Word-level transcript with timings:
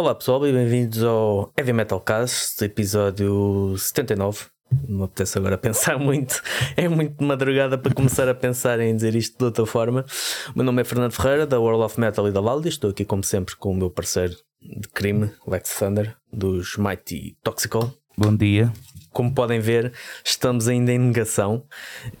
Olá 0.00 0.14
pessoal 0.14 0.46
e 0.46 0.52
bem-vindos 0.52 1.02
ao 1.02 1.52
Heavy 1.58 1.72
Metal 1.72 2.00
Cast, 2.00 2.64
episódio 2.64 3.74
79. 3.76 4.46
Não 4.86 4.98
me 4.98 5.04
apetece 5.04 5.36
agora 5.38 5.58
pensar 5.58 5.98
muito, 5.98 6.40
é 6.76 6.88
muito 6.88 7.18
de 7.18 7.24
madrugada 7.24 7.76
para 7.76 7.92
começar 7.92 8.28
a 8.28 8.34
pensar 8.34 8.78
em 8.78 8.94
dizer 8.94 9.16
isto 9.16 9.36
de 9.36 9.44
outra 9.44 9.66
forma. 9.66 10.04
O 10.50 10.52
meu 10.54 10.64
nome 10.64 10.82
é 10.82 10.84
Fernando 10.84 11.10
Ferreira, 11.12 11.46
da 11.46 11.58
World 11.58 11.82
of 11.82 11.98
Metal 11.98 12.28
e 12.28 12.30
da 12.30 12.40
Valdi. 12.40 12.68
Estou 12.68 12.90
aqui, 12.90 13.04
como 13.04 13.24
sempre, 13.24 13.56
com 13.56 13.72
o 13.72 13.74
meu 13.74 13.90
parceiro 13.90 14.36
de 14.62 14.88
crime, 14.88 15.32
Lex 15.46 15.76
Thunder, 15.76 16.14
dos 16.32 16.76
Mighty 16.76 17.36
Toxical. 17.42 17.92
Bom 18.16 18.36
dia. 18.36 18.72
Como 19.10 19.34
podem 19.34 19.58
ver, 19.58 19.92
estamos 20.24 20.68
ainda 20.68 20.92
em 20.92 20.98
negação. 20.98 21.64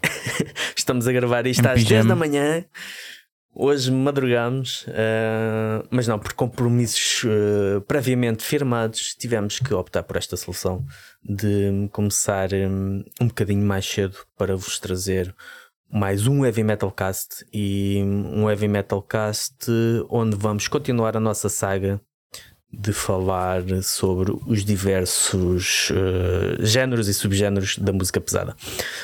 estamos 0.76 1.06
a 1.06 1.12
gravar 1.12 1.46
isto 1.46 1.64
Em 1.64 1.68
às 1.68 1.74
10 1.74 1.84
pijama. 1.84 2.08
da 2.08 2.16
manhã. 2.16 2.64
Hoje 3.54 3.90
madrugamos, 3.90 4.84
eh, 4.88 5.82
mas 5.90 6.06
não, 6.06 6.18
por 6.18 6.32
compromissos 6.34 7.24
eh, 7.24 7.80
previamente 7.88 8.44
firmados, 8.44 9.14
tivemos 9.18 9.58
que 9.58 9.74
optar 9.74 10.02
por 10.04 10.16
esta 10.16 10.36
solução 10.36 10.84
de 11.24 11.88
começar 11.90 12.50
um, 12.52 13.02
um 13.20 13.26
bocadinho 13.26 13.64
mais 13.64 13.84
cedo 13.84 14.16
para 14.36 14.54
vos 14.54 14.78
trazer 14.78 15.34
mais 15.90 16.26
um 16.26 16.44
Heavy 16.44 16.62
Metal 16.62 16.90
Cast 16.92 17.46
e 17.52 18.00
um 18.04 18.48
Heavy 18.48 18.68
Metal 18.68 19.02
Cast 19.02 19.66
onde 20.08 20.36
vamos 20.36 20.68
continuar 20.68 21.16
a 21.16 21.20
nossa 21.20 21.48
saga 21.48 22.00
de 22.70 22.92
falar 22.92 23.62
sobre 23.82 24.30
os 24.46 24.64
diversos 24.64 25.90
eh, 25.90 26.64
géneros 26.64 27.08
e 27.08 27.14
subgéneros 27.14 27.78
da 27.78 27.92
música 27.92 28.20
pesada. 28.20 28.54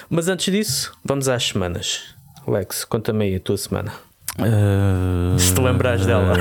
Mas 0.09 0.29
antes 0.29 0.53
disso, 0.53 0.93
vamos 1.03 1.29
às 1.29 1.45
semanas. 1.45 2.15
Lex, 2.47 2.85
conta-me 2.85 3.25
aí 3.25 3.37
a 3.37 3.41
tua 3.41 3.57
semana. 3.57 3.93
Uh, 4.39 5.39
Se 5.39 5.55
te 5.55 5.61
lembrares 5.61 6.07
dela. 6.07 6.35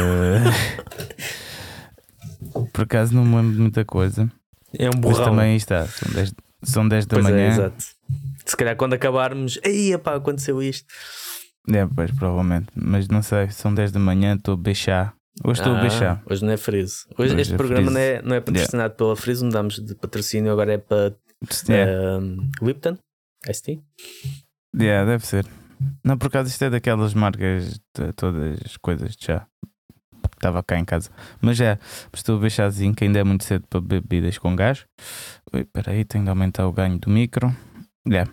uh, 2.55 2.67
por 2.73 2.81
acaso 2.83 3.13
não 3.15 3.23
me 3.25 3.35
lembro 3.35 3.53
de 3.53 3.59
muita 3.61 3.85
coisa. 3.85 4.29
É 4.77 4.87
um 4.87 4.91
Mas 4.95 4.99
borrão. 5.01 5.25
também 5.25 5.55
está. 5.55 5.85
São 5.85 6.11
10, 6.13 6.33
são 6.63 6.87
10 6.87 7.05
da 7.05 7.15
Pois 7.17 7.27
é, 7.27 7.31
manhã. 7.31 7.47
exato. 7.49 7.83
Se 8.45 8.57
calhar 8.57 8.75
quando 8.75 8.93
acabarmos, 8.93 9.59
aí 9.65 9.97
pá, 9.97 10.15
aconteceu 10.15 10.61
isto. 10.61 10.87
É, 11.71 11.85
pois, 11.85 12.11
provavelmente. 12.11 12.67
Mas 12.75 13.07
não 13.07 13.21
sei, 13.21 13.49
são 13.51 13.73
10 13.73 13.91
da 13.91 13.99
manhã, 13.99 14.35
estou 14.35 14.55
a 14.55 14.57
beixar. 14.57 15.13
Hoje 15.43 15.61
estou 15.61 15.73
a 15.73 15.77
Ah, 15.79 15.81
beixar. 15.81 16.23
Hoje 16.29 16.43
não 16.45 16.51
é 16.51 16.57
Friso. 16.57 17.05
Hoje, 17.17 17.33
Hoje 17.33 17.41
este 17.41 17.53
é 17.53 17.57
programa 17.57 17.89
não 17.91 17.99
é, 17.99 18.21
não 18.21 18.35
é 18.35 18.41
patrocinado 18.41 18.93
pela 18.95 19.15
Friso, 19.15 19.45
mudamos 19.45 19.79
de 19.79 19.95
patrocínio, 19.95 20.51
agora 20.51 20.73
é 20.73 20.77
para 20.77 21.15
É, 21.69 22.17
um, 22.19 22.49
Lipton. 22.61 22.97
ST? 23.51 23.79
é, 24.79 25.05
deve 25.05 25.25
ser. 25.25 25.45
Não, 26.03 26.17
por 26.17 26.27
acaso 26.27 26.49
isto 26.49 26.63
é 26.63 26.69
daquelas 26.69 27.13
marcas 27.13 27.79
de 27.95 28.13
todas 28.15 28.59
as 28.65 28.77
coisas 28.77 29.15
de 29.15 29.25
chá. 29.25 29.45
Estava 30.35 30.61
cá 30.63 30.77
em 30.77 30.85
casa. 30.85 31.09
Mas 31.41 31.59
é, 31.61 31.77
estou 32.13 32.37
a 32.37 32.39
beixarzinho, 32.39 32.93
que 32.93 33.03
ainda 33.05 33.19
é 33.19 33.23
muito 33.23 33.43
cedo 33.43 33.65
para 33.69 33.79
bebidas 33.81 34.37
com 34.37 34.55
gás. 34.55 34.85
Ui, 35.53 35.61
Espera 35.61 35.91
aí, 35.91 36.03
tenho 36.03 36.23
de 36.23 36.29
aumentar 36.29 36.67
o 36.67 36.71
ganho 36.73 36.97
do 36.99 37.09
micro. 37.09 37.53
É. 38.11 38.25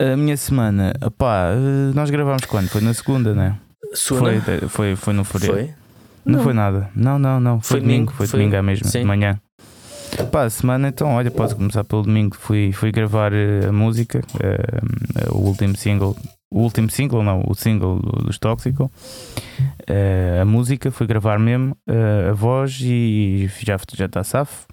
A 0.00 0.16
minha 0.16 0.36
semana, 0.36 0.92
opá, 1.04 1.48
eh, 1.52 1.92
nós 1.94 2.08
gravámos 2.08 2.44
quando? 2.46 2.68
Foi 2.68 2.80
na 2.80 2.94
segunda, 2.94 3.34
né? 3.34 3.58
Foi, 3.94 4.40
foi, 4.68 4.96
foi 4.96 5.12
no 5.14 5.24
feriado. 5.24 5.54
Foi? 5.58 5.74
Não, 6.24 6.42
foi 6.42 6.52
nada. 6.54 6.90
Não, 6.94 7.18
não, 7.18 7.40
não. 7.40 7.60
Foi, 7.60 7.78
Foi 7.78 7.80
domingo. 7.80 8.12
Foi, 8.12 8.26
foi- 8.26 8.38
domingo 8.38 8.56
à 8.56 8.62
mesma, 8.62 8.88
sim. 8.88 9.00
de 9.00 9.04
manhã. 9.04 9.40
Pá, 10.30 10.44
a 10.44 10.50
semana 10.50 10.88
então, 10.88 11.08
olha, 11.14 11.30
posso 11.30 11.56
começar 11.56 11.84
pelo 11.84 12.02
domingo. 12.02 12.36
Fui, 12.36 12.72
fui 12.72 12.90
gravar 12.92 13.32
eh, 13.32 13.66
a 13.68 13.72
música, 13.72 14.22
eh, 14.40 15.28
o 15.30 15.38
último 15.38 15.76
single. 15.76 16.16
O 16.50 16.60
último 16.60 16.88
single, 16.90 17.22
não, 17.22 17.42
o 17.46 17.54
single 17.54 17.98
do- 18.00 18.22
dos 18.24 18.38
Tóxico. 18.38 18.90
Eh, 19.86 20.38
a 20.40 20.44
música, 20.44 20.90
fui 20.90 21.06
gravar 21.06 21.38
mesmo 21.38 21.76
eh, 21.86 22.28
a 22.30 22.32
voz 22.32 22.78
e 22.82 23.48
já 23.48 23.94
já 23.96 24.06
está 24.06 24.24
safo. 24.24 24.66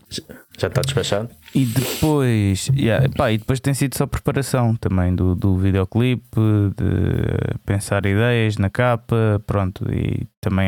Já 0.57 0.67
está 0.67 0.81
despachado? 0.81 1.29
E 1.53 1.65
depois, 1.65 2.69
yeah, 2.75 3.07
pá, 3.15 3.31
e 3.31 3.37
depois 3.37 3.59
tem 3.59 3.73
sido 3.73 3.95
só 3.97 4.05
preparação 4.05 4.75
também 4.75 5.13
do, 5.15 5.35
do 5.35 5.57
videoclipe, 5.57 6.23
de 6.77 7.57
pensar 7.65 8.05
ideias 8.05 8.57
na 8.57 8.69
capa, 8.69 9.41
pronto, 9.45 9.85
e 9.91 10.27
também, 10.41 10.67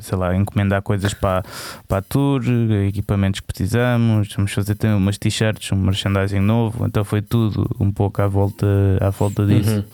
sei 0.00 0.16
lá, 0.18 0.34
encomendar 0.34 0.82
coisas 0.82 1.12
para, 1.14 1.42
para 1.86 1.98
a 1.98 2.02
tour, 2.02 2.42
equipamentos 2.88 3.40
que 3.40 3.46
precisamos, 3.46 4.28
vamos 4.34 4.52
fazer 4.52 4.74
também 4.74 4.96
umas 4.96 5.18
t-shirts, 5.18 5.70
um 5.72 5.76
merchandising 5.76 6.40
novo, 6.40 6.84
então 6.86 7.04
foi 7.04 7.20
tudo 7.22 7.68
um 7.78 7.92
pouco 7.92 8.20
à 8.22 8.26
volta, 8.26 8.66
à 9.00 9.10
volta 9.10 9.44
disso 9.46 9.68
Uhum. 9.68 9.84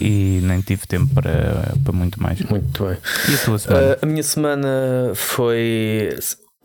e 0.00 0.40
nem 0.42 0.60
tive 0.60 0.86
tempo 0.86 1.12
para, 1.14 1.72
para 1.84 1.92
muito 1.92 2.20
mais. 2.22 2.40
Muito 2.42 2.84
bem. 2.84 2.96
E 3.30 3.34
a 3.34 3.38
tua 3.38 3.58
semana? 3.58 3.92
Uh, 3.92 3.98
a 4.02 4.06
minha 4.06 4.22
semana 4.22 4.68
foi 5.14 6.10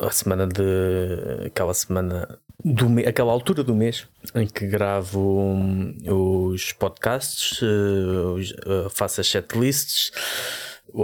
a 0.08 0.12
semana 0.12 0.48
de 0.48 1.46
aquela 1.48 1.74
semana 1.74 2.40
do 2.64 2.88
aquela 3.08 3.32
altura 3.32 3.64
do 3.64 3.76
mês 3.76 4.08
em 4.36 4.48
que 4.48 4.66
gravo 4.68 5.20
hum, 5.20 5.96
os 6.08 6.72
podcasts, 6.72 7.62
os- 7.62 8.52
uh, 8.66 8.90
faço 8.90 9.20
as 9.22 9.28
setlists, 9.28 10.12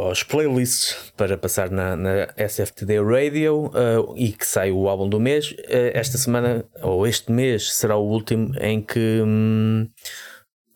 as 0.10 0.24
playlists 0.24 0.96
para 1.18 1.38
passar 1.38 1.70
na, 1.70 1.96
na 1.96 2.28
SFTD 2.38 3.02
Radio 3.02 3.66
uh, 3.74 4.14
e 4.16 4.32
que 4.32 4.46
sai 4.46 4.72
o 4.72 4.88
álbum 4.88 5.10
do 5.10 5.20
mês. 5.20 5.52
Uh, 5.52 5.92
esta 5.94 6.18
semana 6.18 6.64
ou 6.82 7.06
este 7.08 7.32
mês 7.32 7.74
será 7.74 7.98
o 7.98 8.08
último 8.08 8.54
em 8.62 8.82
que 8.82 9.22
hum, 9.26 9.88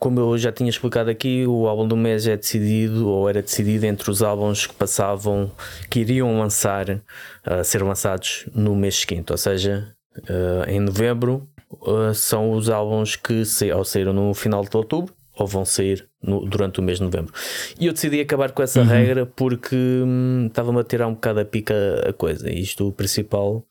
como 0.04 0.20
eu 0.20 0.38
já 0.38 0.52
tinha 0.52 0.70
explicado 0.70 1.10
aqui, 1.10 1.46
o 1.48 1.66
álbum 1.66 1.88
do 1.88 1.96
mês 1.96 2.28
é 2.28 2.36
decidido 2.36 3.08
ou 3.08 3.30
era 3.30 3.42
decidido 3.42 3.86
entre 3.86 4.12
os 4.12 4.22
álbuns 4.22 4.68
que 4.68 4.74
passavam, 4.74 5.50
que 5.90 6.02
iriam 6.02 6.38
lançar, 6.38 7.02
a 7.42 7.64
ser 7.64 7.82
lançados 7.82 8.46
no 8.54 8.76
mês 8.76 8.96
seguinte, 8.96 9.32
ou 9.32 9.38
seja, 9.38 9.96
eh, 10.28 10.74
em 10.74 10.82
novembro 10.82 11.48
eh, 11.88 12.14
são 12.14 12.52
os 12.52 12.70
álbuns 12.70 13.16
que 13.16 13.44
ou 13.74 13.86
saíram 13.86 14.12
no 14.12 14.34
final 14.34 14.66
de 14.66 14.76
outubro 14.76 15.14
ou 15.40 15.48
vão 15.48 15.64
sair 15.64 16.06
no- 16.22 16.46
durante 16.46 16.82
o 16.82 16.84
mês 16.84 16.98
de 16.98 17.06
novembro. 17.06 17.34
E 17.80 17.88
eu 17.88 17.94
decidi 17.94 18.20
acabar 18.20 18.52
com 18.52 18.62
essa 18.62 18.84
regra 18.84 19.26
porque 19.26 19.76
hum, 19.76 20.48
estava-me 20.48 20.80
a 20.82 20.84
tirar 20.84 21.08
um 21.08 21.14
bocado 21.14 21.40
a 21.40 21.46
pica 21.46 21.74
a 22.10 22.12
coisa. 22.12 22.50
E 22.52 22.62
isto 22.62 22.88
o 22.90 22.92
principal 22.92 23.66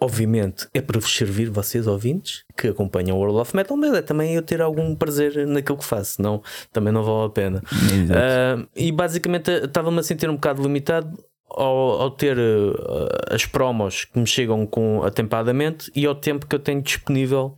obviamente 0.00 0.68
é 0.74 0.80
para 0.80 0.98
vos 1.00 1.14
servir, 1.14 1.48
vocês 1.50 1.86
ouvintes 1.86 2.42
que 2.56 2.68
acompanham 2.68 3.16
o 3.16 3.20
World 3.20 3.38
of 3.40 3.56
Metal, 3.56 3.76
mas 3.76 3.92
é 3.94 4.02
também 4.02 4.34
eu 4.34 4.42
ter 4.42 4.60
algum 4.60 4.94
prazer 4.94 5.46
naquilo 5.46 5.78
que 5.78 5.84
faço, 5.84 6.14
senão 6.16 6.42
também 6.72 6.92
não 6.92 7.02
vale 7.02 7.26
a 7.26 7.30
pena. 7.30 7.62
Ah, 8.10 8.66
e 8.76 8.90
basicamente 8.92 9.50
eh, 9.50 9.64
estava-me 9.64 9.98
a 10.00 10.02
sentir 10.02 10.28
um 10.28 10.34
bocado 10.34 10.62
limitado 10.62 11.16
ao, 11.48 12.02
ao 12.02 12.10
ter 12.10 12.36
eh, 12.38 13.34
as 13.34 13.46
promos 13.46 14.04
que 14.04 14.18
me 14.18 14.26
chegam 14.26 14.66
com 14.66 15.02
atempadamente 15.04 15.90
e 15.94 16.04
ao 16.06 16.14
tempo 16.14 16.46
que 16.46 16.54
eu 16.54 16.58
tenho 16.60 16.82
disponível 16.82 17.56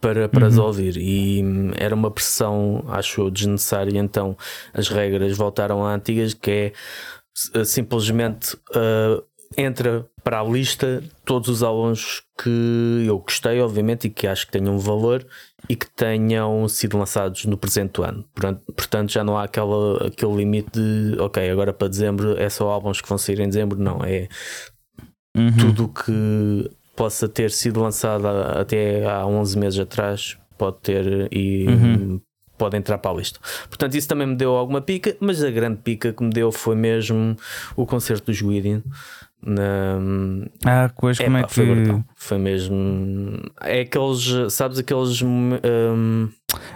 para, 0.00 0.28
para 0.28 0.46
as 0.48 0.58
ouvir. 0.58 0.96
E 0.96 1.42
hum, 1.44 1.70
era 1.76 1.94
uma 1.94 2.10
pressão, 2.10 2.84
acho 2.88 3.20
eu, 3.22 3.30
desnecessária. 3.30 3.98
Então 3.98 4.36
as 4.72 4.88
regras 4.88 5.36
voltaram 5.36 5.84
a 5.84 5.94
antigas, 5.94 6.34
que 6.34 6.50
é 6.50 6.72
s- 7.36 7.64
simplesmente 7.64 8.56
ah, 8.74 9.22
entra 9.56 10.06
para 10.22 10.40
a 10.40 10.44
lista 10.44 11.02
todos 11.24 11.48
os 11.48 11.62
álbuns 11.62 12.22
que 12.42 13.04
eu 13.06 13.18
gostei, 13.18 13.60
obviamente, 13.60 14.06
e 14.06 14.10
que 14.10 14.26
acho 14.26 14.46
que 14.46 14.52
tenham 14.52 14.78
valor 14.78 15.26
e 15.68 15.76
que 15.76 15.88
tenham 15.90 16.66
sido 16.68 16.98
lançados 16.98 17.44
no 17.44 17.56
presente 17.56 18.02
ano. 18.02 18.24
Portanto, 18.74 19.10
já 19.12 19.22
não 19.24 19.36
há 19.36 19.44
aquela, 19.44 20.06
aquele 20.06 20.36
limite 20.36 20.70
de 20.72 21.16
ok, 21.20 21.48
agora 21.50 21.72
para 21.72 21.88
dezembro 21.88 22.38
é 22.40 22.48
só 22.48 22.68
álbuns 22.70 23.00
que 23.00 23.08
vão 23.08 23.18
sair 23.18 23.40
em 23.40 23.48
dezembro, 23.48 23.78
não, 23.78 24.02
é 24.04 24.28
Uhum. 25.36 25.56
tudo 25.56 25.88
que 25.88 26.70
possa 26.94 27.26
ter 27.28 27.50
sido 27.50 27.80
lançado 27.80 28.26
até 28.26 29.04
há 29.06 29.24
11 29.26 29.58
meses 29.58 29.78
atrás 29.78 30.36
pode 30.58 30.76
ter 30.82 31.28
e 31.32 31.66
Uhum. 31.66 32.20
pode 32.58 32.76
entrar 32.76 32.98
para 32.98 33.10
a 33.10 33.14
lista. 33.14 33.40
Portanto, 33.66 33.94
isso 33.96 34.06
também 34.06 34.26
me 34.26 34.36
deu 34.36 34.54
alguma 34.54 34.80
pica, 34.82 35.16
mas 35.18 35.42
a 35.42 35.50
grande 35.50 35.78
pica 35.82 36.12
que 36.12 36.22
me 36.22 36.30
deu 36.30 36.52
foi 36.52 36.76
mesmo 36.76 37.34
o 37.74 37.86
concerto 37.86 38.26
dos 38.26 38.40
Guidian. 38.42 38.82
Na... 39.44 39.98
Ah, 40.64 40.90
pois 40.98 41.18
como 41.18 41.36
é 41.36 41.42
que. 41.44 41.52
foi 41.52 41.66
brutal. 41.66 42.04
Foi 42.16 42.38
mesmo. 42.38 43.40
É 43.60 43.80
aqueles, 43.80 44.52
sabes, 44.52 44.78
aqueles. 44.78 45.20
hum, 45.22 46.28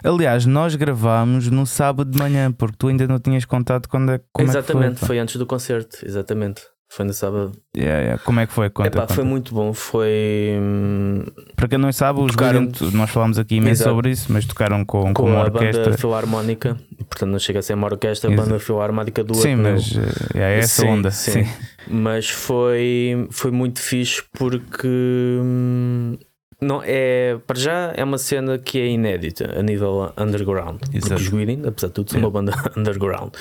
Aliás, 0.02 0.46
nós 0.46 0.74
gravámos 0.74 1.48
no 1.48 1.66
sábado 1.66 2.10
de 2.10 2.18
manhã, 2.18 2.50
porque 2.50 2.76
tu 2.78 2.88
ainda 2.88 3.06
não 3.06 3.18
tinhas 3.18 3.44
contado 3.44 3.88
quando 3.88 4.12
é, 4.12 4.20
como 4.32 4.48
exatamente, 4.48 4.86
é 4.86 4.94
que 4.94 4.98
foi. 5.00 5.06
foi, 5.08 5.18
antes 5.18 5.36
do 5.36 5.46
concerto, 5.46 6.04
exatamente. 6.04 6.62
Foi 6.88 7.04
no 7.04 7.12
sábado. 7.12 7.52
Yeah, 7.76 8.00
yeah. 8.00 8.22
Como 8.22 8.38
é 8.40 8.46
que 8.46 8.52
foi? 8.52 8.70
Conta, 8.70 8.88
Epá, 8.88 9.00
conta. 9.02 9.14
foi 9.14 9.24
muito 9.24 9.52
bom. 9.52 9.72
Foi 9.74 10.56
hum, 10.58 11.24
Para 11.56 11.68
quem 11.68 11.78
não 11.78 11.92
sabe, 11.92 12.20
os 12.20 12.30
Tocaram- 12.32 12.66
Guardian, 12.66 12.90
nós 12.92 13.10
falámos 13.10 13.38
aqui 13.38 13.56
imenso 13.56 13.82
Exato. 13.82 13.90
sobre 13.90 14.10
isso, 14.12 14.32
mas 14.32 14.44
tocaram 14.46 14.84
com, 14.84 15.02
com, 15.02 15.12
com 15.14 15.22
uma 15.30 15.40
a 15.40 15.44
orquestra. 15.44 15.84
banda 15.84 15.98
filarmónica. 15.98 16.76
Portanto, 17.08 17.30
não 17.30 17.38
chega 17.40 17.58
a 17.58 17.62
ser 17.62 17.74
uma 17.74 17.86
orquestra, 17.88 18.32
Exato. 18.32 18.48
banda 18.48 18.60
filarmónica 18.60 19.24
do 19.24 19.34
Sim, 19.34 19.56
mas 19.56 19.92
eh, 20.34 20.38
é 20.40 20.58
essa 20.58 20.82
Sim, 20.82 20.88
onda. 20.88 21.10
sim. 21.10 21.44
Sim. 21.44 21.50
Mas 21.88 22.30
foi, 22.30 23.26
foi 23.30 23.50
muito 23.50 23.80
fixe 23.80 24.22
porque 24.38 24.86
hum, 24.88 26.16
não, 26.60 26.82
é, 26.82 27.38
para 27.46 27.58
já 27.58 27.92
é 27.94 28.02
uma 28.02 28.16
cena 28.16 28.58
que 28.58 28.78
é 28.78 28.86
inédita 28.86 29.58
a 29.58 29.62
nível 29.62 30.12
underground. 30.16 30.80
Exato. 30.92 31.00
Porque 31.00 31.14
os 31.14 31.28
Guidin, 31.28 31.66
apesar 31.66 31.88
de 31.88 31.94
tudo, 31.94 32.10
são 32.10 32.20
uma 32.20 32.30
banda 32.30 32.52
underground. 32.76 33.32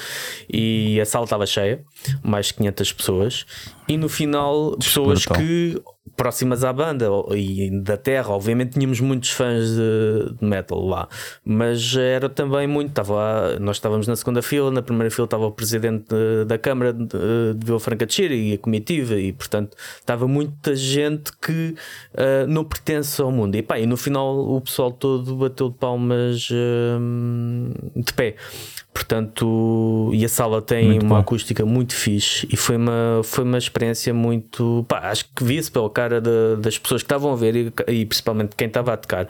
E 0.51 1.00
a 1.00 1.06
sala 1.06 1.23
estava 1.23 1.45
cheia, 1.45 1.81
mais 2.21 2.47
de 2.47 2.56
500 2.56 2.94
pessoas. 2.94 3.45
E 3.88 3.97
no 3.97 4.09
final, 4.09 4.75
pessoas 4.77 5.25
que 5.25 5.81
próximas 6.15 6.63
à 6.63 6.71
banda 6.71 7.07
e 7.31 7.69
da 7.81 7.97
terra, 7.97 8.29
obviamente 8.29 8.73
tínhamos 8.73 8.99
muitos 8.99 9.31
fãs 9.31 9.69
de, 9.69 10.35
de 10.39 10.45
metal 10.45 10.85
lá, 10.85 11.07
mas 11.43 11.95
era 11.95 12.29
também 12.29 12.67
muito, 12.67 12.89
estava 12.89 13.13
lá, 13.13 13.59
nós 13.59 13.77
estávamos 13.77 14.07
na 14.07 14.15
segunda 14.15 14.41
fila, 14.41 14.71
na 14.71 14.81
primeira 14.81 15.11
fila 15.11 15.25
estava 15.25 15.45
o 15.45 15.51
presidente 15.51 16.05
de, 16.09 16.45
da 16.45 16.57
Câmara 16.57 16.93
de, 16.93 17.07
de 17.55 17.65
Vila 17.65 17.79
Franca 17.79 18.05
de 18.05 18.13
Xira 18.13 18.33
e 18.33 18.53
a 18.53 18.57
comitiva, 18.57 19.15
e 19.15 19.33
portanto 19.33 19.75
estava 19.99 20.27
muita 20.27 20.75
gente 20.75 21.31
que 21.41 21.75
uh, 22.13 22.47
não 22.47 22.63
pertence 22.63 23.21
ao 23.21 23.31
mundo. 23.31 23.55
E, 23.55 23.61
pá, 23.61 23.79
e 23.79 23.85
no 23.85 23.97
final 23.97 24.37
o 24.37 24.61
pessoal 24.61 24.91
todo 24.91 25.35
bateu 25.35 25.69
de 25.69 25.77
palmas 25.77 26.49
uh, 26.49 27.99
de 27.99 28.13
pé. 28.13 28.35
Portanto, 28.95 30.09
e 30.13 30.24
a 30.24 30.30
sala 30.30 30.62
tem 30.62 30.86
muito 30.86 31.06
uma 31.06 31.15
bom. 31.15 31.21
acústica 31.21 31.65
muito 31.65 31.94
fixe 31.94 32.47
e 32.50 32.56
foi 32.56 32.77
uma, 32.77 33.19
foi 33.25 33.44
uma 33.44 33.57
experiência 33.57 34.13
muito. 34.13 34.86
Pá, 34.88 35.12
acho 35.12 35.25
que 35.36 35.44
vi-se 35.44 35.69
pela 35.69 35.89
cara 35.89 36.21
de, 36.21 36.56
das 36.62 36.77
pessoas 36.77 37.01
que 37.01 37.06
estavam 37.06 37.33
a 37.33 37.36
ver 37.36 37.56
e, 37.57 37.74
e 37.92 38.06
principalmente 38.06 38.56
quem 38.56 38.68
estava 38.68 38.94
a 38.94 38.97
tocar. 38.97 39.27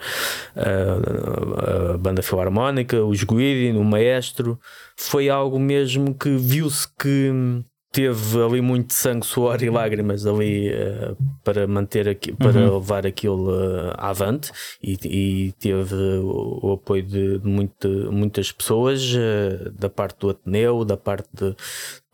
Uh, 0.56 1.94
a 1.94 1.98
banda 1.98 2.22
filarmónica, 2.22 3.04
os 3.04 3.24
Guidi, 3.24 3.76
o 3.76 3.82
maestro. 3.82 4.56
Foi 4.96 5.28
algo 5.28 5.58
mesmo 5.58 6.14
que 6.14 6.36
viu-se 6.36 6.86
que 6.96 7.32
teve 7.96 8.42
ali 8.42 8.60
muito 8.60 8.92
sangue, 8.92 9.24
suor 9.24 9.62
e 9.62 9.70
lágrimas 9.70 10.26
ali 10.26 10.68
uh, 10.68 11.16
para 11.42 11.66
manter 11.66 12.06
aqui, 12.06 12.30
para 12.30 12.50
uhum. 12.50 12.74
levar 12.74 13.06
aquilo 13.06 13.50
uh, 13.50 13.94
avante 13.96 14.52
e, 14.82 14.98
e 15.02 15.52
teve 15.52 15.94
o, 15.94 16.60
o, 16.62 16.72
apoio 16.72 17.02
de, 17.02 17.38
de 17.38 17.48
muito, 17.48 17.88
muitas 18.12 18.52
pessoas 18.52 19.02
uh, 19.14 19.70
da 19.70 19.88
parte 19.88 20.18
do 20.20 20.28
Ateneu, 20.28 20.84
da 20.84 20.98
parte 20.98 21.26
de, 21.32 21.56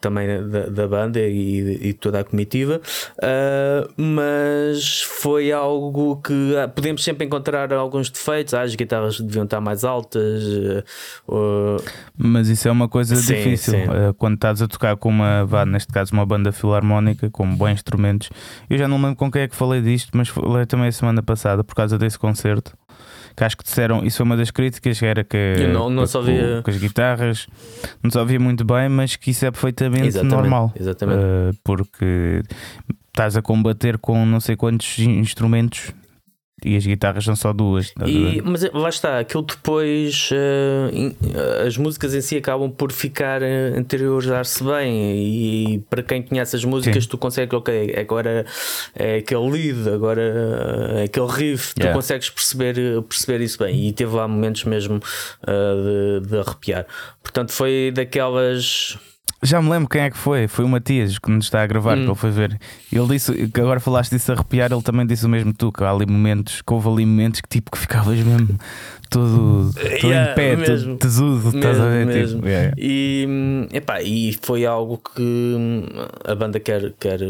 também 0.02 0.26
da, 0.48 0.66
da 0.66 0.88
banda 0.88 1.20
e, 1.20 1.78
e, 1.80 1.92
toda 1.92 2.20
a 2.20 2.24
comitiva, 2.24 2.80
uh, 3.18 3.92
mas 3.96 5.00
foi 5.00 5.52
algo 5.52 6.16
que 6.16 6.56
ah, 6.56 6.66
podemos 6.66 7.04
sempre 7.04 7.24
encontrar 7.24 7.72
alguns 7.72 8.10
defeitos. 8.10 8.52
Ah, 8.52 8.62
as 8.62 8.74
guitarras 8.74 9.20
deviam 9.20 9.44
estar 9.44 9.60
mais 9.60 9.84
altas, 9.84 10.42
uh, 11.28 11.76
mas 12.18 12.48
isso 12.48 12.66
é 12.66 12.70
uma 12.72 12.88
coisa 12.88 13.14
sim, 13.14 13.34
difícil 13.34 13.74
sim. 13.74 13.86
quando 14.18 14.34
estás 14.34 14.60
a 14.60 14.66
tocar 14.66 14.96
com 14.96 15.08
uma, 15.08 15.46
vá, 15.46 15.64
neste 15.64 15.92
caso, 15.92 16.12
uma 16.12 16.26
banda 16.26 16.50
filarmónica 16.50 17.30
com 17.30 17.48
bons 17.54 17.70
instrumentos. 17.70 18.28
Eu 18.68 18.76
já 18.76 18.88
não 18.88 18.96
lembro 18.96 19.16
com 19.16 19.30
quem 19.30 19.42
é 19.42 19.48
que 19.48 19.54
falei 19.54 19.80
disto, 19.80 20.10
mas 20.14 20.28
falei 20.28 20.66
também 20.66 20.88
a 20.88 20.92
semana 20.92 21.22
passada 21.22 21.62
por 21.62 21.76
causa 21.76 21.96
desse 21.96 22.18
concerto 22.18 22.76
que 23.36 23.44
acho 23.44 23.56
que 23.56 23.64
disseram, 23.64 24.04
isso 24.04 24.18
foi 24.18 24.26
uma 24.26 24.36
das 24.36 24.50
críticas, 24.50 25.02
era 25.02 25.24
que, 25.24 25.66
não, 25.72 25.88
não 25.88 26.06
só 26.06 26.20
via... 26.20 26.60
com 26.62 26.70
as 26.70 26.76
guitarras 26.76 27.46
não 28.02 28.10
se 28.10 28.18
ouvia 28.18 28.38
muito 28.38 28.64
bem, 28.64 28.88
mas 28.88 29.16
que 29.16 29.30
isso 29.30 29.44
é 29.46 29.50
perfeitamente 29.50 30.06
exatamente, 30.06 30.34
normal. 30.34 30.72
Exatamente. 30.78 31.20
Uh, 31.20 31.56
porque 31.64 32.42
estás 33.08 33.36
a 33.36 33.42
combater 33.42 33.98
com 33.98 34.24
não 34.24 34.40
sei 34.40 34.56
quantos 34.56 34.98
instrumentos 34.98 35.92
e 36.64 36.76
as 36.76 36.86
guitarras 36.86 37.24
são 37.24 37.36
só 37.36 37.52
duas. 37.52 37.92
E, 38.06 38.40
mas 38.42 38.70
lá 38.72 38.88
está, 38.88 39.18
aquilo 39.18 39.42
depois 39.42 40.30
uh, 40.32 41.66
as 41.66 41.76
músicas 41.76 42.14
em 42.14 42.20
si 42.20 42.36
acabam 42.36 42.70
por 42.70 42.92
ficar 42.92 43.42
uh, 43.42 43.78
interiorizar-se 43.78 44.62
bem 44.64 44.94
e, 44.94 45.78
para 45.90 46.02
quem 46.02 46.22
conhece 46.22 46.56
as 46.56 46.64
músicas 46.64 47.04
Sim. 47.04 47.10
tu 47.10 47.18
consegues, 47.18 47.54
ok, 47.54 47.94
agora 47.96 48.46
é 48.94 49.16
aquele 49.16 49.50
lead, 49.50 49.88
agora 49.88 50.22
é 50.96 51.04
aquele 51.04 51.26
riff, 51.26 51.74
yeah. 51.78 51.92
tu 51.92 51.96
consegues 51.96 52.30
perceber, 52.30 53.02
perceber 53.02 53.40
isso 53.40 53.58
bem 53.58 53.88
e 53.88 53.92
teve 53.92 54.14
lá 54.14 54.26
momentos 54.26 54.64
mesmo 54.64 54.96
uh, 54.96 56.20
de, 56.20 56.28
de 56.28 56.38
arrepiar. 56.38 56.86
Portanto, 57.22 57.52
foi 57.52 57.92
daquelas 57.94 58.98
já 59.42 59.60
me 59.60 59.68
lembro 59.70 59.88
quem 59.88 60.02
é 60.02 60.10
que 60.10 60.16
foi. 60.16 60.46
Foi 60.46 60.64
o 60.64 60.68
Matias 60.68 61.18
que 61.18 61.30
nos 61.30 61.46
está 61.46 61.62
a 61.62 61.66
gravar, 61.66 61.96
hum. 61.96 62.02
que 62.02 62.08
ele 62.08 62.14
foi 62.14 62.30
ver. 62.30 62.58
Ele 62.92 63.06
disse 63.08 63.48
que 63.48 63.60
agora 63.60 63.80
falaste 63.80 64.10
disso 64.10 64.32
arrepiar, 64.32 64.72
ele 64.72 64.82
também 64.82 65.06
disse 65.06 65.26
o 65.26 65.28
mesmo 65.28 65.52
tu, 65.52 65.72
que 65.72 65.82
há 65.82 65.90
ali 65.90 66.06
momentos, 66.06 66.62
que 66.62 66.72
houve 66.72 66.88
ali 66.88 67.06
momentos 67.06 67.40
que 67.40 67.48
tipo 67.48 67.70
que 67.70 67.78
ficavas 67.78 68.18
mesmo 68.18 68.58
todo, 69.12 69.72
todo 69.74 70.10
yeah, 70.10 70.32
em 70.32 70.34
pé, 70.34 70.56
mesmo, 70.56 70.96
todo 70.96 70.98
tesudo, 70.98 71.44
mesmo, 71.44 71.58
estás 71.58 71.80
a 71.80 71.88
ver? 71.88 72.06
Tipo, 72.06 72.18
mesmo. 72.18 72.36
Tipo, 72.36 72.48
yeah. 72.48 72.74
e, 72.78 73.68
epá, 73.72 74.02
e 74.02 74.38
foi 74.40 74.64
algo 74.64 74.98
que 74.98 75.56
a 76.24 76.34
banda 76.34 76.58
quer, 76.58 76.92
quer, 76.98 77.20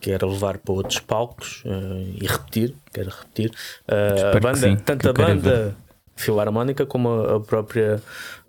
quer 0.00 0.22
levar 0.22 0.58
para 0.58 0.74
outros 0.74 1.00
palcos 1.00 1.62
uh, 1.64 2.14
e 2.20 2.26
repetir, 2.26 2.74
quer 2.92 3.06
repetir. 3.06 3.50
Uh, 3.88 4.36
a 4.36 4.40
banda, 4.40 4.58
sim, 4.58 4.76
tanto 4.76 5.08
a 5.08 5.12
banda 5.12 5.76
filarmónica 6.22 6.86
como 6.86 7.10
a, 7.10 7.40
própria, 7.40 8.02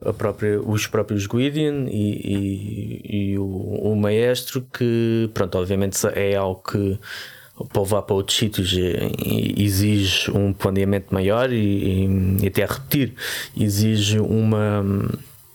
a 0.06 0.14
própria 0.14 0.62
os 0.62 0.88
próprios 0.88 1.28
Guidian 1.28 1.88
e, 1.90 3.02
e, 3.04 3.31
e 3.31 3.38
o, 3.38 3.46
o, 3.46 3.96
maestro 3.96 4.66
que 4.72 5.30
pronto 5.34 5.58
obviamente 5.58 5.98
é 6.14 6.36
algo 6.36 6.62
que 6.62 7.00
para 7.72 7.81
levar 7.81 8.02
para 8.04 8.16
outros 8.16 8.38
sítios 8.38 8.74
exige 9.58 10.31
um 10.31 10.54
planeamento 10.54 11.14
maior 11.14 11.52
e, 11.52 12.38
e, 12.42 12.48
até 12.48 12.64
a 12.64 12.68
repetir 12.68 13.14
exige 13.56 14.20
uma 14.20 14.84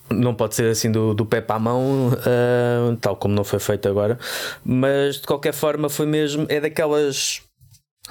não 0.09 0.33
pode 0.33 0.55
ser 0.55 0.71
assim 0.71 0.91
do, 0.91 1.13
do 1.13 1.23
pé 1.23 1.39
para 1.39 1.57
a 1.57 1.59
mão, 1.59 2.09
uh, 2.09 2.97
tal 2.97 3.15
como 3.15 3.35
não 3.35 3.43
foi 3.43 3.59
feito 3.59 3.87
agora, 3.87 4.17
mas 4.65 5.17
de 5.17 5.27
qualquer 5.27 5.53
forma 5.53 5.87
foi 5.87 6.07
mesmo, 6.07 6.47
é 6.49 6.59
daquelas 6.59 7.43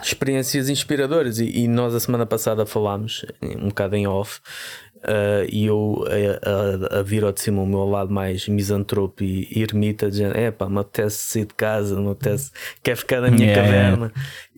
experiências 0.02 0.68
inspiradoras 0.68 1.38
e, 1.38 1.44
e, 1.44 1.68
nós 1.68 1.94
a 1.94 2.00
semana 2.00 2.26
passada 2.26 2.64
falámos 2.64 3.24
um 3.42 3.68
bocado 3.68 3.96
em 3.96 4.06
off 4.06 4.40
uh, 4.96 5.48
e 5.50 5.66
eu 5.66 6.04
a, 6.06 6.96
a, 6.96 7.00
a, 7.00 7.02
vir 7.02 7.24
ao 7.24 7.32
de 7.32 7.40
cima 7.40 7.62
o 7.62 7.66
meu 7.66 7.84
lado 7.84 8.12
mais 8.12 8.48
misantropo 8.48 9.24
e, 9.24 9.48
e 9.50 9.62
ermita 9.62 10.10
dizendo 10.10 10.36
é 10.36 10.50
pá, 10.50 10.68
me 10.68 10.80
apetece 10.80 11.16
sair 11.16 11.46
de 11.46 11.54
casa 11.54 12.00
me 12.00 12.10
apetece, 12.10 12.50
quer 12.82 12.96
ficar 12.96 13.20
na 13.20 13.30
minha 13.30 13.46
yeah. 13.46 13.62
caverna 13.62 14.12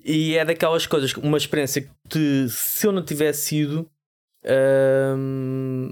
e 0.04 0.36
é 0.36 0.44
daquelas 0.44 0.86
coisas, 0.86 1.12
uma 1.14 1.36
experiência 1.36 1.88
que 2.08 2.46
se 2.48 2.86
eu 2.86 2.92
não 2.92 3.04
tivesse 3.04 3.56
ido 3.56 3.88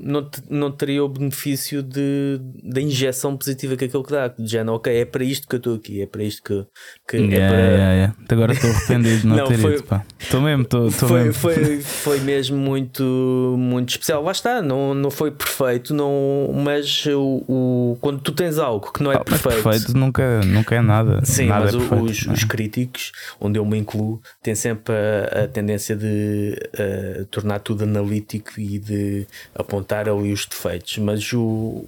não, 0.03 0.31
não 0.49 0.71
teria 0.73 1.05
o 1.05 1.09
benefício 1.09 1.83
de, 1.83 2.41
da 2.63 2.81
injeção 2.81 3.37
positiva 3.37 3.77
que 3.77 3.85
aquilo 3.85 4.03
que 4.03 4.13
dá. 4.13 4.29
De 4.29 4.47
género, 4.47 4.75
ok, 4.77 4.95
é 4.95 5.05
para 5.05 5.23
isto 5.25 5.47
que 5.47 5.55
eu 5.55 5.59
estou 5.59 5.75
aqui, 5.75 6.03
é 6.03 6.07
para 6.07 6.23
isto 6.23 6.43
que. 6.43 6.67
que 7.07 7.17
yeah, 7.17 7.37
é 7.37 7.49
para... 7.49 7.61
yeah, 7.61 7.93
yeah. 7.93 8.15
Agora 8.29 8.53
estou 8.53 8.71
arrependido 8.71 9.21
de 9.21 9.27
não, 9.27 9.37
não 9.37 9.47
ter 9.47 9.59
foi, 9.59 9.75
ido. 9.75 10.03
Estou 10.19 10.41
mesmo, 10.41 10.63
estou, 10.63 10.91
foi, 10.91 11.25
mesmo. 11.25 11.35
Foi, 11.35 11.81
foi 11.81 12.21
mesmo 12.21 12.57
muito, 12.57 13.55
muito 13.59 13.91
especial. 13.91 14.23
Lá 14.23 14.33
está, 14.33 14.63
não, 14.63 14.95
não 14.95 15.11
foi 15.11 15.31
perfeito, 15.31 15.93
não, 15.93 16.51
mas 16.55 17.05
o, 17.07 17.45
o, 17.49 17.99
quando 18.01 18.21
tu 18.21 18.33
tens 18.33 18.59
algo 18.59 18.91
que 18.93 19.03
não 19.03 19.13
é 19.13 19.17
ah, 19.17 19.25
perfeito. 19.25 19.63
Perfeito 19.63 19.97
nunca, 19.97 20.41
nunca 20.41 20.75
é 20.75 20.81
nada. 20.81 21.25
Sim, 21.25 21.47
nada 21.47 21.67
mas 21.67 21.75
é 21.75 21.79
perfeito, 21.79 22.05
os, 22.05 22.27
os, 22.27 22.45
críticos, 22.45 23.13
onde 23.41 23.59
eu 23.59 23.65
me 23.65 23.77
incluo, 23.77 24.21
têm 24.43 24.55
sempre 24.55 24.95
a, 24.95 25.45
a 25.45 25.49
tendência 25.49 25.95
de 25.95 26.57
uh, 26.75 27.25
tornar 27.27 27.59
tudo 27.59 27.85
analítico 27.85 28.38
e 28.59 28.79
de 28.79 29.27
apontar 29.55 30.09
ali 30.09 30.33
os 30.33 30.47
defeitos, 30.47 30.99
mas 30.99 31.33
o, 31.33 31.85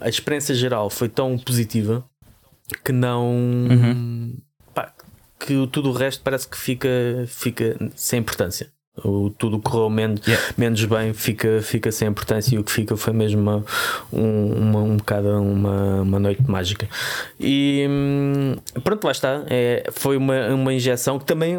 a 0.00 0.08
experiência 0.08 0.54
geral 0.54 0.90
foi 0.90 1.08
tão 1.08 1.38
positiva 1.38 2.04
que 2.84 2.92
não. 2.92 3.26
Uhum. 3.30 4.36
Pá, 4.74 4.92
que 5.38 5.66
tudo 5.68 5.90
o 5.90 5.92
resto 5.92 6.22
parece 6.22 6.48
que 6.48 6.56
fica, 6.56 6.88
fica 7.26 7.76
sem 7.94 8.20
importância. 8.20 8.72
O, 9.02 9.28
tudo 9.30 9.58
correu 9.58 9.90
menos, 9.90 10.24
yeah. 10.24 10.54
menos 10.56 10.84
bem, 10.84 11.12
fica, 11.12 11.60
fica 11.60 11.90
sem 11.90 12.06
importância 12.06 12.54
e 12.54 12.58
o 12.58 12.64
que 12.64 12.70
fica 12.70 12.96
foi 12.96 13.12
mesmo 13.12 13.40
uma, 13.40 13.64
um, 14.12 14.52
uma, 14.52 14.78
um 14.82 14.96
bocado 14.98 15.28
uma, 15.30 16.02
uma 16.02 16.18
noite 16.20 16.48
mágica. 16.48 16.88
E 17.40 17.84
hum, 17.90 18.56
pronto, 18.84 19.04
lá 19.04 19.10
está. 19.10 19.42
É, 19.48 19.88
foi 19.90 20.16
uma, 20.16 20.46
uma 20.54 20.72
injeção 20.72 21.18
que 21.18 21.24
também 21.24 21.58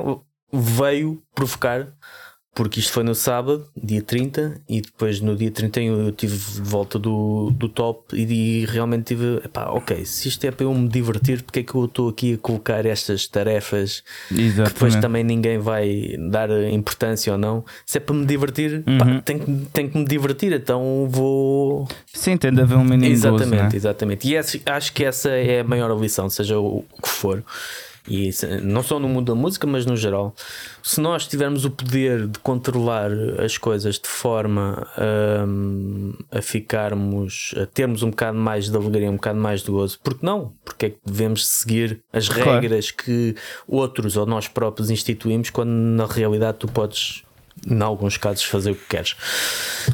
veio 0.52 1.22
provocar 1.34 1.88
porque 2.56 2.80
isto 2.80 2.94
foi 2.94 3.04
no 3.04 3.14
sábado, 3.14 3.68
dia 3.76 4.02
30, 4.02 4.62
e 4.68 4.80
depois 4.80 5.20
no 5.20 5.36
dia 5.36 5.52
31 5.52 6.06
eu 6.06 6.12
tive 6.14 6.38
volta 6.62 6.98
do, 6.98 7.52
do 7.52 7.68
top 7.68 8.16
e, 8.16 8.62
e 8.62 8.66
realmente 8.66 9.08
tive, 9.08 9.42
epá, 9.44 9.66
ok, 9.72 10.06
se 10.06 10.30
isto 10.30 10.46
é 10.46 10.52
para 10.52 10.66
eu 10.66 10.74
me 10.74 10.88
divertir, 10.88 11.44
porque 11.44 11.60
é 11.60 11.64
que 11.64 11.76
eu 11.76 11.84
estou 11.84 12.08
aqui 12.08 12.36
a 12.36 12.38
colocar 12.38 12.86
estas 12.86 13.28
tarefas 13.28 14.04
Exatamente. 14.32 14.70
que 14.70 14.74
depois 14.74 14.96
também 14.96 15.22
ninguém 15.22 15.58
vai 15.58 16.16
dar 16.30 16.50
importância 16.72 17.34
ou 17.34 17.38
não? 17.38 17.66
Se 17.86 17.98
é 17.98 18.00
para 18.00 18.16
me 18.16 18.26
divertir, 18.26 18.84
uhum. 18.88 18.98
pá, 18.98 19.22
tenho, 19.26 19.68
tenho 19.74 19.90
que 19.90 19.98
me 19.98 20.06
divertir, 20.06 20.54
então 20.54 21.08
vou. 21.10 21.86
Sim, 22.14 22.38
tem 22.38 22.54
de 22.54 22.62
haver 22.62 22.78
um 22.78 22.86
mínimo 22.86 23.12
Exatamente, 23.12 23.50
gozo, 23.50 23.56
né? 23.56 23.70
exatamente. 23.74 24.30
E 24.30 24.34
esse, 24.34 24.62
acho 24.66 24.94
que 24.94 25.04
essa 25.04 25.30
é 25.30 25.60
a 25.60 25.64
maior 25.66 25.94
lição, 26.00 26.30
seja 26.30 26.58
o 26.58 26.86
que 27.04 27.10
for 27.10 27.44
E 28.08 28.30
não 28.62 28.84
só 28.84 29.00
no 29.00 29.10
mundo 29.10 29.34
da 29.34 29.36
música, 29.36 29.66
mas 29.66 29.86
no 29.86 29.98
geral. 29.98 30.36
Se 30.84 31.02
nós 31.02 31.28
tivermos 31.28 31.66
o 31.66 31.72
poder 31.72 32.28
de 32.28 32.38
controlar 32.40 33.10
as 33.44 33.58
coisas 33.58 33.96
de 33.96 34.08
forma 34.08 34.88
um, 35.48 36.14
a 36.32 36.42
ficarmos, 36.42 37.56
a 37.58 37.66
termos 37.66 38.04
um 38.04 38.12
bocado 38.12 38.38
mais 38.38 38.70
de 38.70 38.78
alegria, 38.78 39.10
um 39.10 39.16
bocado 39.16 39.40
mais 39.40 39.62
de 39.62 39.72
gozo, 39.72 40.00
porque 40.04 40.24
não? 40.24 40.54
Porque 40.64 40.86
é 40.86 40.90
que 40.92 41.00
devemos 41.04 41.48
seguir 41.48 42.02
as 42.14 42.30
regras 42.30 42.92
claro. 42.92 43.06
que 43.06 43.36
outros 43.68 44.16
ou 44.18 44.26
nós 44.26 44.48
próprios 44.48 44.92
instituímos 44.92 45.50
quando 45.50 45.70
na 45.70 46.06
realidade 46.06 46.60
tu 46.60 46.68
podes 46.68 47.26
em 47.68 47.82
alguns 47.82 48.18
casos, 48.18 48.44
fazer 48.44 48.72
o 48.72 48.76
que 48.76 48.86
queres. 48.90 49.16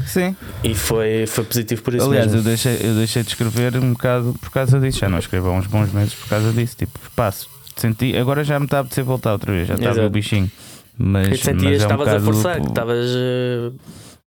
Sim. 0.08 0.36
E 0.64 0.74
foi, 0.74 1.26
foi 1.28 1.44
positivo 1.44 1.82
por 1.84 1.94
isso. 1.94 2.06
Aliás, 2.06 2.26
mesmo. 2.26 2.40
Eu, 2.40 2.44
deixei, 2.44 2.78
eu 2.82 2.96
deixei 2.96 3.24
de 3.24 3.30
escrever 3.30 3.78
um 3.78 3.94
bocado 3.94 4.36
por 4.42 4.50
causa 4.50 4.80
disso. 4.80 5.00
Já 5.00 5.08
não 5.08 5.20
escrevo 5.20 5.50
há 5.50 5.54
uns 5.54 5.68
bons 5.68 5.92
meses 5.94 6.14
por 6.14 6.28
causa 6.28 6.52
disso. 6.52 6.76
Tipo, 6.76 7.00
passo. 7.16 7.50
Senti, 7.76 8.16
agora 8.18 8.44
já 8.44 8.60
me 8.60 8.66
está 8.66 8.78
a 8.78 8.82
apetecer 8.82 9.04
voltar 9.04 9.34
outra 9.34 9.52
vez. 9.52 9.68
Já 9.68 9.76
estava 9.76 10.06
o 10.06 10.10
bichinho. 10.10 10.52
Mas, 10.98 11.30
e 11.30 11.38
sentias, 11.38 11.82
é 11.82 11.88
um 11.88 11.92
estavas 11.92 12.08
a 12.10 12.20
forçar, 12.20 12.62
que 12.62 12.68
estavas. 12.68 13.10
Uh 13.10 13.74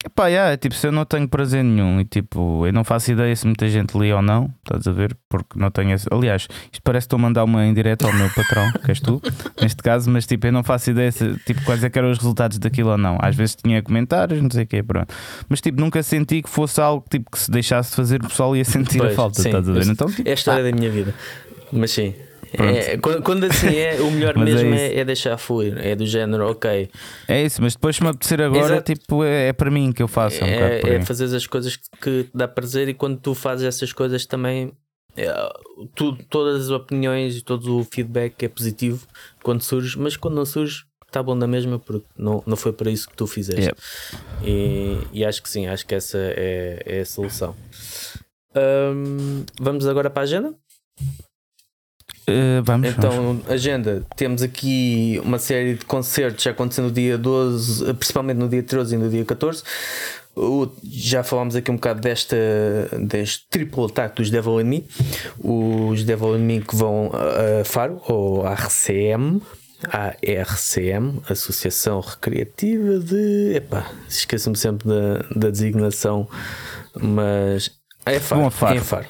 Epá, 0.07 0.28
yeah, 0.28 0.57
tipo, 0.57 0.76
se 0.76 0.87
eu 0.87 0.92
não 0.92 1.04
tenho 1.04 1.28
prazer 1.28 1.64
nenhum 1.64 2.00
e 2.00 2.04
tipo, 2.04 2.64
eu 2.64 2.73
não 2.73 2.85
faço 2.85 3.11
ideia 3.11 3.35
se 3.35 3.45
muita 3.45 3.68
gente 3.68 3.99
lê 3.99 4.12
ou 4.12 4.23
não, 4.23 4.49
estás 4.64 4.87
a 4.87 4.92
ver? 4.92 5.16
Porque 5.28 5.59
não 5.59 5.73
tenho. 5.73 5.92
Esse... 5.92 6.07
Aliás, 6.12 6.47
isto 6.73 6.80
parece 6.85 7.04
que 7.04 7.07
estou 7.09 7.18
a 7.18 7.23
mandar 7.23 7.42
uma 7.42 7.66
indireta 7.66 8.07
ao 8.07 8.12
meu 8.12 8.30
patrão, 8.30 8.71
que 8.73 8.92
és 8.92 9.00
tu, 9.00 9.21
neste 9.61 9.83
caso, 9.83 10.09
mas 10.09 10.25
tipo, 10.25 10.47
eu 10.47 10.52
não 10.52 10.62
faço 10.62 10.92
ideia 10.92 11.11
se, 11.11 11.35
tipo, 11.45 11.64
quais 11.64 11.83
é 11.83 11.90
eram 11.92 12.12
os 12.12 12.18
resultados 12.18 12.59
daquilo 12.59 12.90
ou 12.90 12.99
não. 12.99 13.18
Às 13.21 13.35
vezes 13.35 13.57
tinha 13.57 13.83
comentários, 13.83 14.40
não 14.40 14.49
sei 14.49 14.62
o 14.62 14.66
quê, 14.68 14.85
pronto. 14.85 15.12
Mas 15.49 15.61
tipo, 15.61 15.80
nunca 15.80 16.00
senti 16.00 16.42
que 16.42 16.49
fosse 16.49 16.80
algo 16.80 17.04
tipo, 17.11 17.28
que 17.33 17.38
se 17.38 17.50
deixasse 17.50 17.90
de 17.90 17.97
fazer 17.97 18.23
o 18.23 18.28
pessoal 18.28 18.57
ia 18.57 18.64
sentir 18.64 18.99
pois, 18.99 19.12
a 19.12 19.16
falta, 19.16 19.42
sim, 19.42 19.49
estás 19.49 19.68
a 19.68 19.73
ver? 19.73 19.85
Então, 19.85 20.07
tipo, 20.09 20.28
é 20.28 20.30
a 20.30 20.35
história 20.35 20.61
ah, 20.61 20.71
da 20.71 20.76
minha 20.76 20.90
vida. 20.92 21.12
Mas 21.73 21.90
sim, 21.90 22.14
é, 22.52 22.97
quando, 22.97 23.23
quando, 23.23 23.45
assim 23.45 23.76
é, 23.76 24.00
o 24.00 24.11
melhor 24.11 24.37
é 24.37 24.40
mesmo 24.40 24.75
é, 24.75 24.87
é, 24.87 24.99
é, 24.99 25.05
deixar 25.05 25.37
fluir, 25.37 25.76
é 25.78 25.95
do 25.95 26.07
género, 26.07 26.50
ok. 26.50 26.88
É 27.26 27.45
isso, 27.45 27.61
mas 27.61 27.75
depois 27.75 27.97
se 27.97 28.02
me 28.02 28.09
apetecer 28.09 28.40
agora, 28.40 28.75
Exato. 28.75 28.95
tipo, 28.95 29.25
é, 29.25 29.49
é 29.49 29.52
para 29.52 29.71
mim 29.71 29.93
que 29.93 30.02
eu 30.02 30.09
faço. 30.09 30.43
Um 30.43 30.47
é, 30.47 30.81
é 30.81 31.02
fazer 31.02 31.35
as 31.35 31.47
coisas 31.47 31.76
que 31.76 32.25
te 32.25 32.31
dá 32.35 32.49
prazer 32.49 32.88
e 32.88 32.95
quando 32.95 33.19
tu 33.19 33.35
fazes 33.35 33.67
essas 33.67 33.93
coisas 33.93 34.25
também. 34.26 34.73
É, 35.17 35.26
tu, 35.97 36.17
todas 36.31 36.67
as 36.67 36.71
opiniões 36.71 37.37
e 37.37 37.43
todo 37.43 37.78
o 37.78 37.85
feedback 37.85 38.40
é 38.45 38.49
positivo 38.49 39.05
quando 39.43 39.62
surge, 39.62 39.99
mas 39.99 40.17
quando 40.17 40.35
não 40.35 40.45
surge, 40.45 40.85
está 41.09 41.21
bom 41.23 41.37
da 41.37 41.47
mesma 41.47 41.78
porque 41.78 42.07
não, 42.17 42.40
não 42.47 42.57
foi 42.57 42.73
para 42.73 42.88
isso 42.88 43.09
que 43.09 43.17
tu 43.17 43.26
fizeste. 43.26 43.64
Yep. 43.64 43.81
E, 44.45 44.99
e, 45.12 45.25
acho 45.25 45.43
que 45.43 45.49
sim, 45.49 45.67
acho 45.67 45.85
que 45.85 45.95
essa 45.95 46.19
é, 46.19 46.83
é 46.87 47.00
a 47.00 47.05
solução. 47.05 47.57
Vamos 49.61 49.87
agora 49.87 50.09
para 50.09 50.23
a 50.23 50.25
agenda? 50.25 50.55
Uh, 52.28 52.62
vamos. 52.62 52.90
Então, 52.90 53.11
vamos. 53.11 53.50
agenda. 53.50 54.04
Temos 54.14 54.42
aqui 54.42 55.20
uma 55.25 55.38
série 55.38 55.75
de 55.75 55.85
concertos 55.87 56.47
acontecendo 56.47 56.87
no 56.87 56.90
dia 56.90 57.16
12, 57.16 57.94
principalmente 57.94 58.37
no 58.37 58.49
dia 58.49 58.62
13 58.62 58.94
e 58.94 58.99
no 58.99 59.08
dia 59.08 59.25
14. 59.25 59.62
O, 60.37 60.68
já 60.85 61.25
falámos 61.25 61.56
aqui 61.56 61.70
um 61.70 61.76
bocado 61.76 62.00
desta, 62.00 62.37
deste 63.00 63.47
triplo 63.49 63.87
ataque 63.87 64.16
dos 64.16 64.30
Devil 64.30 64.61
in 64.61 64.64
Me. 64.64 64.87
Os 65.42 66.04
Devil 66.04 66.37
in 66.37 66.42
Me 66.42 66.61
que 66.61 66.76
vão 66.76 67.11
a 67.14 67.64
Faro, 67.64 68.00
ou 68.06 68.47
a 68.47 68.52
RCM, 68.52 69.40
a 69.90 70.14
RCM, 70.23 71.23
Associação 71.28 72.00
Recreativa 72.00 72.99
de. 72.99 73.54
Epá, 73.56 73.90
esqueço-me 74.06 74.56
sempre 74.56 74.87
da, 74.87 75.25
da 75.35 75.50
designação, 75.50 76.28
mas 77.00 77.70
é 78.04 78.20
Faro. 78.20 78.50
Faro. 78.50 78.76
É 78.76 78.80
Faro 78.80 79.06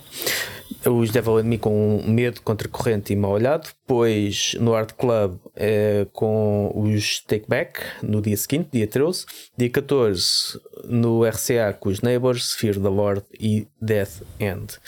os 0.85 1.11
Devil 1.11 1.40
in 1.40 1.44
Me 1.44 1.58
com 1.58 2.02
Medo, 2.06 2.40
contra 2.42 2.68
corrente 2.68 3.12
e 3.12 3.16
Mal 3.16 3.32
Olhado. 3.32 3.68
Depois 3.87 4.54
no 4.61 4.75
Art 4.75 4.92
Club 4.92 5.37
é, 5.56 6.06
com 6.12 6.70
os 6.75 7.20
Take 7.20 7.47
Back 7.49 7.80
no 8.02 8.23
dia 8.23 8.37
seguinte, 8.37 8.68
dia 8.73 8.87
13. 8.87 9.26
Dia 9.56 9.70
14 9.70 10.61
no 10.85 11.25
RCA 11.25 11.73
com 11.78 11.88
os 11.88 12.00
Neighbors, 12.00 12.52
Fear 12.52 12.75
the 12.75 12.88
Lord 12.88 13.23
e 13.38 13.66
Death 13.80 14.23
End. 14.38 14.78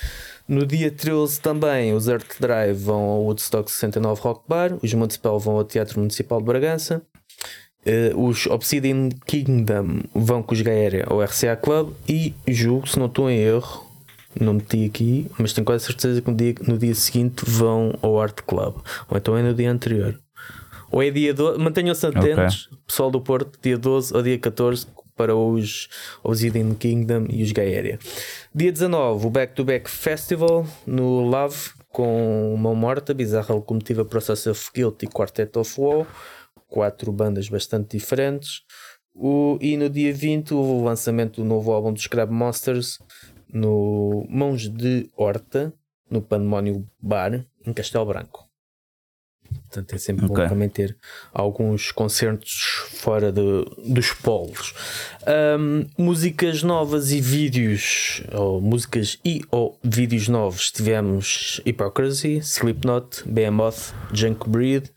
No 0.46 0.66
dia 0.66 0.90
13 0.90 1.40
também 1.40 1.92
os 1.94 2.08
Earth 2.08 2.40
Drive 2.40 2.76
vão 2.76 3.02
ao 3.02 3.22
Woodstock 3.24 3.70
69 3.70 4.20
Rock 4.20 4.44
Bar, 4.48 4.76
os 4.82 4.94
Municipal 4.94 5.38
vão 5.38 5.56
ao 5.56 5.64
Teatro 5.64 5.98
Municipal 5.98 6.38
de 6.38 6.46
Bragança. 6.46 7.02
Uh, 7.86 8.28
os 8.28 8.46
Obsidian 8.46 9.08
Kingdom 9.26 10.02
vão 10.14 10.42
com 10.42 10.52
os 10.52 10.60
Gaéria 10.60 11.06
ao 11.08 11.22
RCA 11.22 11.56
Club 11.56 11.94
e 12.06 12.34
julgo, 12.46 12.86
se 12.86 12.98
não 12.98 13.06
estou 13.06 13.30
em 13.30 13.38
erro, 13.38 13.89
não 14.38 14.54
meti 14.54 14.84
aqui, 14.84 15.30
mas 15.38 15.52
tenho 15.52 15.64
quase 15.64 15.86
certeza 15.86 16.20
que 16.20 16.30
no 16.30 16.36
dia, 16.36 16.54
no 16.66 16.78
dia 16.78 16.94
seguinte 16.94 17.44
vão 17.46 17.98
ao 18.02 18.20
Art 18.20 18.40
Club, 18.46 18.76
ou 19.08 19.16
então 19.16 19.36
é 19.36 19.42
no 19.42 19.54
dia 19.54 19.70
anterior. 19.70 20.18
Ou 20.90 21.02
é 21.02 21.10
dia 21.10 21.32
12, 21.32 21.58
mantenham-se 21.58 22.06
atentos, 22.06 22.66
okay. 22.66 22.78
pessoal 22.86 23.10
do 23.10 23.20
Porto, 23.20 23.58
dia 23.62 23.78
12 23.78 24.14
ou 24.14 24.22
dia 24.22 24.38
14 24.38 24.86
para 25.16 25.36
os 25.36 25.88
Obsidian 26.22 26.74
Kingdom 26.74 27.26
e 27.28 27.42
os 27.42 27.52
Gaéria. 27.52 27.98
Dia 28.54 28.72
19, 28.72 29.26
o 29.26 29.30
Back 29.30 29.54
to 29.54 29.64
Back 29.64 29.88
Festival 29.88 30.66
no 30.86 31.20
Love 31.20 31.70
com 31.90 32.56
Mão 32.58 32.74
Morta, 32.74 33.12
Bizarra 33.12 33.54
Locomotiva 33.54 34.04
Process 34.04 34.46
of 34.46 34.70
Guilt 34.74 35.02
e 35.02 35.06
Quartet 35.06 35.58
of 35.58 35.80
Woe, 35.80 36.06
quatro 36.68 37.12
bandas 37.12 37.48
bastante 37.48 37.98
diferentes. 37.98 38.62
O, 39.14 39.58
e 39.60 39.76
no 39.76 39.90
dia 39.90 40.12
20, 40.12 40.54
o 40.54 40.84
lançamento 40.84 41.42
do 41.42 41.46
novo 41.46 41.72
álbum 41.72 41.92
dos 41.92 42.06
Crab 42.06 42.32
Monsters 42.32 42.98
no 43.52 44.26
Mãos 44.28 44.68
de 44.68 45.08
Horta, 45.16 45.72
no 46.10 46.20
Pandemónio 46.20 46.86
Bar, 47.00 47.44
em 47.66 47.72
Castelo 47.72 48.06
Branco. 48.06 48.50
Portanto, 49.50 49.94
é 49.94 49.98
sempre 49.98 50.26
okay. 50.26 50.44
bom 50.44 50.48
também 50.48 50.68
ter 50.68 50.96
alguns 51.32 51.92
concertos 51.92 52.52
fora 52.90 53.32
de, 53.32 53.64
dos 53.86 54.12
polos. 54.12 54.74
Um, 55.58 55.86
músicas 55.96 56.62
novas 56.62 57.12
e 57.12 57.20
vídeos, 57.20 58.22
ou 58.32 58.60
músicas 58.60 59.18
e 59.24 59.42
ou 59.50 59.78
vídeos 59.82 60.28
novos, 60.28 60.70
tivemos 60.70 61.60
Hypocrisy, 61.64 62.38
Slipknot, 62.38 63.28
Behemoth, 63.28 63.92
Junk 64.12 64.48
Breed, 64.48 64.90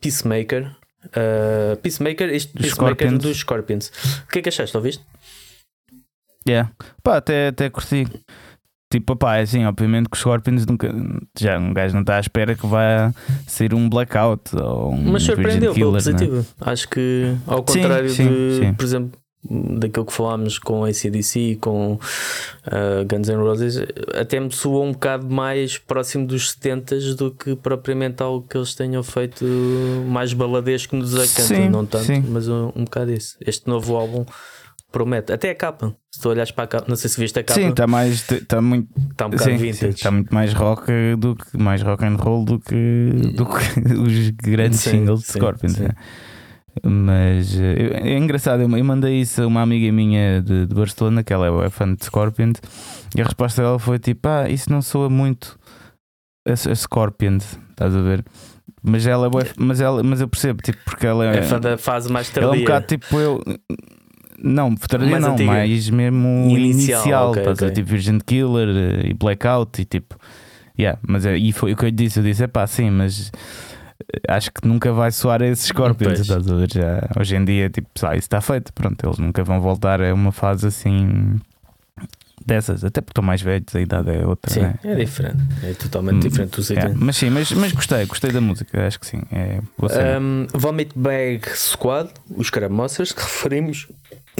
Peacemaker. 0.00 0.76
Uh, 1.06 1.76
Peacemaker, 1.76 2.28
este 2.28 2.52
Peacemaker 2.52 2.96
Scorpions. 3.08 3.22
dos 3.22 3.36
Scorpions. 3.38 3.92
O 4.26 4.32
que 4.32 4.40
é 4.40 4.42
que 4.42 4.48
achaste? 4.48 4.76
Ouviste? 4.76 5.04
Yeah. 6.46 6.70
Pá, 7.02 7.16
até, 7.16 7.48
até 7.48 7.70
curti. 7.70 8.06
Tipo, 8.90 9.16
pá, 9.16 9.36
é 9.36 9.42
assim, 9.42 9.64
obviamente 9.66 10.08
que 10.08 10.16
os 10.16 10.20
Scorpions 10.20 10.64
nunca. 10.64 10.90
Já 11.38 11.58
um 11.58 11.74
gajo 11.74 11.94
não 11.94 12.00
está 12.00 12.16
à 12.16 12.20
espera 12.20 12.54
que 12.54 12.66
vá 12.66 13.12
ser 13.46 13.74
um 13.74 13.88
blackout 13.88 14.56
ou 14.56 14.94
um. 14.94 15.12
Mas 15.12 15.24
surpreendeu 15.24 15.74
pelo 15.74 15.92
né? 15.92 15.98
positivo. 15.98 16.36
Né? 16.36 16.44
Acho 16.60 16.88
que, 16.88 17.34
ao 17.46 17.62
contrário 17.62 18.08
sim, 18.08 18.26
de, 18.26 18.58
sim. 18.60 18.72
por 18.72 18.84
exemplo, 18.84 19.12
daquilo 19.50 20.06
que 20.06 20.12
falámos 20.12 20.58
com 20.58 20.84
a 20.84 20.88
ACDC, 20.88 21.58
com 21.60 21.94
uh, 21.94 23.04
Guns 23.06 23.28
N' 23.28 23.36
Roses, 23.36 23.76
até 24.14 24.40
me 24.40 24.50
soou 24.50 24.84
um 24.84 24.92
bocado 24.92 25.28
mais 25.28 25.76
próximo 25.76 26.26
dos 26.26 26.52
70 26.52 27.14
do 27.14 27.30
que 27.30 27.54
propriamente 27.54 28.22
algo 28.22 28.46
que 28.48 28.56
eles 28.56 28.74
tenham 28.74 29.02
feito 29.02 29.44
mais 30.06 30.32
baladesco 30.32 30.96
nos 30.96 31.14
acanta, 31.14 31.68
não 31.68 31.84
tanto, 31.84 32.10
mas 32.28 32.48
um, 32.48 32.72
um 32.74 32.84
bocado 32.84 33.12
isso. 33.12 33.36
Este 33.40 33.68
novo 33.68 33.96
álbum 33.96 34.24
promete. 34.90 35.32
Até 35.32 35.50
a 35.50 35.54
capa, 35.54 35.94
se 36.10 36.20
tu 36.20 36.28
olhas 36.30 36.50
para 36.50 36.64
a 36.64 36.66
capa, 36.66 36.86
não 36.88 36.96
sei 36.96 37.10
se 37.10 37.20
viste 37.20 37.38
a 37.38 37.44
capa. 37.44 37.60
Sim, 37.60 37.68
está 37.70 37.86
mais. 37.86 38.30
Está 38.30 38.60
muito. 38.60 38.88
Está 39.10 39.26
um 39.26 39.30
bocado 39.30 39.50
sim, 39.50 39.56
vintage. 39.56 39.94
Está 39.94 40.10
muito 40.10 40.34
mais 40.34 40.52
rock 40.52 40.90
do 41.18 41.36
que 41.36 41.56
mais 41.58 41.82
rock 41.82 42.04
and 42.04 42.16
roll 42.16 42.44
do 42.44 42.58
que, 42.58 43.32
do 43.34 43.46
que 43.46 43.92
os 43.94 44.30
grandes 44.30 44.80
sim, 44.80 44.90
singles 44.90 45.20
de 45.20 45.26
Scorpions. 45.26 45.72
Sim. 45.74 45.88
Mas 46.84 47.58
é, 47.58 48.10
é 48.10 48.16
engraçado, 48.16 48.60
eu, 48.62 48.68
mandei 48.68 49.20
isso 49.20 49.42
a 49.42 49.46
uma 49.46 49.62
amiga 49.62 49.90
minha 49.90 50.40
de, 50.40 50.66
de 50.66 50.74
Barcelona, 50.74 51.24
que 51.24 51.32
ela 51.32 51.64
é 51.64 51.70
fã 51.70 51.92
de 51.92 52.04
Scorpions, 52.04 52.60
e 53.16 53.20
a 53.20 53.24
resposta 53.24 53.62
dela 53.62 53.78
foi 53.78 53.98
tipo: 53.98 54.28
Ah, 54.28 54.48
isso 54.48 54.70
não 54.70 54.80
soa 54.80 55.08
muito 55.08 55.58
a, 56.46 56.52
a 56.52 56.74
Scorpions, 56.74 57.58
estás 57.70 57.94
a 57.94 58.00
ver? 58.00 58.24
Mas 58.80 59.06
ela, 59.06 59.26
é 59.26 59.30
mas 59.58 59.80
ela, 59.80 60.02
mas 60.02 60.20
eu 60.20 60.28
percebo, 60.28 60.62
tipo, 60.62 60.78
porque 60.84 61.06
ela 61.06 61.26
é, 61.34 61.38
é 61.38 61.42
fã 61.42 61.58
da 61.58 61.76
fase 61.76 62.10
mais 62.12 62.30
tardia. 62.30 62.46
Ela 62.46 62.56
é 62.56 62.58
um 62.58 62.62
bocado 62.62 62.86
tipo 62.86 63.18
eu 63.18 63.42
não, 64.42 64.74
tardia 64.74 65.10
mais 65.10 65.22
não, 65.22 65.32
antiga. 65.32 65.50
mais 65.50 65.90
mesmo 65.90 66.46
inicial, 66.48 67.00
inicial 67.00 67.30
okay, 67.30 67.48
okay. 67.48 67.70
tipo 67.72 67.88
Virgin 67.88 68.18
Killer 68.20 68.68
eh, 68.68 69.08
e 69.08 69.14
Blackout 69.14 69.80
e 69.80 69.84
tipo. 69.84 70.16
Yeah, 70.78 70.98
mas 71.06 71.26
é, 71.26 71.36
e 71.36 71.52
foi 71.52 71.72
o 71.72 71.76
que 71.76 71.86
eu 71.86 71.90
disse, 71.90 72.20
eu 72.20 72.22
disse, 72.22 72.44
é 72.44 72.46
pá, 72.46 72.64
sim, 72.66 72.88
mas 72.88 73.32
eh, 74.14 74.20
acho 74.28 74.52
que 74.52 74.66
nunca 74.66 74.92
vai 74.92 75.10
soar 75.10 75.42
esses 75.42 75.66
Scorpions, 75.66 76.20
estás 76.20 76.48
a 76.48 76.54
ver? 76.54 76.72
Já, 76.72 77.08
hoje 77.18 77.34
em 77.34 77.44
dia, 77.44 77.68
tipo, 77.68 77.88
ah, 78.02 78.14
isso 78.14 78.26
está 78.26 78.40
feito, 78.40 78.72
pronto, 78.72 79.04
eles 79.04 79.18
nunca 79.18 79.42
vão 79.42 79.60
voltar 79.60 80.00
a 80.00 80.14
uma 80.14 80.30
fase 80.30 80.68
assim 80.68 81.40
dessas, 82.48 82.82
até 82.82 83.00
porque 83.00 83.10
estão 83.10 83.22
mais 83.22 83.42
velhos, 83.42 83.74
a 83.74 83.80
idade 83.80 84.10
é 84.10 84.26
outra. 84.26 84.50
Sim, 84.52 84.60
né? 84.60 84.74
é 84.82 84.94
diferente, 84.94 85.38
é 85.62 85.74
totalmente 85.74 86.16
hum, 86.16 86.28
diferente 86.28 86.60
do 86.60 87.04
Mas 87.04 87.16
sim, 87.16 87.30
mas, 87.30 87.52
mas 87.52 87.72
gostei, 87.72 88.06
gostei 88.06 88.32
da 88.32 88.40
música, 88.40 88.86
acho 88.86 88.98
que 88.98 89.06
sim. 89.06 89.20
É, 89.30 89.60
um, 90.18 90.46
Vomit 90.54 90.92
Bag 90.96 91.42
Squad, 91.54 92.10
os 92.30 92.48
Caramoças, 92.50 93.12
que 93.12 93.20
referimos, 93.22 93.88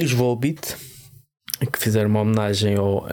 os 0.03 0.13
Volbeat, 0.13 0.77
que 1.73 1.79
fizeram 1.79 2.11
uma 2.11 2.21
homenagem 2.21 2.77
ao 2.77 3.07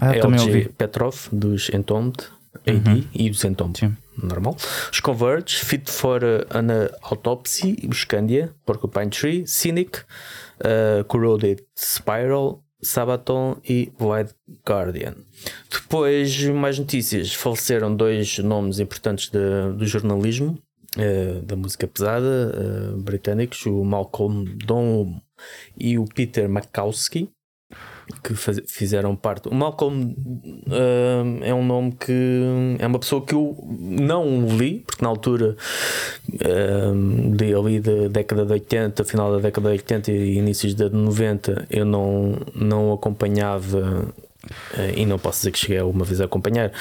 ah, 0.00 0.14
LG 0.14 0.70
Petrov 0.76 1.28
dos 1.32 1.68
Entombed 1.70 2.24
AD 2.66 2.90
uhum. 2.90 3.04
e 3.14 3.30
dos 3.30 3.44
Entombed. 3.44 3.78
Sim. 3.78 3.96
normal. 4.22 4.56
Os 4.92 5.00
Converge, 5.00 5.56
Fit 5.64 5.90
for 5.90 6.22
an 6.50 6.90
Autopsy, 7.02 7.76
Scandia, 7.92 8.54
Porcupine 8.66 9.10
Tree, 9.10 9.46
Cynic, 9.46 10.00
uh, 10.60 11.04
Corroded 11.04 11.62
Spiral, 11.76 12.62
Sabaton 12.82 13.56
e 13.64 13.92
White 14.00 14.34
Guardian. 14.66 15.14
Depois, 15.70 16.42
mais 16.44 16.78
notícias: 16.78 17.34
faleceram 17.34 17.94
dois 17.94 18.38
nomes 18.38 18.78
importantes 18.78 19.28
de, 19.28 19.72
do 19.76 19.86
jornalismo, 19.86 20.58
uh, 20.96 21.42
da 21.42 21.56
música 21.56 21.86
pesada, 21.86 22.54
uh, 22.94 22.96
britânicos, 22.98 23.64
o 23.66 23.84
Malcolm 23.84 24.44
Don 24.64 25.20
e 25.76 25.98
o 25.98 26.04
Peter 26.04 26.48
Makowski 26.48 27.30
que 28.22 28.34
faz, 28.34 28.60
fizeram 28.66 29.14
parte. 29.14 29.48
O 29.48 29.54
Malcolm 29.54 30.14
uh, 30.66 31.44
é 31.44 31.54
um 31.54 31.64
nome 31.64 31.92
que 31.92 32.76
é 32.78 32.86
uma 32.86 32.98
pessoa 32.98 33.24
que 33.24 33.34
eu 33.34 33.56
não 33.68 34.46
li, 34.56 34.82
porque 34.86 35.02
na 35.02 35.08
altura 35.08 35.56
uh, 36.28 37.36
de 37.36 37.54
ali 37.54 37.80
da 37.80 38.08
década 38.08 38.44
de 38.44 38.52
80, 38.52 39.04
final 39.04 39.32
da 39.32 39.38
década 39.38 39.68
de 39.68 39.74
80 39.74 40.12
e 40.12 40.38
inícios 40.38 40.74
da 40.74 40.88
90, 40.88 41.66
eu 41.70 41.84
não, 41.84 42.36
não 42.54 42.92
acompanhava 42.92 44.12
e 44.96 45.04
não 45.04 45.18
posso 45.18 45.40
dizer 45.40 45.50
que 45.50 45.58
cheguei 45.58 45.78
alguma 45.78 46.04
vez 46.04 46.20
a 46.20 46.24
acompanhar 46.24 46.72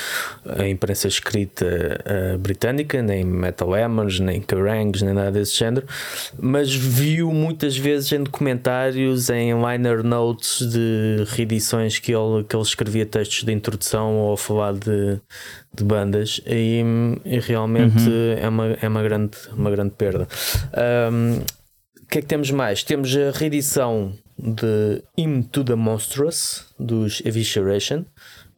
a 0.45 0.67
imprensa 0.67 1.07
escrita 1.07 1.65
uh, 1.65 2.37
britânica, 2.37 3.01
nem 3.01 3.23
Metal 3.23 3.73
Hammers, 3.73 4.19
nem 4.19 4.41
Kerrangs, 4.41 5.01
nem 5.01 5.13
nada 5.13 5.31
desse 5.31 5.57
género, 5.57 5.85
mas 6.39 6.73
viu 6.73 7.31
muitas 7.31 7.77
vezes 7.77 8.11
em 8.11 8.23
documentários, 8.23 9.29
em 9.29 9.53
liner 9.53 10.03
notes 10.03 10.67
de 10.69 11.25
reedições 11.29 11.99
que 11.99 12.13
ele, 12.13 12.43
que 12.43 12.55
ele 12.55 12.63
escrevia 12.63 13.05
textos 13.05 13.43
de 13.43 13.51
introdução 13.51 14.17
ou 14.17 14.33
a 14.33 14.37
falar 14.37 14.73
de, 14.73 15.19
de 15.73 15.83
bandas, 15.83 16.41
e, 16.45 16.81
e 17.25 17.39
realmente 17.39 18.07
uhum. 18.07 18.37
é, 18.39 18.49
uma, 18.49 18.65
é 18.81 18.87
uma, 18.87 19.03
grande, 19.03 19.37
uma 19.53 19.69
grande 19.69 19.91
perda. 19.91 20.27
Um, 21.11 21.39
o 22.01 22.05
que 22.09 22.17
é 22.17 22.21
que 22.21 22.27
temos 22.27 22.49
mais? 22.49 22.83
Temos 22.83 23.15
a 23.15 23.37
reedição 23.37 24.13
de 24.41 25.03
Into 25.17 25.63
the 25.63 25.75
Monstrous 25.75 26.73
dos 26.79 27.21
Evisceration, 27.25 28.05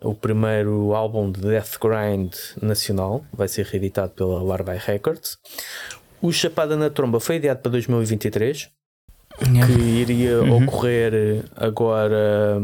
o 0.02 0.14
primeiro 0.14 0.94
álbum 0.94 1.32
de 1.32 1.42
Death 1.42 1.78
Grind 1.82 2.34
nacional, 2.62 3.26
vai 3.34 3.48
ser 3.48 3.66
reeditado 3.66 4.14
pela 4.14 4.42
Larvae 4.42 4.78
Records. 4.78 5.38
O 6.22 6.32
Chapada 6.32 6.78
na 6.78 6.90
Tromba 6.90 7.20
foi 7.20 7.38
adiado 7.38 7.62
para 7.62 7.72
2023 7.72 8.70
que 9.42 9.82
iria 9.82 10.42
uhum. 10.42 10.64
ocorrer 10.64 11.44
agora, 11.56 12.60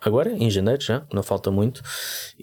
agora 0.00 0.30
em 0.32 0.50
janeiro 0.50 0.82
já, 0.82 1.02
não 1.12 1.22
falta 1.22 1.50
muito, 1.50 1.82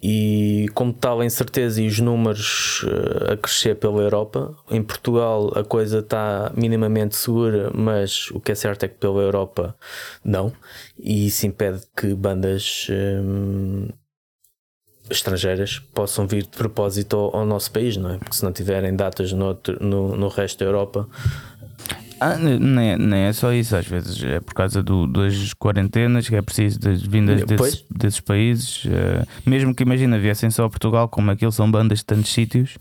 e 0.02 0.68
como 0.74 0.94
tal 0.94 1.22
a 1.22 1.26
incerteza 1.26 1.82
e 1.82 1.88
os 1.88 2.00
números 2.00 2.86
eh, 2.86 3.34
a 3.34 3.38
crescer 3.38 3.76
pela 3.76 4.02
Europa, 4.02 4.56
em 4.70 4.84
Portugal 4.84 5.52
a 5.56 5.64
coisa 5.64 6.00
está 6.00 6.52
minimamente 6.56 7.16
segura, 7.16 7.72
mas 7.74 8.30
o 8.32 8.40
que 8.40 8.52
é 8.52 8.56
certo 8.56 8.84
é 8.84 8.88
que 8.88 8.96
pela 8.96 9.22
Europa 9.22 9.76
não, 10.24 10.54
e 11.00 11.28
isso 11.28 11.46
impede 11.48 11.82
que 11.96 12.14
bandas 12.14 12.88
hum, 12.90 13.88
estrangeiras 15.10 15.80
possam 15.94 16.28
vir 16.28 16.44
de 16.44 16.50
propósito 16.50 17.18
ao, 17.18 17.38
ao, 17.38 17.46
nosso 17.46 17.72
país, 17.72 17.98
não 17.98 18.12
é? 18.12 18.18
Porque 18.18 18.36
se 18.36 18.44
não 18.44 18.52
tiverem 18.52 18.96
datas 18.96 19.34
no, 19.34 19.58
no, 19.80 20.16
no 20.16 20.28
resto 20.28 20.60
da 20.60 20.66
Europa 20.66 21.08
ah, 22.24 22.38
nem, 22.38 22.92
é, 22.92 22.98
nem 23.00 23.22
é 23.22 23.34
só 23.34 23.52
isso, 23.52 23.76
às 23.76 23.88
vezes 23.88 24.24
é 24.24 24.40
por 24.40 24.54
causa 24.54 24.84
do, 24.84 25.08
das 25.08 25.56
quarentenas 25.56 26.30
que 26.30 26.36
é 26.36 26.42
preciso 26.44 26.80
das 26.80 27.02
vindas 27.02 27.44
desses, 27.44 27.84
desses, 27.90 28.20
países. 28.20 28.86
Uh, 28.86 29.26
mesmo 29.44 29.74
que 29.74 29.82
imagina 29.82 30.20
viessem 30.20 30.52
só 30.52 30.66
a 30.66 30.70
Portugal, 30.70 31.10
como 31.10 31.32
aquilo 31.32 31.52
são 31.52 31.70
bandas 31.72 31.98
de 31.98 32.06
tantos 32.06 32.32
sítios 32.32 32.78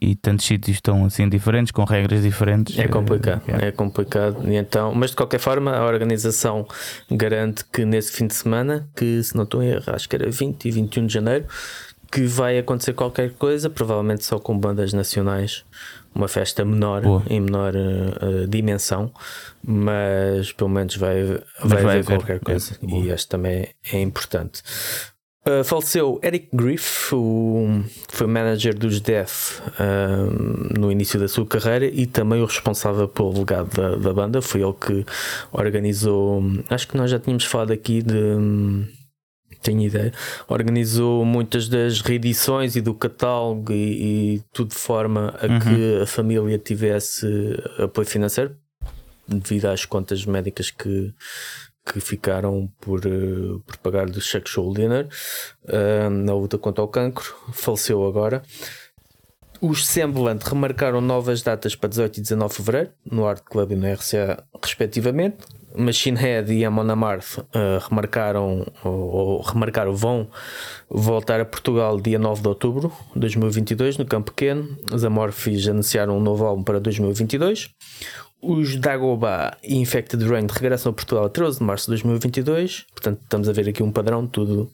e 0.00 0.14
tantos 0.14 0.46
sítios 0.46 0.76
estão 0.76 1.04
assim 1.04 1.28
diferentes, 1.28 1.72
com 1.72 1.82
regras 1.82 2.22
diferentes. 2.22 2.78
É 2.78 2.86
complicado, 2.86 3.42
uh, 3.48 3.64
é 3.64 3.72
complicado. 3.72 4.48
E 4.48 4.54
então, 4.54 4.94
mas 4.94 5.10
de 5.10 5.16
qualquer 5.16 5.40
forma, 5.40 5.72
a 5.72 5.84
organização 5.84 6.64
garante 7.10 7.64
que 7.64 7.84
nesse 7.84 8.12
fim 8.12 8.28
de 8.28 8.34
semana, 8.34 8.88
que 8.94 9.20
se 9.20 9.34
não 9.34 9.42
estou 9.42 9.62
a 9.62 9.66
errar, 9.66 9.96
acho 9.96 10.08
que 10.08 10.14
era 10.14 10.30
20 10.30 10.64
e 10.64 10.70
21 10.70 11.06
de 11.06 11.12
janeiro, 11.12 11.44
que 12.10 12.22
vai 12.22 12.58
acontecer 12.58 12.92
qualquer 12.92 13.32
coisa, 13.34 13.70
provavelmente 13.70 14.24
só 14.24 14.38
com 14.38 14.58
bandas 14.58 14.92
nacionais 14.92 15.64
uma 16.14 16.28
festa 16.28 16.64
menor, 16.64 17.02
Boa. 17.02 17.22
em 17.28 17.40
menor 17.40 17.72
uh, 17.74 18.46
dimensão, 18.48 19.12
mas 19.62 20.52
pelo 20.52 20.70
menos 20.70 20.96
vai, 20.96 21.24
vai, 21.62 21.82
vai 21.82 21.98
haver 21.98 22.04
qualquer 22.04 22.40
coisa. 22.40 22.76
É. 22.82 22.86
E 22.86 23.10
este 23.10 23.28
também 23.28 23.68
é 23.92 24.00
importante. 24.00 24.62
Uh, 25.46 25.64
faleceu 25.64 26.20
Eric 26.22 26.48
Griff, 26.52 27.14
o, 27.14 27.82
foi 28.08 28.26
manager 28.26 28.76
dos 28.76 29.00
Death 29.00 29.62
uh, 29.78 30.78
no 30.78 30.92
início 30.92 31.18
da 31.18 31.28
sua 31.28 31.46
carreira 31.46 31.86
e 31.86 32.06
também 32.06 32.42
o 32.42 32.44
responsável 32.44 33.08
pelo 33.08 33.32
legado 33.38 33.70
da, 33.74 33.96
da 33.96 34.12
banda. 34.12 34.42
Foi 34.42 34.60
ele 34.60 34.74
que 34.74 35.06
organizou. 35.50 36.42
Acho 36.68 36.88
que 36.88 36.96
nós 36.96 37.10
já 37.10 37.18
tínhamos 37.18 37.44
falado 37.44 37.72
aqui 37.72 38.02
de 38.02 38.36
tenho 39.62 39.82
ideia, 39.82 40.12
organizou 40.48 41.24
muitas 41.24 41.68
das 41.68 42.00
reedições 42.00 42.76
e 42.76 42.80
do 42.80 42.94
catálogo 42.94 43.72
e, 43.72 44.36
e 44.36 44.42
tudo 44.52 44.70
de 44.70 44.76
forma 44.76 45.34
a 45.40 45.46
uhum. 45.46 45.58
que 45.60 46.02
a 46.02 46.06
família 46.06 46.58
tivesse 46.58 47.26
apoio 47.78 48.06
financeiro 48.06 48.56
devido 49.38 49.66
às 49.66 49.84
contas 49.84 50.24
médicas 50.26 50.70
que, 50.70 51.14
que 51.84 52.00
ficaram 52.00 52.70
por, 52.80 53.06
uh, 53.06 53.60
por 53.60 53.76
pagar 53.78 54.06
do 54.06 54.20
show 54.20 54.72
dinner 54.74 55.08
uh, 55.64 56.10
na 56.10 56.34
luta 56.34 56.58
contra 56.58 56.82
o 56.82 56.88
cancro. 56.88 57.34
Faleceu 57.52 58.06
agora. 58.06 58.42
Os 59.60 59.86
Semblant 59.86 60.42
remarcaram 60.42 61.00
novas 61.00 61.42
datas 61.42 61.76
para 61.76 61.90
18 61.90 62.18
e 62.18 62.22
19 62.22 62.50
de 62.50 62.56
fevereiro 62.56 62.90
no 63.04 63.26
Art 63.26 63.42
Club 63.44 63.72
e 63.72 63.76
no 63.76 63.92
RCA, 63.92 64.42
respectivamente. 64.62 65.36
Machine 65.76 66.16
Head 66.18 66.52
e 66.52 66.64
Amon 66.64 66.90
Amarth 66.90 67.38
uh, 67.38 67.44
remarcaram 67.88 68.66
ou, 68.84 68.92
ou, 68.92 69.40
remarcaram 69.42 69.94
vão 69.94 70.28
voltar 70.88 71.40
a 71.40 71.44
Portugal 71.44 72.00
dia 72.00 72.18
9 72.18 72.42
de 72.42 72.48
outubro 72.48 72.92
de 73.14 73.20
2022 73.20 73.98
no 73.98 74.06
Campo 74.06 74.32
Pequeno. 74.32 74.76
Os 74.92 75.04
Amorphis 75.04 75.68
anunciaram 75.68 76.16
um 76.16 76.20
novo 76.20 76.44
álbum 76.44 76.62
para 76.62 76.80
2022. 76.80 77.70
Os 78.42 78.76
Dagoba 78.76 79.56
e 79.62 79.76
Infected 79.76 80.24
Rain 80.26 80.46
regressam 80.50 80.90
a 80.90 80.94
Portugal 80.94 81.26
a 81.26 81.28
13 81.28 81.58
de 81.58 81.64
março 81.64 81.84
de 81.86 82.02
2022. 82.02 82.86
Portanto, 82.92 83.20
estamos 83.22 83.48
a 83.48 83.52
ver 83.52 83.68
aqui 83.68 83.82
um 83.82 83.92
padrão, 83.92 84.26
tudo 84.26 84.72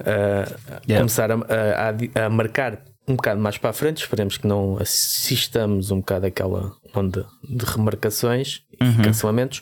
uh, 0.00 0.78
yeah. 0.86 0.98
começar 0.98 1.30
a, 1.30 1.36
a, 1.36 2.26
a 2.26 2.30
marcar 2.30 2.82
um 3.08 3.16
bocado 3.16 3.40
mais 3.40 3.56
para 3.56 3.70
a 3.70 3.72
frente. 3.72 4.02
Esperemos 4.02 4.36
que 4.36 4.46
não 4.46 4.76
assistamos 4.78 5.90
um 5.90 6.00
bocado 6.00 6.26
àquela 6.26 6.72
onda 6.94 7.26
de 7.48 7.64
remarcações 7.64 8.62
uhum. 8.80 9.02
cancelamentos. 9.02 9.60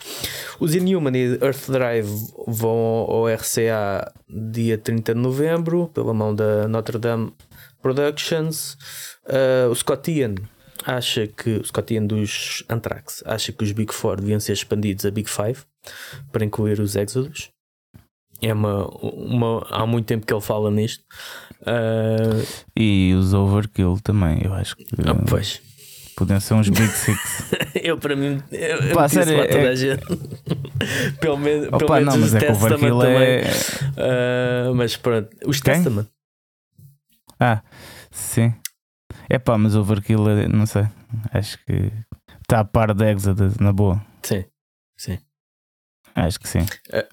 Os 0.59 0.75
Inhuman 0.75 1.17
e 1.17 1.39
Earth 1.43 1.71
Drive 1.71 2.09
vão 2.47 2.77
ao 3.09 3.27
RCA 3.27 4.13
dia 4.29 4.79
30 4.79 5.15
de 5.15 5.21
novembro, 5.21 5.89
pela 5.89 6.15
mão 6.15 6.35
da 6.35 6.69
Notre 6.69 6.99
Dame 6.99 7.33
Productions. 7.83 8.77
Uh, 9.27 9.71
o 9.71 9.75
Scott 9.75 10.11
Ian 10.11 10.35
acha 10.85 11.27
que 11.27 11.59
o 11.59 11.65
Scott 11.65 11.95
Ian 11.95 12.07
dos 12.07 12.65
Anthrax 12.69 13.23
acha 13.27 13.53
que 13.53 13.65
os 13.65 13.73
Big 13.73 13.93
Four 13.93 14.21
deviam 14.21 14.41
ser 14.41 14.53
expandidos 14.53 15.05
a 15.07 15.11
Big 15.11 15.29
Five 15.29 15.59
para 16.33 16.45
incluir 16.45 16.81
os 16.81 16.97
Exodus. 16.97 17.51
É 18.43 18.53
uma, 18.53 18.87
uma, 19.01 19.67
há 19.71 19.87
muito 19.87 20.07
tempo 20.07 20.27
que 20.27 20.33
ele 20.33 20.41
fala 20.41 20.71
nisto. 20.71 21.03
Uh... 21.63 22.45
E 22.77 23.15
os 23.15 23.33
Overkill 23.33 23.99
também, 24.03 24.43
eu 24.45 24.53
acho 24.53 24.77
que. 24.77 24.85
Ah, 25.07 25.15
pois. 25.29 25.63
Podiam 26.17 26.41
ser 26.41 26.55
uns 26.55 26.69
Big 26.69 26.89
Six. 26.89 27.19
eu, 27.83 27.99
para 27.99 28.15
mim, 28.15 28.43
eu, 28.53 28.95
Pá, 28.95 29.05
eu 29.05 29.09
sério, 29.09 29.49
toda 29.49 29.59
é... 29.59 29.69
a 29.69 29.75
gente. 29.75 30.05
pelo, 31.21 31.37
menos 31.37 31.69
Opa, 31.69 31.79
pelo 31.79 31.95
menos 31.95 32.15
não, 32.15 32.21
mas 32.21 32.35
é 32.35 32.39
que 32.41 32.53
o 32.53 32.55
Overkill 32.55 33.03
é. 33.03 33.43
Uh, 34.71 34.75
mas 34.75 34.97
pronto, 34.97 35.29
os 35.47 35.61
Quem? 35.61 35.75
Testament. 35.75 36.09
Ah, 37.41 37.63
sim. 38.11 38.55
É 39.29 39.39
pá, 39.39 39.59
mas 39.59 39.75
o 39.75 39.81
Overkill, 39.81 40.49
não 40.49 40.67
sei. 40.67 40.85
Acho 41.33 41.59
que 41.65 41.93
está 42.43 42.61
a 42.61 42.65
par 42.65 42.95
da 42.95 43.11
Exodus, 43.11 43.57
na 43.59 43.73
boa. 43.73 44.05
Sim, 44.23 44.45
sim. 44.97 45.19
Acho 46.15 46.39
que 46.39 46.49
sim. 46.49 46.61
Uh, 46.61 47.09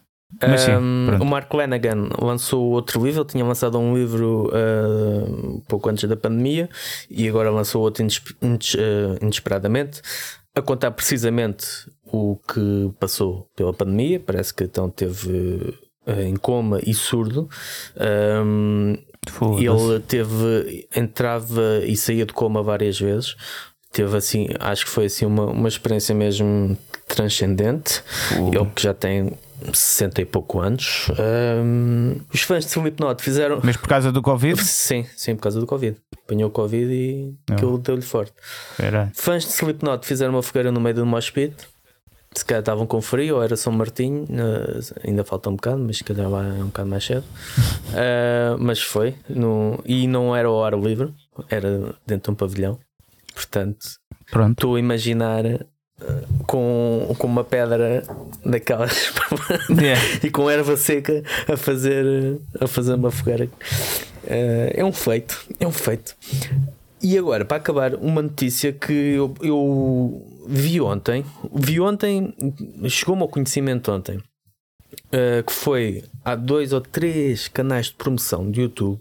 um, 0.79 1.21
o 1.21 1.25
Mark 1.25 1.53
Lanagan 1.53 2.09
lançou 2.19 2.71
outro 2.71 3.03
livro, 3.05 3.21
ele 3.21 3.29
tinha 3.29 3.45
lançado 3.45 3.77
um 3.77 3.95
livro 3.95 4.49
uh, 4.49 5.61
pouco 5.67 5.89
antes 5.89 6.07
da 6.07 6.15
pandemia 6.15 6.69
e 7.09 7.27
agora 7.27 7.51
lançou 7.51 7.81
outro 7.81 8.05
ah, 8.05 9.17
inesperadamente 9.21 10.01
a 10.55 10.61
contar 10.61 10.91
precisamente 10.91 11.65
o 12.05 12.37
que 12.47 12.91
passou 12.99 13.49
pela 13.55 13.73
pandemia. 13.73 14.19
Parece 14.19 14.53
que 14.53 14.63
então 14.63 14.89
teve 14.89 15.77
uh, 16.07 16.21
em 16.21 16.35
coma 16.35 16.79
e 16.85 16.93
surdo. 16.93 17.49
Um, 18.45 18.97
ele 19.59 19.99
teve, 20.07 20.87
entrava 20.95 21.81
e 21.85 21.95
saía 21.95 22.25
de 22.25 22.33
coma 22.33 22.63
várias 22.63 22.99
vezes. 22.99 23.35
Teve 23.91 24.17
assim, 24.17 24.47
acho 24.59 24.85
que 24.85 24.91
foi 24.91 25.05
assim 25.05 25.25
uma, 25.25 25.45
uma 25.45 25.67
experiência 25.67 26.15
mesmo 26.15 26.77
transcendente. 27.07 28.01
Ele 28.31 28.65
que 28.73 28.81
já 28.81 28.93
tem 28.93 29.33
60 29.73 30.21
e 30.21 30.25
pouco 30.25 30.59
anos. 30.59 31.09
Um, 31.63 32.19
os 32.33 32.41
fãs 32.41 32.65
de 32.65 32.71
Slipknot 32.71 33.21
fizeram. 33.21 33.59
Mas 33.63 33.77
por 33.77 33.87
causa 33.87 34.11
do 34.11 34.21
Covid? 34.21 34.59
Sim, 34.63 35.05
sim, 35.15 35.35
por 35.35 35.43
causa 35.43 35.59
do 35.59 35.67
Covid. 35.67 35.97
Apanhou 36.25 36.49
o 36.49 36.51
Covid 36.51 36.91
e 36.91 37.35
aquilo 37.51 37.77
deu-lhe 37.77 38.01
forte. 38.01 38.33
Era. 38.79 39.11
Fãs 39.13 39.43
de 39.43 39.51
Slipknot 39.51 40.05
fizeram 40.05 40.33
uma 40.33 40.43
fogueira 40.43 40.71
no 40.71 40.79
meio 40.79 40.95
do 40.95 41.05
mosh 41.05 41.29
pit. 41.29 41.55
Se 42.33 42.45
calhar 42.45 42.61
estavam 42.61 42.87
com 42.87 43.01
frio, 43.01 43.35
ou 43.35 43.43
era 43.43 43.57
São 43.57 43.73
Martinho, 43.73 44.23
uh, 44.23 45.05
ainda 45.05 45.21
falta 45.21 45.49
um 45.49 45.55
bocado, 45.57 45.79
mas 45.79 45.97
se 45.97 46.03
calhar 46.05 46.29
vai 46.29 46.49
um 46.61 46.67
bocado 46.67 46.89
mais 46.89 47.03
cedo. 47.03 47.25
Uh, 47.89 48.55
mas 48.57 48.81
foi, 48.81 49.15
no, 49.27 49.77
e 49.85 50.07
não 50.07 50.33
era 50.33 50.47
ao 50.47 50.63
ar 50.63 50.73
livre, 50.79 51.13
era 51.49 51.93
dentro 52.07 52.31
de 52.31 52.31
um 52.31 52.35
pavilhão. 52.35 52.79
Portanto, 53.33 53.85
Pronto. 54.31 54.51
estou 54.51 54.75
a 54.75 54.79
imaginar 54.79 55.43
com, 56.47 57.15
com 57.17 57.27
uma 57.27 57.43
pedra 57.43 58.03
daquelas 58.45 59.13
Yeah. 59.69 60.01
e 60.23 60.29
com 60.29 60.49
erva 60.49 60.75
seca 60.77 61.23
a 61.47 61.55
fazer, 61.57 62.39
a 62.59 62.67
fazer 62.67 62.95
uma 62.95 63.11
fogueira. 63.11 63.49
Eh, 64.25 64.73
é 64.75 64.85
um 64.85 64.93
feito, 64.93 65.45
é 65.59 65.67
um 65.67 65.71
feito. 65.71 66.15
E 67.01 67.17
agora, 67.17 67.43
para 67.43 67.57
acabar, 67.57 67.95
uma 67.95 68.21
notícia 68.21 68.71
que 68.71 68.93
eu, 68.93 69.33
eu 69.41 70.45
vi 70.47 70.79
ontem, 70.79 71.25
vi 71.53 71.79
ontem, 71.79 72.33
chegou-me 72.87 73.23
ao 73.23 73.27
conhecimento 73.27 73.91
ontem, 73.91 74.21
eh, 75.11 75.43
que 75.45 75.51
foi 75.51 76.03
há 76.23 76.35
dois 76.35 76.73
ou 76.73 76.81
três 76.81 77.47
canais 77.47 77.87
de 77.87 77.93
promoção 77.93 78.49
de 78.49 78.61
YouTube 78.61 78.99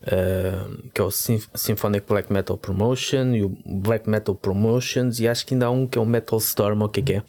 Uh, 0.00 0.88
que 0.94 1.00
é 1.00 1.04
o 1.04 1.10
Symphonic 1.10 2.06
Black 2.06 2.32
Metal 2.32 2.56
Promotion 2.56 3.34
e 3.34 3.42
o 3.42 3.48
Black 3.66 4.08
Metal 4.08 4.32
Promotions, 4.32 5.18
e 5.18 5.26
acho 5.26 5.44
que 5.44 5.54
ainda 5.54 5.66
há 5.66 5.70
um 5.70 5.88
que 5.88 5.98
é 5.98 6.00
o 6.00 6.06
Metal 6.06 6.38
Storm, 6.38 6.82
o 6.82 6.88
que 6.88 7.00
é 7.00 7.02
que 7.02 7.12
é, 7.14 7.22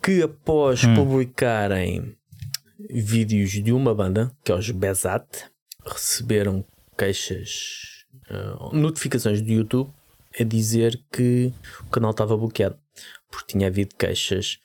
que 0.00 0.22
após 0.22 0.84
Hum. 0.84 0.94
publicarem 0.94 2.16
vídeos 2.88 3.50
de 3.50 3.72
uma 3.72 3.92
banda, 3.92 4.30
que 4.44 4.52
é 4.52 4.54
os 4.54 4.70
Bezat, 4.70 5.26
receberam 5.84 6.64
queixas, 6.96 8.04
uh, 8.30 8.74
notificações 8.76 9.42
do 9.42 9.50
YouTube 9.50 9.90
a 10.38 10.44
dizer 10.44 11.00
que 11.10 11.52
o 11.80 11.90
canal 11.90 12.12
estava 12.12 12.36
bloqueado. 12.36 12.78
Porque 13.28 13.54
tinha 13.54 13.66
havido 13.66 13.96
queixas. 13.96 14.58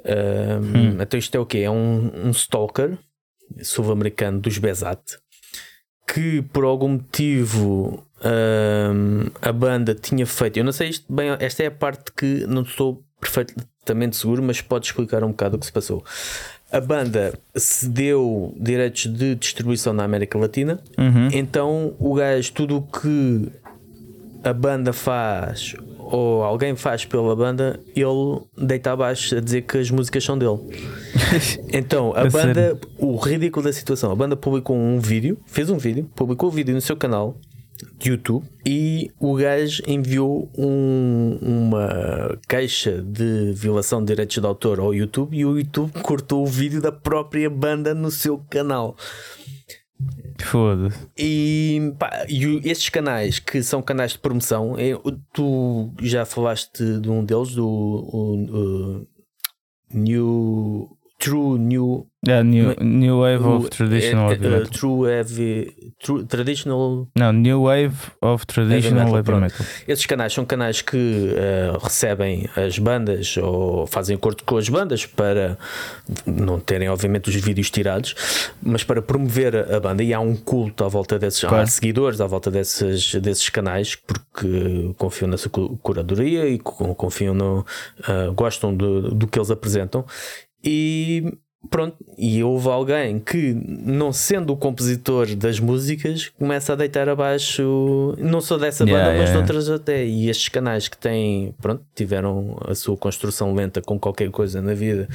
Uh, 0.00 1.00
Então, 1.02 1.18
isto 1.18 1.34
é 1.34 1.40
o 1.40 1.46
quê? 1.46 1.58
É 1.58 1.70
um, 1.70 2.26
um 2.26 2.30
stalker 2.30 2.98
sul-americano 3.62 4.38
dos 4.38 4.58
Bezat 4.58 5.18
que 6.12 6.42
por 6.42 6.64
algum 6.64 6.88
motivo 6.88 8.02
hum, 8.24 9.26
a 9.42 9.52
banda 9.52 9.94
tinha 9.94 10.26
feito. 10.26 10.56
Eu 10.58 10.64
não 10.64 10.72
sei 10.72 10.88
isto 10.88 11.12
bem, 11.12 11.30
esta 11.38 11.62
é 11.62 11.66
a 11.66 11.70
parte 11.70 12.10
que 12.12 12.46
não 12.46 12.62
estou 12.62 13.02
perfeitamente 13.20 14.16
seguro, 14.16 14.42
mas 14.42 14.60
pode 14.60 14.86
explicar 14.86 15.22
um 15.24 15.28
bocado 15.28 15.56
o 15.56 15.58
que 15.58 15.66
se 15.66 15.72
passou. 15.72 16.04
A 16.70 16.80
banda 16.80 17.32
cedeu 17.56 18.54
direitos 18.58 19.06
de 19.06 19.34
distribuição 19.34 19.92
na 19.92 20.04
América 20.04 20.38
Latina, 20.38 20.80
Uhum. 20.98 21.28
então 21.32 21.94
o 21.98 22.14
gajo, 22.14 22.52
tudo 22.52 22.76
o 22.76 22.82
que 22.82 23.48
a 24.48 24.52
banda 24.54 24.92
faz 24.92 25.74
ou 25.98 26.42
alguém 26.42 26.74
faz 26.74 27.04
pela 27.04 27.36
banda, 27.36 27.78
ele 27.94 28.40
deita 28.56 28.92
abaixo 28.92 29.36
a 29.36 29.40
dizer 29.40 29.62
que 29.62 29.76
as 29.78 29.90
músicas 29.90 30.24
são 30.24 30.38
dele. 30.38 30.58
Então, 31.72 32.12
a 32.16 32.24
banda, 32.30 32.80
o 32.98 33.16
ridículo 33.16 33.64
da 33.64 33.72
situação, 33.72 34.10
a 34.10 34.14
banda 34.16 34.34
publicou 34.36 34.76
um 34.76 34.98
vídeo, 34.98 35.38
fez 35.46 35.68
um 35.68 35.76
vídeo, 35.76 36.08
publicou 36.14 36.48
o 36.48 36.52
vídeo 36.52 36.74
no 36.74 36.80
seu 36.80 36.96
canal 36.96 37.36
de 37.98 38.10
YouTube 38.10 38.44
e 38.66 39.10
o 39.20 39.34
gajo 39.34 39.82
enviou 39.86 40.50
um- 40.56 41.38
uma 41.40 42.38
queixa 42.48 43.02
de 43.02 43.52
violação 43.54 44.00
de 44.00 44.06
direitos 44.06 44.36
de 44.40 44.46
autor 44.46 44.80
ao 44.80 44.94
YouTube 44.94 45.36
e 45.36 45.44
o 45.44 45.58
YouTube 45.58 45.92
cortou 46.02 46.42
o 46.42 46.46
vídeo 46.46 46.80
da 46.80 46.90
própria 46.90 47.48
banda 47.50 47.94
no 47.94 48.10
seu 48.10 48.38
canal. 48.50 48.96
Foda-se. 50.40 50.96
E, 51.16 51.92
pá, 51.98 52.24
e 52.28 52.60
estes 52.68 52.88
canais 52.88 53.38
que 53.38 53.62
são 53.62 53.82
canais 53.82 54.12
de 54.12 54.18
promoção, 54.18 54.76
é, 54.78 54.92
tu 55.32 55.90
já 56.00 56.24
falaste 56.24 56.82
de 57.00 57.10
um 57.10 57.24
deles, 57.24 57.54
do 57.54 57.66
o- 57.66 59.00
o 59.00 59.06
New 59.92 60.97
True 61.18 61.58
New 61.58 62.06
Yeah, 62.26 62.42
new, 62.42 62.74
new 62.80 63.20
Wave 63.20 63.44
of 63.46 63.70
Traditional 63.70 64.30
é- 64.30 64.34
é- 64.34 64.34
Heavy 64.34 64.46
é, 64.46 64.50
Metal. 64.50 64.66
True 64.72 65.08
Heavy 65.08 65.92
True, 66.02 66.24
Traditional 66.24 67.06
Não, 67.16 67.32
New 67.32 67.62
Wave 67.62 67.94
of 68.20 68.44
Traditional 68.44 69.06
Heavy 69.14 69.30
metal. 69.30 69.40
Metal. 69.40 69.66
Esses 69.86 70.04
canais 70.04 70.32
são 70.32 70.44
canais 70.44 70.82
que 70.82 71.32
eh, 71.36 71.72
recebem 71.80 72.48
as 72.56 72.76
bandas 72.80 73.36
ou 73.36 73.86
fazem 73.86 74.16
acordo 74.16 74.42
com 74.42 74.56
as 74.56 74.68
bandas 74.68 75.06
para 75.06 75.56
não 76.26 76.58
terem, 76.58 76.88
obviamente, 76.88 77.28
os 77.28 77.36
vídeos 77.36 77.70
tirados, 77.70 78.16
mas 78.60 78.82
para 78.82 79.00
promover 79.00 79.54
a 79.72 79.78
banda. 79.78 80.02
E 80.02 80.12
há 80.12 80.18
um 80.18 80.34
culto 80.34 80.82
à 80.84 80.88
volta 80.88 81.20
desses, 81.20 81.42
há 81.44 81.48
Claro. 81.48 81.68
seguidores 81.68 82.20
à 82.20 82.26
volta 82.26 82.50
desses, 82.50 83.14
desses 83.14 83.48
canais 83.48 83.94
porque 83.94 84.92
confiam 84.98 85.28
na 85.30 85.36
sua 85.36 85.50
cu- 85.52 85.78
curadoria 85.82 86.48
e 86.48 86.58
co- 86.58 86.94
confiam 86.96 87.32
no. 87.32 87.64
ah, 88.02 88.30
gostam 88.34 88.74
do, 88.74 89.14
do 89.14 89.26
que 89.28 89.38
eles 89.38 89.52
apresentam. 89.52 90.04
E. 90.64 91.32
Pronto, 91.70 91.96
e 92.16 92.42
houve 92.42 92.68
alguém 92.68 93.18
que, 93.18 93.52
não 93.52 94.12
sendo 94.12 94.52
o 94.52 94.56
compositor 94.56 95.34
das 95.34 95.58
músicas, 95.58 96.28
começa 96.28 96.72
a 96.72 96.76
deitar 96.76 97.08
abaixo. 97.08 98.14
Não 98.16 98.40
sou 98.40 98.58
dessa 98.58 98.86
banda, 98.86 98.96
Yeah, 98.98 99.18
mas 99.18 99.28
yeah. 99.30 99.32
de 99.32 99.38
outras 99.52 99.68
até. 99.68 100.06
E 100.06 100.30
estes 100.30 100.48
canais 100.48 100.86
que 100.86 100.96
têm, 100.96 101.52
pronto, 101.60 101.84
tiveram 101.96 102.56
a 102.64 102.74
sua 102.76 102.96
construção 102.96 103.52
lenta 103.54 103.82
com 103.82 103.98
qualquer 103.98 104.30
coisa 104.30 104.62
na 104.62 104.72
vida 104.72 105.08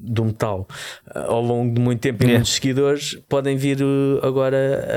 do 0.00 0.24
metal 0.24 0.66
ah, 1.06 1.26
ao 1.26 1.42
longo 1.42 1.74
de 1.74 1.80
muito 1.80 2.00
tempo 2.00 2.22
e 2.22 2.26
Yeah. 2.26 2.38
muitos 2.38 2.54
seguidores, 2.54 3.14
podem 3.28 3.56
vir 3.56 3.82
uh, 3.82 4.26
agora 4.26 4.88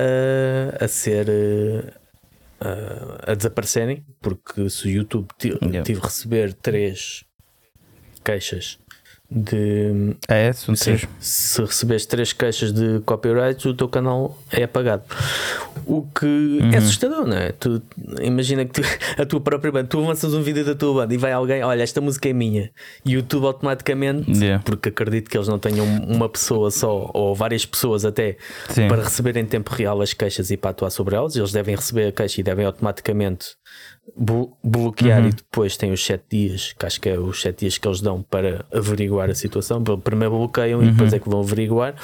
a, 0.80 0.86
a 0.86 0.88
ser. 0.88 1.28
a- 1.30 2.08
a 3.32 3.36
desaparecerem, 3.36 4.04
porque 4.20 4.68
se 4.70 4.88
o 4.88 4.90
YouTube 4.90 5.28
Yeah. 5.44 5.84
tive 5.84 6.00
receber 6.00 6.54
três 6.54 7.24
queixas 8.24 8.80
de 9.30 10.16
É, 10.30 10.48
é, 10.48 10.54
são 10.54 10.74
três. 10.74 11.06
se 11.20 11.62
recebes 11.62 12.06
três 12.06 12.32
queixas 12.34 12.72
de 12.72 13.02
copyright, 13.06 13.68
o 13.68 13.74
teu 13.74 13.90
canal 13.90 14.38
é 14.52 14.64
apagado. 14.64 15.04
O 15.86 16.04
que 16.04 16.26
Uhum. 16.26 16.72
é 16.74 16.78
assustador, 16.78 17.26
não 17.28 17.36
é? 17.38 17.52
Tu, 17.52 17.82
imagina 18.22 18.66
que 18.66 18.82
tu, 18.82 18.88
a 19.22 19.26
tua 19.26 19.40
própria 19.42 19.72
banda, 19.72 19.88
tu 19.88 20.00
lanças 20.00 20.34
um 20.34 20.42
vídeo 20.42 20.64
da 20.66 20.76
tua 20.76 20.94
banda 21.02 21.14
e 21.14 21.18
vai 21.18 21.32
alguém, 21.32 21.64
olha, 21.64 21.82
esta 21.84 22.00
música 22.02 22.30
é 22.30 22.34
minha, 22.34 22.72
e 23.06 23.16
o 23.16 23.20
YouTube 23.20 23.46
automaticamente, 23.46 24.32
Yeah. 24.32 24.64
porque 24.64 24.90
acredito 24.90 25.30
que 25.30 25.38
eles 25.38 25.48
não 25.48 25.60
tenham 25.60 25.86
uma 25.86 26.28
pessoa 26.30 26.72
só, 26.72 27.10
ou 27.14 27.34
várias 27.36 27.66
pessoas 27.66 28.06
até, 28.06 28.38
Sim. 28.70 28.88
para 28.88 29.04
receber 29.04 29.36
em 29.38 29.46
tempo 29.46 29.74
real 29.74 30.02
as 30.02 30.14
queixas 30.14 30.52
e 30.52 30.58
para 30.58 30.72
atuar 30.72 30.90
sobre 30.90 31.16
elas, 31.16 31.36
eles 31.36 31.52
devem 31.52 31.76
receber 31.76 32.08
a 32.08 32.12
queixa 32.12 32.40
e 32.42 32.44
devem 32.44 32.66
automaticamente 32.66 33.48
bloquear 34.64 35.22
Uhum. 35.22 35.28
e 35.28 35.32
depois 35.32 35.76
tem 35.78 35.92
os 35.92 36.04
7 36.06 36.24
dias, 36.30 36.74
que 36.78 36.86
acho 36.86 37.00
que 37.02 37.10
é 37.10 37.20
os 37.20 37.42
7 37.42 37.60
dias 37.60 37.78
que 37.78 37.88
eles 37.88 38.02
dão 38.02 38.22
para 38.24 38.66
averiguar 38.74 39.30
a 39.30 39.36
situação. 39.36 39.84
Primeiro 39.84 40.36
bloqueiam 40.38 40.84
e 40.84 40.92
depois 40.92 41.14
é 41.14 41.20
que 41.20 41.30
vão 41.30 41.42
averiguar. 41.42 41.96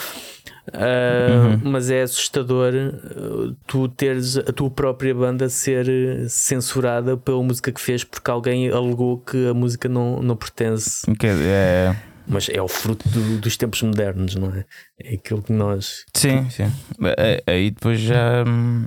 Ah, 0.72 1.60
Mas 1.64 1.90
é 1.90 2.04
assustador 2.04 2.72
ah, 2.74 3.54
tu 3.68 3.88
teres 3.90 4.38
a 4.38 4.44
tua 4.54 4.70
própria 4.70 5.14
banda 5.14 5.50
ser 5.50 5.86
censurada 6.30 7.18
pela 7.18 7.42
música 7.44 7.72
que 7.72 7.82
fez 7.82 8.04
porque 8.04 8.32
alguém 8.32 8.70
alegou 8.72 9.18
que 9.20 9.48
a 9.48 9.54
música 9.54 9.90
não, 9.90 10.22
não 10.22 10.36
pertence. 10.36 11.06
Que 11.20 11.28
é, 11.28 11.96
Mas 12.26 12.48
é 12.50 12.62
o 12.62 12.68
fruto 12.70 13.08
do- 13.10 13.40
dos 13.40 13.58
tempos 13.58 13.82
modernos, 13.82 14.36
não 14.36 14.54
é? 14.56 14.64
É 15.02 15.16
aquilo 15.16 15.42
que 15.42 15.52
nós. 15.52 16.06
sim, 16.14 16.50
sim. 16.50 16.72
É- 17.18 17.44
Aí 17.46 17.72
depois 17.72 18.00
já 18.00 18.44
hum, 18.48 18.86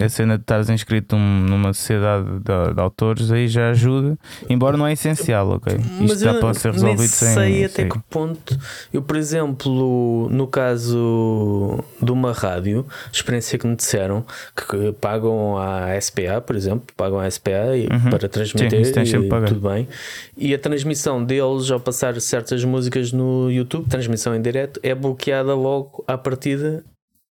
a 0.00 0.08
cena 0.08 0.36
de 0.36 0.42
estares 0.42 0.68
inscrito 0.70 1.16
num- 1.16 1.40
numa 1.42 1.72
sociedade 1.72 2.26
de, 2.40 2.74
de 2.74 2.80
autores 2.80 3.30
aí 3.30 3.48
já 3.48 3.70
ajuda, 3.70 4.18
embora 4.48 4.76
não 4.76 4.86
é 4.86 4.92
essencial, 4.92 5.48
ok? 5.50 5.76
Isto 6.00 6.24
dá 6.24 6.32
eu 6.32 6.40
para 6.40 6.54
ser 6.54 6.72
nem 6.74 6.82
resolvido 6.82 7.10
sei 7.10 7.28
sem. 7.34 7.64
até 7.64 7.74
sem- 7.74 7.88
que 7.88 7.98
ponto. 8.10 8.58
Eu, 8.92 9.02
por 9.02 9.16
exemplo, 9.16 10.28
no 10.30 10.46
caso 10.46 11.82
de 12.00 12.10
uma 12.12 12.32
rádio, 12.32 12.86
experiência 13.12 13.58
que 13.58 13.66
me 13.66 13.76
disseram 13.76 14.24
que 14.56 14.92
pagam 15.00 15.56
a 15.58 15.96
SPA, 16.00 16.40
por 16.40 16.56
exemplo, 16.56 16.86
pagam 16.96 17.18
a 17.20 17.26
SPA 17.30 17.76
e- 17.76 17.88
Uhum. 17.92 18.10
para 18.10 18.28
transmitir 18.28 18.84
Sim, 18.86 19.26
e 19.26 19.28
tudo 19.46 19.68
bem. 19.68 19.88
E 20.36 20.54
a 20.54 20.58
transmissão 20.58 21.22
deles, 21.24 21.70
ao 21.70 21.80
passar 21.80 22.18
certas 22.20 22.64
músicas 22.64 23.12
no 23.12 23.50
YouTube, 23.50 23.88
transmissão 23.88 24.34
em 24.34 24.40
direto, 24.42 24.80
é 24.82 24.94
bloqueada 24.94 25.54
logo 25.54 26.04
à 26.06 26.16
partida 26.16 26.84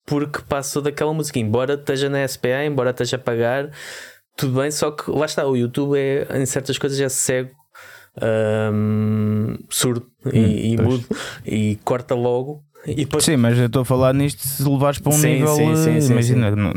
porque 0.05 0.41
passa 0.47 0.81
daquela 0.81 1.13
música, 1.13 1.39
embora 1.39 1.75
esteja 1.75 2.09
na 2.09 2.27
SPA, 2.27 2.65
embora 2.65 2.91
esteja 2.91 3.15
a 3.15 3.19
pagar, 3.19 3.71
tudo 4.35 4.59
bem, 4.59 4.71
só 4.71 4.91
que 4.91 5.09
lá 5.11 5.25
está, 5.25 5.45
o 5.45 5.55
YouTube 5.55 5.97
é 5.97 6.27
em 6.37 6.45
certas 6.45 6.77
coisas 6.77 6.99
é 6.99 7.09
cego 7.09 7.51
um, 8.73 9.57
surdo 9.69 10.05
hum, 10.25 10.29
e, 10.33 10.73
e 10.73 10.77
mudo 10.77 11.05
e 11.45 11.75
corta 11.83 12.13
logo 12.13 12.63
depois... 12.85 13.23
Sim, 13.23 13.37
mas 13.37 13.57
eu 13.57 13.67
estou 13.67 13.83
a 13.83 13.85
falar 13.85 14.13
nisto 14.13 14.39
se 14.39 14.63
levares 14.63 14.99
para 14.99 15.13
um 15.13 15.15
sim, 15.15 15.33
nível. 15.33 15.55
Sim, 15.55 15.75
sim, 15.75 15.89
eh, 15.89 16.11
imagina, 16.11 16.55
não, 16.55 16.73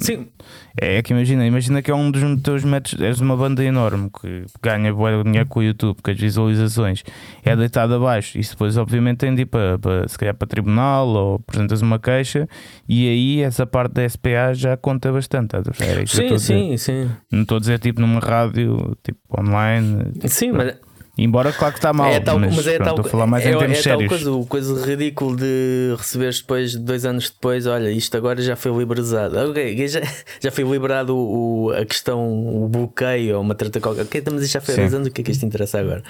é 0.77 1.01
que 1.03 1.13
imagina, 1.13 1.47
imagina 1.47 1.81
que 1.81 1.91
é 1.91 1.95
um 1.95 2.11
dos 2.11 2.23
teus 2.43 2.65
métodos, 2.65 3.01
és 3.01 3.21
uma 3.21 3.37
banda 3.37 3.65
enorme 3.65 4.11
que 4.11 4.45
ganha 4.61 4.93
boa 4.93 5.23
dinheiro 5.23 5.49
com 5.49 5.61
o 5.61 5.63
YouTube, 5.63 6.03
com 6.03 6.11
as 6.11 6.19
visualizações, 6.19 7.05
é 7.45 7.55
deitado 7.55 7.95
abaixo. 7.95 8.39
Isso 8.39 8.51
depois, 8.51 8.77
obviamente, 8.77 9.19
tem 9.19 9.35
de 9.35 9.43
ir 9.43 9.47
para, 9.47 9.79
para, 9.79 10.09
se 10.09 10.19
calhar 10.19 10.35
para 10.35 10.49
tribunal 10.49 11.07
ou 11.09 11.35
apresentas 11.37 11.81
uma 11.81 11.99
queixa, 11.99 12.49
e 12.89 13.09
aí 13.09 13.41
essa 13.43 13.65
parte 13.65 13.95
da 13.95 14.09
SPA 14.09 14.53
já 14.53 14.77
conta 14.77 15.13
bastante. 15.13 15.55
É 15.57 16.07
sim, 16.07 16.39
sim, 16.39 16.77
sim. 16.77 17.11
Não 17.31 17.43
estou 17.43 17.57
a 17.57 17.61
dizer 17.61 17.79
tipo 17.79 18.01
numa 18.01 18.19
rádio, 18.19 18.97
tipo 19.03 19.21
online. 19.39 20.13
Sim, 20.27 20.53
mas 20.53 20.75
Embora, 21.17 21.53
claro 21.53 21.73
que 21.73 21.79
está 21.79 21.93
mal, 21.93 22.11
é 22.11 22.19
tal, 22.19 22.41
mas, 22.41 22.57
mas 22.57 22.67
é 22.67 22.77
pronto, 22.77 22.97
tal, 22.97 23.07
a 23.07 23.09
falar 23.09 23.27
mais 23.27 23.47
é, 23.47 23.53
em 23.53 23.59
termos 23.59 23.79
é 23.79 23.83
sérios. 23.83 24.09
Coisa, 24.09 24.33
o 24.33 24.47
coisa 24.47 24.85
ridículo 24.85 25.37
de 25.37 25.95
receberes 25.97 26.41
depois, 26.41 26.75
dois 26.75 27.05
anos 27.05 27.31
depois, 27.31 27.67
olha, 27.67 27.89
isto 27.89 28.17
agora 28.17 28.43
já 28.43 28.57
foi 28.57 28.77
liberado. 28.77 29.39
Ok, 29.51 29.87
já, 29.87 30.01
já 30.43 30.51
foi 30.51 30.65
liberado 30.65 31.17
o, 31.17 31.71
a 31.71 31.85
questão, 31.85 32.65
o 32.65 32.69
bloqueio 32.69 33.37
ou 33.37 33.43
uma 33.43 33.55
trata 33.55 33.81
qualquer. 33.81 34.03
Ok, 34.03 34.23
mas 34.33 34.43
isto 34.43 34.55
já 34.55 34.61
foi 34.61 34.75
há 34.75 34.77
dois 34.79 34.95
anos, 34.95 35.07
o 35.07 35.11
que 35.13 35.21
é 35.21 35.25
que 35.25 35.31
isto 35.31 35.47
interessa 35.47 35.79
agora? 35.79 36.03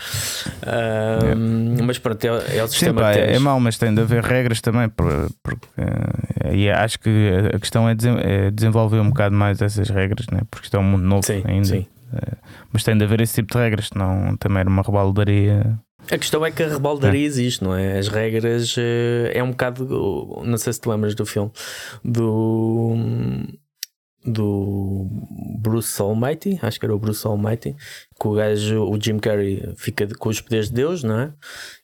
Um, 0.66 1.76
é. 1.78 1.82
Mas 1.82 1.98
pronto, 1.98 2.24
é, 2.24 2.56
é 2.56 2.64
o 2.64 2.68
sistema 2.68 3.00
Sim, 3.00 3.04
pá, 3.04 3.12
É 3.12 3.38
mau, 3.38 3.60
mas 3.60 3.76
tem 3.76 3.94
de 3.94 4.00
haver 4.00 4.24
regras 4.24 4.62
também, 4.62 4.88
porque 4.88 5.68
eh, 5.76 6.56
e 6.56 6.70
acho 6.70 6.98
que 6.98 7.30
a 7.52 7.58
questão 7.58 7.88
é, 7.88 7.94
desenvolver 8.50 9.00
um 9.00 9.08
bocado 9.08 9.34
mais 9.34 9.60
essas 9.60 9.88
regras, 9.90 10.26
né? 10.32 10.40
porque 10.50 10.66
isto 10.66 10.76
é 10.76 10.80
um 10.80 10.84
mundo 10.84 11.04
novo 11.04 11.26
sim, 11.26 11.42
ainda. 11.44 11.66
Sim. 11.66 11.86
Eh, 12.14 12.36
mas 12.72 12.84
tem 12.84 12.96
de 12.96 13.04
haver 13.04 13.20
esse 13.20 13.34
tipo 13.34 13.52
de 13.52 13.58
regras, 13.58 13.88
senão 13.88 14.36
também 14.36 14.60
era 14.60 14.68
uma 14.68 14.82
rebaldaria. 14.82 15.78
A 16.10 16.18
questão 16.18 16.44
é 16.44 16.50
que 16.50 16.62
a 16.62 16.68
rebaldaria 16.68 17.22
é. 17.22 17.24
existe, 17.24 17.64
não 17.64 17.74
é? 17.74 17.98
As 17.98 18.08
regras 18.08 18.74
eh, 18.78 19.32
é 19.34 19.42
um 19.42 19.50
bocado. 19.50 20.42
Não 20.44 20.58
sei 20.58 20.72
se 20.72 20.80
te 20.80 20.88
lembras 20.88 21.14
do 21.14 21.26
filme 21.26 21.50
do. 22.04 22.96
Do 24.26 25.06
Bruce 25.60 26.00
Almighty, 26.00 26.58
acho 26.62 26.80
que 26.80 26.86
era 26.86 26.94
o 26.94 26.98
Bruce 26.98 27.26
Almighty, 27.26 27.76
que 28.18 28.26
o 28.26 28.32
gajo, 28.32 28.82
o 28.90 28.98
Jim 28.98 29.18
Carrey, 29.18 29.74
fica 29.76 30.08
com 30.16 30.30
os 30.30 30.40
poderes 30.40 30.68
de 30.68 30.76
Deus, 30.76 31.04
não 31.04 31.20
é? 31.20 31.32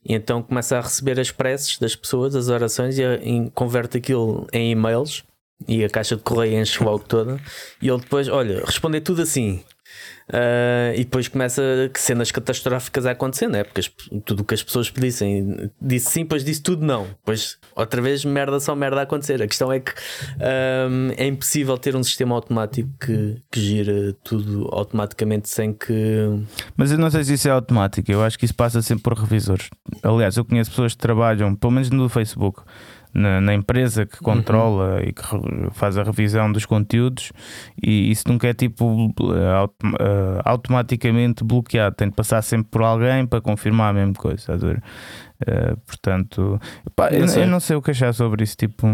E 0.03 0.15
então 0.15 0.43
começa 0.43 0.79
a 0.79 0.81
receber 0.81 1.21
as 1.21 1.31
preces 1.31 1.77
das 1.77 1.95
pessoas, 1.95 2.35
as 2.35 2.49
orações, 2.49 2.97
e, 2.97 3.05
a, 3.05 3.17
e 3.17 3.51
converte 3.51 3.99
aquilo 3.99 4.47
em 4.55 4.71
e-mails 4.71 5.23
e 5.69 5.85
a 5.85 5.91
caixa 5.91 6.17
de 6.17 6.23
correio 6.23 6.61
enche 6.61 6.83
logo 6.83 7.01
toda. 7.01 7.41
E 7.81 7.89
ele 7.89 8.01
depois, 8.01 8.29
olha, 8.29 8.65
responder 8.65 9.01
tudo 9.01 9.23
assim. 9.23 9.63
Uh, 10.31 10.95
e 10.95 10.99
depois 10.99 11.27
começa 11.27 11.91
cenas 11.95 12.31
catastróficas 12.31 13.05
a 13.05 13.11
acontecer, 13.11 13.49
né? 13.49 13.65
Porque 13.65 13.81
as, 13.81 13.91
tudo 14.25 14.41
o 14.41 14.45
que 14.45 14.55
as 14.55 14.63
pessoas 14.63 14.89
pedissem 14.89 15.71
disse 15.81 16.11
sim, 16.11 16.23
depois 16.23 16.45
disse 16.45 16.63
tudo 16.63 16.87
não. 16.87 17.05
Depois 17.05 17.59
outra 17.75 18.01
vez 18.01 18.25
merda 18.25 18.61
só 18.61 18.77
merda 18.77 19.01
a 19.01 19.03
acontecer. 19.03 19.43
A 19.43 19.49
questão 19.49 19.73
é 19.73 19.81
que 19.81 19.93
um, 20.39 21.11
é 21.17 21.27
impossível 21.27 21.77
ter 21.77 21.97
um 21.97 22.03
sistema 22.03 22.37
automático 22.37 22.89
que, 23.01 23.43
que 23.51 23.61
gira 23.61 24.15
tudo 24.23 24.69
automaticamente 24.71 25.49
sem 25.49 25.73
que. 25.73 26.45
Mas 26.77 26.93
eu 26.93 26.99
não 26.99 27.11
sei 27.11 27.25
se 27.25 27.35
isso 27.35 27.49
é 27.49 27.51
automático, 27.51 28.11
eu 28.11 28.23
acho 28.23 28.39
que 28.39 28.45
isso 28.45 28.55
passa 28.55 28.81
sempre 28.83 29.03
por 29.03 29.15
revisores. 29.15 29.69
Aliás, 30.03 30.37
eu 30.37 30.45
conheço 30.45 30.71
pessoas 30.71 30.93
que 30.93 30.99
trabalham, 30.99 31.57
pelo 31.57 31.73
menos 31.73 31.91
no 31.91 32.09
Facebook 32.09 32.63
na, 33.13 33.41
na 33.41 33.55
empresa 33.55 34.07
que 34.07 34.19
controla 34.19 34.97
uhum. 34.97 35.01
e 35.01 35.13
que 35.13 35.23
faz 35.73 35.99
a 35.99 36.03
revisão 36.03 36.51
dos 36.51 36.65
conteúdos 36.65 37.33
e 37.83 38.11
isso 38.11 38.25
nunca 38.29 38.49
é 38.49 38.55
tipo 38.55 39.13
auto, 39.57 39.87
uh, 39.87 40.41
automaticamente 40.45 41.45
bloqueado, 41.45 41.97
tem 41.97 42.09
de 42.09 42.15
passar 42.15 42.43
sempre 42.43 42.69
por 42.71 42.83
alguém 42.83 43.27
para 43.27 43.41
confirmar 43.41 43.91
a 43.91 43.93
mesma 43.93 44.15
coisa, 44.15 44.37
estás 44.39 44.63
a 44.63 44.67
ver? 44.67 44.83
Uh, 45.41 45.77
portanto, 45.87 46.61
pá, 46.95 47.09
eu, 47.11 47.25
eu, 47.25 47.47
não 47.47 47.61
sei 47.61 47.75
o 47.75 47.83
que 47.83 47.93
achar 47.93 48.13
sobre 48.13 48.45
isso. 48.45 48.57
Tipo, 48.57 48.87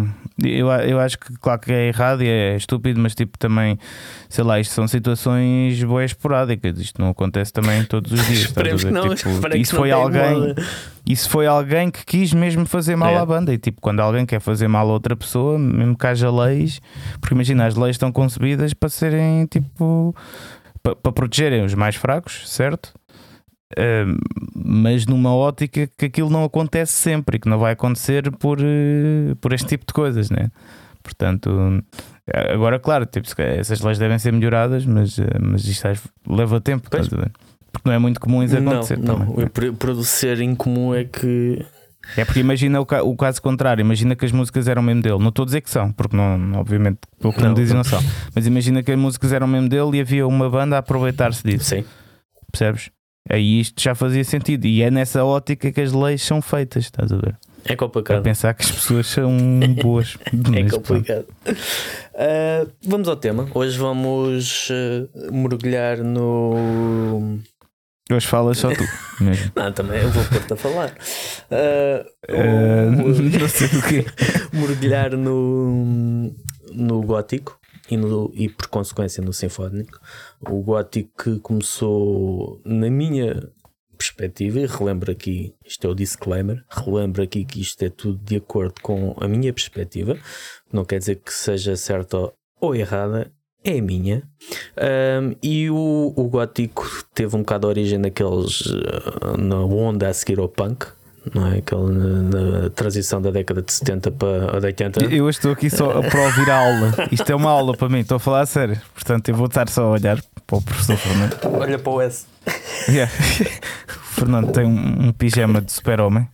eu, 0.42 0.68
eu 0.68 1.00
acho 1.00 1.18
que, 1.18 1.32
claro, 1.38 1.60
que 1.60 1.72
é 1.72 1.88
errado 1.88 2.22
e 2.22 2.28
é 2.28 2.56
estúpido, 2.56 3.00
mas 3.00 3.14
tipo, 3.14 3.36
também, 3.36 3.78
sei 4.28 4.44
lá, 4.44 4.60
isto 4.60 4.72
são 4.72 4.86
situações 4.86 5.82
boas 5.82 6.12
esporádicas. 6.12 6.78
Isto 6.78 7.00
não 7.00 7.10
acontece 7.10 7.52
também 7.52 7.84
todos 7.84 8.12
os 8.12 8.24
dias. 8.26 8.40
Esperemos 8.40 8.84
que 8.84 8.90
não, 8.90 9.14
tipo, 9.14 9.56
isso 9.56 9.74
foi 9.74 9.90
alguém, 9.90 10.54
isso 11.04 11.28
foi 11.28 11.46
alguém 11.46 11.90
que 11.90 12.04
quis 12.04 12.32
mesmo 12.32 12.64
fazer 12.64 12.94
mal 12.94 13.10
é. 13.10 13.18
à 13.18 13.26
banda. 13.26 13.52
E 13.52 13.58
tipo, 13.58 13.80
quando 13.80 14.00
alguém 14.00 14.24
quer 14.24 14.40
fazer 14.40 14.68
mal 14.68 14.88
a 14.88 14.92
outra 14.92 15.16
pessoa, 15.16 15.58
mesmo 15.58 15.98
que 15.98 16.06
haja 16.06 16.30
leis, 16.30 16.80
porque 17.20 17.34
imagina, 17.34 17.66
as 17.66 17.74
leis 17.74 17.96
estão 17.96 18.12
concebidas 18.12 18.72
para 18.72 18.88
serem 18.88 19.46
tipo 19.46 20.14
para, 20.82 20.94
para 20.94 21.12
protegerem 21.12 21.64
os 21.64 21.74
mais 21.74 21.96
fracos, 21.96 22.48
certo? 22.48 22.92
Mas 24.54 25.06
numa 25.06 25.34
ótica 25.34 25.88
que 25.98 26.06
aquilo 26.06 26.30
não 26.30 26.44
acontece 26.44 26.92
sempre 26.92 27.36
e 27.36 27.40
que 27.40 27.48
não 27.48 27.58
vai 27.58 27.72
acontecer 27.72 28.30
por, 28.32 28.60
uh, 28.60 29.36
por 29.40 29.52
este 29.52 29.68
tipo 29.68 29.84
de 29.86 29.92
coisas, 29.92 30.30
né? 30.30 30.50
Portanto, 31.02 31.82
agora, 32.52 32.78
claro, 32.78 33.06
tipo, 33.06 33.28
essas 33.40 33.80
leis 33.80 33.98
devem 33.98 34.18
ser 34.18 34.32
melhoradas, 34.32 34.84
mas, 34.84 35.18
uh, 35.18 35.24
mas 35.40 35.64
isto 35.66 35.86
leva 36.28 36.60
tempo, 36.60 36.88
pois. 36.90 37.08
porque 37.08 37.88
não 37.88 37.92
é 37.92 37.98
muito 37.98 38.20
comum 38.20 38.42
isso 38.42 38.56
acontecer. 38.56 38.98
Não, 38.98 39.18
não. 39.18 39.34
o 39.34 39.76
produzir 39.76 40.40
incomum 40.40 40.94
é 40.94 41.04
que. 41.04 41.64
É 42.16 42.24
porque 42.24 42.38
imagina 42.38 42.80
o, 42.80 42.86
ca 42.86 43.02
o, 43.02 43.16
caso 43.16 43.42
contrário, 43.42 43.80
imagina 43.80 44.14
que 44.14 44.24
as 44.24 44.30
músicas 44.30 44.68
eram 44.68 44.80
mesmo 44.80 45.02
dele. 45.02 45.18
Não 45.18 45.30
estou 45.30 45.42
a 45.42 45.46
dizer 45.46 45.60
que 45.60 45.68
são, 45.68 45.90
porque 45.90 46.16
não, 46.16 46.52
obviamente, 46.54 47.00
pelo 47.18 47.32
que 47.32 47.42
não, 47.42 47.52
dizem, 47.52 47.76
não 47.76 47.82
são. 47.82 48.00
Mas 48.32 48.46
imagina 48.46 48.80
que 48.80 48.92
as 48.92 48.98
músicas 48.98 49.32
eram 49.32 49.48
mesmo 49.48 49.68
dele 49.68 49.98
e 49.98 50.00
havia 50.00 50.24
uma 50.24 50.48
banda 50.48 50.76
a 50.76 50.78
aproveitar-se 50.78 51.42
disso. 51.42 51.64
Sim. 51.64 51.84
Percebes? 52.52 52.90
Aí 53.28 53.60
isto 53.60 53.82
já 53.82 53.94
fazia 53.94 54.24
sentido. 54.24 54.66
E 54.66 54.82
é 54.82 54.90
nessa 54.90 55.24
ótica 55.24 55.72
que 55.72 55.80
as 55.80 55.92
leis 55.92 56.22
são 56.22 56.40
feitas, 56.40 56.84
estás 56.84 57.12
a 57.12 57.16
ver? 57.16 57.36
É 57.64 57.74
complicado. 57.74 58.18
A 58.18 58.22
pensar 58.22 58.54
que 58.54 58.62
as 58.64 58.70
pessoas 58.70 59.06
são 59.08 59.36
boas. 59.82 60.16
é 60.54 60.70
complicado. 60.70 61.26
Uh, 61.46 62.70
vamos 62.82 63.08
ao 63.08 63.16
tema. 63.16 63.48
Hoje 63.52 63.76
vamos 63.76 64.70
uh, 64.70 65.32
mergulhar 65.32 65.98
no. 65.98 67.38
Hoje 68.08 68.24
falas 68.24 68.58
só 68.58 68.70
tu 68.70 68.84
mesmo. 69.20 69.50
não, 69.56 69.72
também 69.72 70.00
eu 70.00 70.08
vou 70.10 70.24
pôr-te 70.26 70.52
a 70.52 70.56
falar. 70.56 70.94
Uh, 71.50 72.08
não 73.40 73.48
sei 73.48 73.66
o 73.66 73.82
quê. 73.82 74.06
mergulhar 74.52 75.16
no, 75.16 76.32
no 76.72 77.02
gótico 77.02 77.58
e, 77.90 77.96
no, 77.96 78.30
e 78.32 78.48
por 78.48 78.68
consequência 78.68 79.22
no 79.24 79.32
sinfónico. 79.32 79.98
O 80.40 80.62
gótico 80.62 81.10
que 81.22 81.38
começou, 81.40 82.60
na 82.64 82.90
minha 82.90 83.50
perspectiva, 83.96 84.60
e 84.60 84.66
relembro 84.66 85.10
aqui, 85.10 85.54
isto 85.64 85.86
é 85.86 85.90
o 85.90 85.94
disclaimer, 85.94 86.64
relembro 86.68 87.22
aqui 87.22 87.44
que 87.44 87.60
isto 87.60 87.82
é 87.82 87.88
tudo 87.88 88.18
de 88.22 88.36
acordo 88.36 88.74
com 88.82 89.14
a 89.18 89.26
minha 89.26 89.52
perspectiva, 89.52 90.18
não 90.72 90.84
quer 90.84 90.98
dizer 90.98 91.16
que 91.16 91.32
seja 91.32 91.76
certa 91.76 92.32
ou 92.60 92.74
errada, 92.74 93.32
é 93.64 93.78
a 93.78 93.82
minha. 93.82 94.22
Um, 94.76 95.34
e 95.42 95.68
o, 95.68 96.12
o 96.16 96.28
gótico 96.28 96.86
teve 97.12 97.34
um 97.34 97.40
bocado 97.40 97.66
a 97.66 97.70
origem 97.70 97.98
naqueles. 97.98 98.60
Uh, 98.60 99.36
na 99.36 99.60
onda 99.64 100.08
a 100.08 100.14
seguir 100.14 100.38
ao 100.38 100.48
punk, 100.48 100.86
não 101.34 101.46
é? 101.46 101.58
Aquela 101.58 101.90
na, 101.90 102.22
na, 102.22 102.70
transição 102.70 103.20
da 103.20 103.30
década 103.30 103.62
de 103.62 103.72
70 103.72 104.10
para 104.12 104.56
a 104.56 104.60
de 104.60 104.66
80. 104.66 105.04
Eu 105.06 105.28
estou 105.28 105.52
aqui 105.52 105.68
só 105.70 106.00
para 106.02 106.22
ouvir 106.22 106.50
a 106.50 106.56
aula. 106.56 106.94
Isto 107.10 107.30
é 107.30 107.34
uma 107.34 107.50
aula 107.50 107.76
para 107.76 107.88
mim, 107.88 108.00
estou 108.00 108.16
a 108.16 108.20
falar 108.20 108.40
a 108.42 108.46
sério. 108.46 108.80
Portanto, 108.94 109.28
eu 109.28 109.34
vou 109.34 109.46
estar 109.46 109.68
só 109.68 109.84
a 109.84 109.90
olhar 109.90 110.22
para 110.46 110.56
o 110.56 110.62
professor 110.62 110.96
Fernando. 110.96 111.38
Olha 111.44 111.78
para 111.78 111.92
o 111.92 112.00
S. 112.00 112.26
Yeah. 112.88 113.12
O 113.88 114.14
Fernando 114.16 114.52
tem 114.52 114.64
um, 114.64 115.08
um 115.08 115.12
pijama 115.12 115.60
de 115.60 115.72
super-homem. 115.72 116.28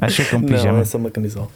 Acho 0.00 0.24
que 0.24 0.34
é 0.34 0.38
um 0.38 0.42
pijama. 0.42 0.72
Não, 0.72 0.80
é 0.80 0.84
só 0.84 0.98
uma 0.98 1.10
camisola. 1.10 1.48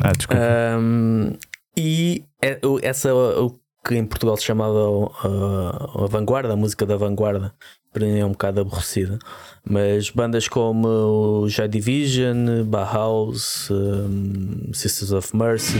Ah, 0.00 0.12
desculpa. 0.12 0.42
Um, 0.78 1.32
e 1.76 2.24
é, 2.42 2.58
essa, 2.82 3.14
o 3.14 3.58
que 3.88 3.96
em 3.96 4.04
Portugal 4.04 4.36
se 4.36 4.44
chamava 4.44 4.78
a, 5.22 6.04
a 6.04 6.06
vanguarda, 6.06 6.52
a 6.52 6.56
música 6.56 6.84
da 6.84 6.98
vanguarda, 6.98 7.54
para 7.90 8.04
mim 8.04 8.18
é 8.18 8.24
um 8.24 8.32
bocado 8.32 8.60
aborrecida. 8.60 9.18
Mas 9.64 10.10
bandas 10.10 10.46
como 10.46 11.46
Joy 11.48 11.68
Division, 11.68 12.64
Bauhaus, 12.66 13.70
um, 13.70 14.70
Sisters 14.74 15.12
of 15.12 15.34
Mercy. 15.34 15.78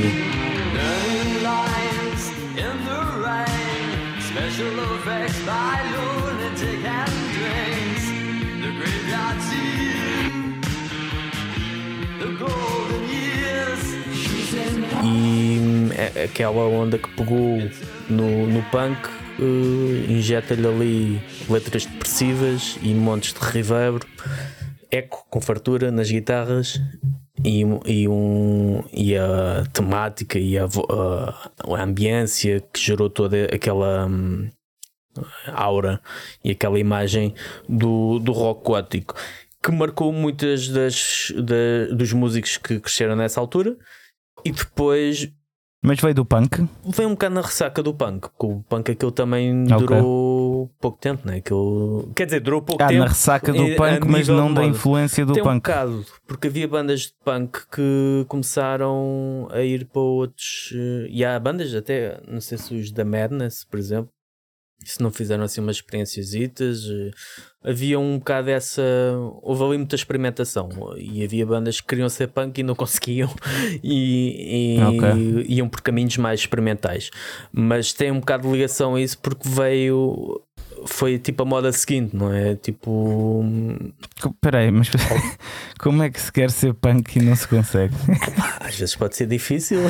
E 15.05 15.59
hum, 15.61 15.89
é 15.95 16.25
aquela 16.25 16.63
onda 16.63 16.99
que 16.99 17.09
pegou 17.11 17.61
no, 18.09 18.47
no 18.47 18.63
punk 18.71 19.09
uh, 19.39 20.11
injeta-lhe 20.11 20.67
ali 20.67 21.21
letras 21.49 21.87
depressivas 21.87 22.79
e 22.83 22.95
montes 22.95 23.33
de 23.33 23.41
reverb, 23.41 24.01
eco 24.91 25.27
com 25.31 25.41
fartura 25.41 25.91
nas 25.91 26.11
guitarras 26.11 26.81
e, 27.45 27.63
e, 27.87 28.09
um, 28.09 28.83
e 28.93 29.17
a 29.17 29.65
temática 29.73 30.39
e 30.39 30.59
a, 30.59 30.65
a, 30.65 31.51
a 31.77 31.83
ambiência 31.83 32.61
que 32.73 32.81
gerou 32.81 33.11
toda 33.11 33.45
aquela. 33.53 34.07
Um, 34.07 34.51
aura 35.53 36.01
e 36.45 36.53
aquela 36.53 36.79
imagem 36.79 37.35
do, 37.69 38.21
do 38.21 38.31
rock 38.31 38.65
gótico 38.65 39.17
que 39.63 39.73
marcou 39.73 40.13
muitas 40.13 40.69
das, 40.69 41.33
da, 41.35 41.95
dos 41.95 42.13
músicos 42.13 42.57
que 42.57 42.79
cresceram 42.79 43.17
nessa 43.17 43.41
altura 43.41 43.77
e 44.45 44.53
depois 44.53 45.29
mas 45.89 46.01
veio 46.01 46.15
do 46.15 46.25
punk? 46.25 46.69
Veio 46.85 47.09
um 47.09 47.13
bocado 47.13 47.35
na 47.35 47.41
ressaca 47.41 47.83
do 47.83 47.95
punk, 47.95 48.29
porque 48.29 48.47
o 48.47 48.63
punk 48.69 48.91
aquilo 48.91 49.11
também 49.11 49.65
okay. 49.65 49.79
durou 49.79 50.71
pouco 50.79 50.99
tempo, 51.01 51.27
né? 51.27 51.37
Aquilo... 51.39 52.13
Quer 52.15 52.27
dizer, 52.27 52.41
durou 52.41 52.61
pouco 52.61 52.83
ah, 52.83 52.89
tempo. 52.89 53.01
na 53.01 53.07
ressaca 53.07 53.55
do 53.55 53.75
punk, 53.75 54.07
mas 54.07 54.29
não 54.29 54.53
da 54.53 54.67
influência 54.67 55.25
do 55.25 55.33
Tem 55.33 55.43
punk. 55.43 55.55
um 55.55 55.57
bocado, 55.57 56.05
porque 56.27 56.49
havia 56.49 56.69
bandas 56.69 57.01
de 57.01 57.15
punk 57.25 57.61
que 57.73 58.27
começaram 58.29 59.49
a 59.51 59.63
ir 59.63 59.87
para 59.87 60.03
outros. 60.03 60.75
Eh, 60.75 61.07
e 61.09 61.25
há 61.25 61.41
bandas 61.41 61.75
até, 61.75 62.21
não 62.29 62.43
sei 62.43 62.59
se 62.59 62.75
os 62.75 62.93
da 62.93 63.07
Madness, 63.07 63.65
por 63.65 63.79
exemplo, 63.79 64.11
se 64.85 65.03
não 65.03 65.11
fizeram 65.11 65.45
assim 65.45 65.61
umas 65.61 65.77
experiências 65.77 66.33
eh, 66.35 67.11
havia 67.63 67.99
um 67.99 68.19
bocado 68.19 68.49
essa 68.51 68.83
houve 69.43 69.65
ali 69.65 69.79
muita 69.79 69.97
experimentação 69.97 70.69
e 70.97 71.25
havia 71.25 71.45
bandas 71.45 71.81
que 71.81 71.89
queriam 71.89 72.09
ser 72.09 72.29
punk 72.29 72.59
e 72.59 72.63
não 72.63 72.75
conseguiam 72.77 73.31
e, 73.83 74.77
e 74.77 74.83
okay. 74.83 75.47
iam 75.49 75.69
por 75.69 75.81
caminhos 75.81 76.17
mais 76.17 76.41
experimentais 76.41 77.11
mas 77.53 77.93
tem 77.93 78.11
um 78.11 78.21
bocado 78.21 78.47
de 78.47 78.53
ligação 78.53 78.95
a 78.95 79.01
isso 79.01 79.19
porque 79.19 79.49
veio 79.49 80.43
foi 80.87 81.19
tipo 81.19 81.43
a 81.43 81.47
moda 81.47 81.73
seguinte, 81.73 82.17
não 82.17 82.33
é? 82.33 82.55
Tipo. 82.57 83.45
Peraí, 84.41 84.71
mas 84.71 84.91
como 85.79 86.03
é 86.03 86.11
que 86.11 86.21
se 86.21 86.33
quer 86.33 86.51
ser 86.51 86.75
punk 86.75 87.17
e 87.17 87.23
não 87.23 87.37
se 87.37 87.47
consegue? 87.49 87.95
Às 88.61 88.79
vezes 88.79 88.97
pode 88.97 89.17
ser 89.17 89.27
difícil. 89.27 89.81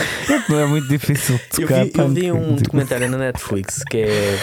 Não 0.48 0.58
é 0.58 0.66
muito 0.66 0.88
difícil 0.88 1.38
tocar 1.50 1.86
eu 1.86 1.86
vi, 1.86 1.98
eu 1.98 2.08
vi 2.08 2.32
um 2.32 2.56
documentário 2.56 3.08
na 3.08 3.18
Netflix 3.18 3.82
que 3.84 3.98
é. 3.98 4.38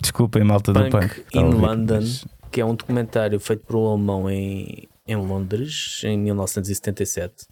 Desculpem, 0.00 0.44
malta 0.44 0.72
punk 0.72 0.84
do 0.84 0.90
punk. 0.90 1.24
In 1.34 1.60
London, 1.60 2.04
que 2.50 2.60
é 2.60 2.64
um 2.64 2.74
documentário 2.74 3.38
feito 3.40 3.64
por 3.66 3.76
um 3.76 3.88
alemão 3.88 4.30
em, 4.30 4.88
em 5.06 5.16
Londres, 5.16 6.00
em 6.04 6.18
1977, 6.18 7.46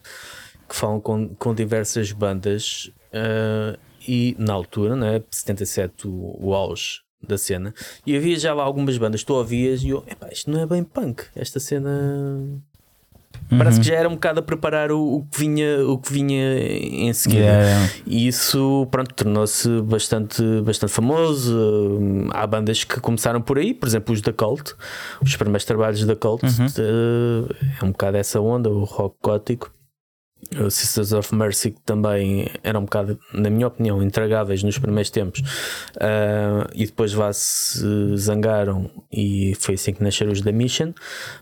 que 0.68 0.74
falam 0.74 1.00
com, 1.00 1.28
com 1.28 1.54
diversas 1.54 2.12
bandas. 2.12 2.90
Uh, 3.12 3.78
e 4.06 4.36
na 4.38 4.52
altura, 4.52 4.96
né, 4.96 5.22
77, 5.30 6.06
o, 6.06 6.36
o 6.38 6.54
auge 6.54 7.03
da 7.28 7.38
cena. 7.38 7.74
E 8.06 8.16
havia 8.16 8.38
já 8.38 8.54
lá 8.54 8.62
algumas 8.62 8.96
bandas, 8.98 9.22
tu 9.22 9.34
ouvias 9.34 9.82
e 9.82 9.90
eu, 9.90 10.04
epá, 10.06 10.28
isto 10.32 10.50
não 10.50 10.60
é 10.60 10.66
bem 10.66 10.82
punk, 10.82 11.24
esta 11.34 11.60
cena. 11.60 11.90
Uhum. 13.50 13.58
Parece 13.58 13.80
que 13.80 13.86
já 13.86 13.94
era 13.94 14.08
um 14.08 14.14
bocado 14.14 14.40
a 14.40 14.42
preparar 14.42 14.90
o, 14.90 15.16
o, 15.16 15.26
que, 15.30 15.38
vinha, 15.38 15.86
o 15.86 15.98
que 15.98 16.12
vinha 16.12 16.58
em 16.58 17.12
seguida. 17.12 17.44
Yeah. 17.44 17.90
E 18.06 18.26
isso, 18.26 18.86
pronto, 18.90 19.12
tornou-se 19.14 19.68
bastante, 19.82 20.42
bastante 20.62 20.92
famoso. 20.92 21.98
Há 22.30 22.46
bandas 22.46 22.84
que 22.84 23.00
começaram 23.00 23.42
por 23.42 23.58
aí, 23.58 23.74
por 23.74 23.86
exemplo, 23.86 24.14
os 24.14 24.22
da 24.22 24.32
Cult, 24.32 24.74
os 25.20 25.36
primeiros 25.36 25.64
trabalhos 25.64 26.04
da 26.04 26.16
Cult. 26.16 26.44
Uhum. 26.44 26.66
Uh, 26.66 27.54
é 27.80 27.84
um 27.84 27.90
bocado 27.90 28.16
essa 28.16 28.40
onda, 28.40 28.70
o 28.70 28.84
rock 28.84 29.16
gótico. 29.22 29.73
Sisters 30.70 31.12
of 31.12 31.34
Mercy 31.34 31.70
que 31.70 31.80
também 31.82 32.48
eram 32.62 32.80
um 32.80 32.84
bocado, 32.84 33.18
na 33.32 33.50
minha 33.50 33.66
opinião, 33.66 34.02
intragáveis 34.02 34.62
nos 34.62 34.78
primeiros 34.78 35.10
tempos 35.10 35.40
uh, 35.96 36.68
e 36.74 36.86
depois 36.86 37.12
vá 37.12 37.32
se 37.32 38.16
zangaram 38.16 38.90
e 39.12 39.54
foi 39.58 39.74
assim 39.74 39.92
que 39.92 40.02
nasceram 40.02 40.32
os 40.32 40.40
da 40.40 40.52
Mission. 40.52 40.92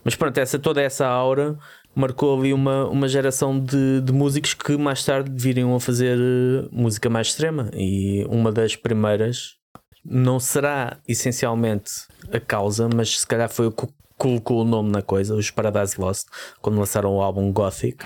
Mas 0.05 0.15
pronto, 0.15 0.39
essa, 0.39 0.59
toda 0.59 0.81
essa 0.81 1.07
aura 1.07 1.59
marcou 1.95 2.39
ali 2.39 2.53
uma, 2.53 2.87
uma 2.89 3.07
geração 3.09 3.59
de, 3.59 4.01
de 4.01 4.13
músicos 4.13 4.55
que 4.55 4.77
mais 4.77 5.05
tarde 5.05 5.31
viriam 5.35 5.75
a 5.75 5.81
fazer 5.81 6.19
eh, 6.19 6.69
música 6.71 7.11
mais 7.11 7.29
extrema 7.29 7.71
e 7.75 8.25
uma 8.29 8.51
das 8.51 8.77
primeiras 8.77 9.57
não 10.05 10.41
será 10.41 10.97
essencialmente 11.07 11.93
a 12.33 12.41
causa, 12.41 12.89
mas 12.93 13.21
se 13.21 13.27
calhar 13.27 13.49
foi 13.49 13.67
o 13.67 13.73
que 13.73 13.87
colocou 14.17 14.63
o 14.63 14.65
nome 14.65 14.91
na 14.91 15.03
coisa, 15.03 15.35
os 15.35 15.51
Paradise 15.51 16.01
Lost, 16.01 16.29
quando 16.61 16.79
lançaram 16.79 17.15
o 17.17 17.21
álbum 17.21 17.53
Gothic. 17.53 18.05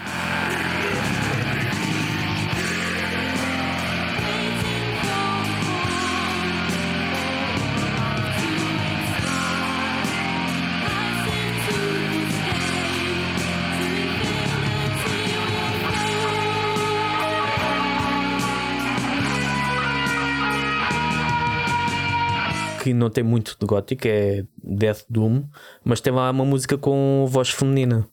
Que 22.87 22.95
não 22.95 23.11
tem 23.11 23.25
muito 23.25 23.57
de 23.59 23.67
gótico, 23.67 24.07
é 24.07 24.45
Death 24.63 25.07
Doom, 25.11 25.43
mas 25.83 26.01
tem 26.01 26.13
lá 26.13 26.31
uma 26.31 26.45
música 26.45 26.79
com 26.79 27.27
voz 27.29 27.51
feminina. 27.51 28.07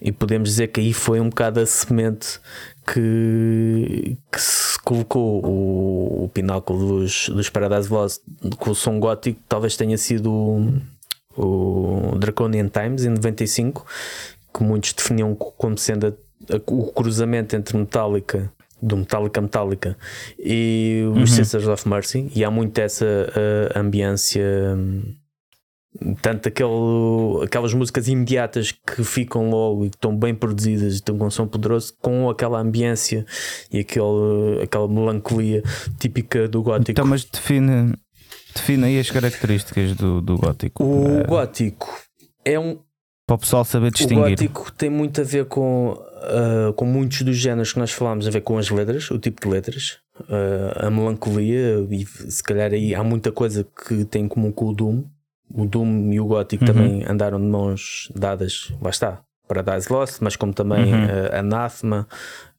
E 0.00 0.12
podemos 0.12 0.50
dizer 0.50 0.68
que 0.68 0.78
aí 0.78 0.92
foi 0.92 1.20
um 1.20 1.28
bocado 1.28 1.58
a 1.58 1.66
semente 1.66 2.38
que, 2.86 4.16
que 4.30 4.40
se 4.40 4.78
colocou 4.84 5.44
o, 5.44 6.24
o 6.24 6.28
pináculo 6.28 7.00
dos, 7.00 7.28
dos 7.28 7.50
Paradise 7.50 7.92
Lost 7.92 8.22
com 8.56 8.70
o 8.70 8.74
som 8.74 9.00
gótico, 9.00 9.40
talvez 9.48 9.76
tenha 9.76 9.98
sido 9.98 10.32
o, 10.32 12.12
o 12.12 12.16
Draconian 12.16 12.68
Times 12.68 13.04
em 13.04 13.08
95, 13.08 13.84
que 14.54 14.62
muitos 14.62 14.92
definiam 14.92 15.34
como 15.34 15.76
sendo 15.76 16.06
a, 16.06 16.54
a, 16.54 16.60
o 16.68 16.92
cruzamento 16.92 17.56
entre 17.56 17.76
Metallica 17.76 18.52
do 18.82 18.96
Metallica 18.96 19.40
Metallica 19.40 19.96
e 20.38 21.02
os 21.12 21.18
uhum. 21.18 21.26
Sisters 21.26 21.68
of 21.68 21.88
Mercy 21.88 22.30
e 22.34 22.44
há 22.44 22.50
muito 22.50 22.78
essa 22.78 23.04
uh, 23.04 23.78
ambiência 23.78 24.42
um, 24.76 26.14
tanto 26.14 26.48
aquele, 26.48 27.44
aquelas 27.44 27.74
músicas 27.74 28.08
imediatas 28.08 28.72
que 28.72 29.02
ficam 29.02 29.50
logo 29.50 29.86
e 29.86 29.90
que 29.90 29.96
estão 29.96 30.16
bem 30.16 30.34
produzidas 30.34 30.92
e 30.92 30.96
estão 30.96 31.18
com 31.18 31.26
um 31.26 31.30
som 31.30 31.46
poderoso 31.46 31.94
com 32.00 32.30
aquela 32.30 32.60
ambiência 32.60 33.26
e 33.72 33.80
aquele, 33.80 34.62
aquela 34.62 34.86
melancolia 34.86 35.62
típica 35.98 36.46
do 36.46 36.62
gótico. 36.62 36.92
Então, 36.92 37.04
mas 37.04 37.24
define, 37.24 37.94
define 38.54 38.84
aí 38.84 39.00
as 39.00 39.10
características 39.10 39.96
do, 39.96 40.20
do 40.20 40.38
gótico. 40.38 40.84
O 40.84 41.20
é... 41.20 41.24
gótico 41.24 41.88
é 42.44 42.58
um. 42.58 42.78
Para 43.26 43.36
o 43.36 43.38
pessoal 43.38 43.64
saber 43.64 43.90
distinguir. 43.90 44.24
O 44.24 44.28
gótico 44.30 44.72
tem 44.72 44.90
muito 44.90 45.20
a 45.20 45.24
ver 45.24 45.46
com 45.46 46.00
uh, 46.20 46.72
com 46.74 46.84
muitos 46.84 47.22
dos 47.22 47.36
géneros 47.36 47.72
que 47.72 47.78
nós 47.78 47.90
falámos 47.90 48.26
a 48.26 48.30
ver 48.30 48.40
com 48.40 48.58
as 48.58 48.70
letras, 48.70 49.10
o 49.10 49.18
tipo 49.18 49.40
de 49.40 49.48
letras, 49.48 49.98
uh, 50.20 50.86
a 50.86 50.90
melancolia, 50.90 51.86
e 51.90 52.04
se 52.04 52.42
calhar 52.42 52.72
aí 52.72 52.94
há 52.94 53.02
muita 53.02 53.32
coisa 53.32 53.66
que 53.86 54.04
tem 54.04 54.24
em 54.24 54.28
comum 54.28 54.52
com 54.52 54.66
o 54.66 54.74
Doom. 54.74 55.04
O 55.52 55.66
Doom 55.66 56.12
e 56.12 56.20
o 56.20 56.26
Gothic 56.26 56.62
uhum. 56.62 56.66
também 56.66 57.04
andaram 57.08 57.40
de 57.40 57.46
mãos 57.46 58.10
dadas, 58.14 58.72
lá 58.80 58.90
está, 58.90 59.20
Paradise 59.48 59.92
Lost, 59.92 60.18
mas 60.20 60.36
como 60.36 60.54
também 60.54 60.94
uhum. 60.94 61.04
uh, 61.04 61.38
Anathema 61.38 62.06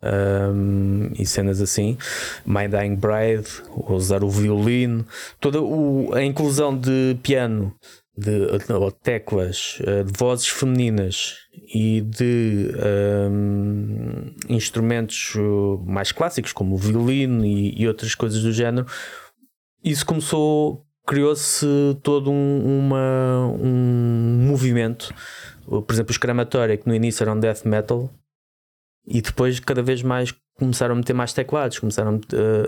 um, 0.04 1.10
e 1.18 1.26
cenas 1.26 1.62
assim, 1.62 1.98
My 2.46 2.68
Dying 2.68 2.96
Bride, 2.96 3.50
usar 3.88 4.24
o 4.24 4.30
violino, 4.30 5.06
toda 5.40 5.62
o, 5.62 6.14
a 6.14 6.24
inclusão 6.24 6.78
de 6.78 7.18
piano 7.24 7.74
de, 8.18 8.74
ou 8.74 8.92
teclas, 8.92 9.80
eh, 9.86 10.04
de 10.04 10.12
vozes 10.18 10.48
femininas 10.48 11.38
e 11.74 12.02
de 12.02 12.70
um, 13.30 14.34
instrumentos 14.50 15.34
eh, 15.36 15.40
mais 15.86 16.12
clássicos 16.12 16.52
como 16.52 16.76
o 16.76 16.78
violino 16.78 17.46
e, 17.46 17.82
e, 17.82 17.88
outras 17.88 18.14
coisas 18.14 18.42
do 18.44 18.52
género, 18.52 18.86
isso 19.84 20.06
começou, 20.06 20.86
criou-se 21.08 21.66
todo 22.04 22.30
um, 22.32 22.80
uma, 22.80 23.48
um 23.60 24.46
movimento. 24.48 25.14
Por 25.66 25.86
exemplo, 25.90 26.12
os 26.12 26.18
Crematória, 26.18 26.78
que 26.78 26.88
no 26.88 26.94
início 26.94 27.24
eram 27.24 27.40
death 27.40 27.66
metal, 27.66 28.10
e 29.08 29.22
depois 29.22 29.60
cada 29.60 29.82
vez 29.82 30.04
mais 30.04 30.34
começaram 30.58 30.94
a 30.94 30.98
meter 30.98 31.14
mais 31.14 31.34
teclados, 31.34 31.80
começaram 31.80 32.20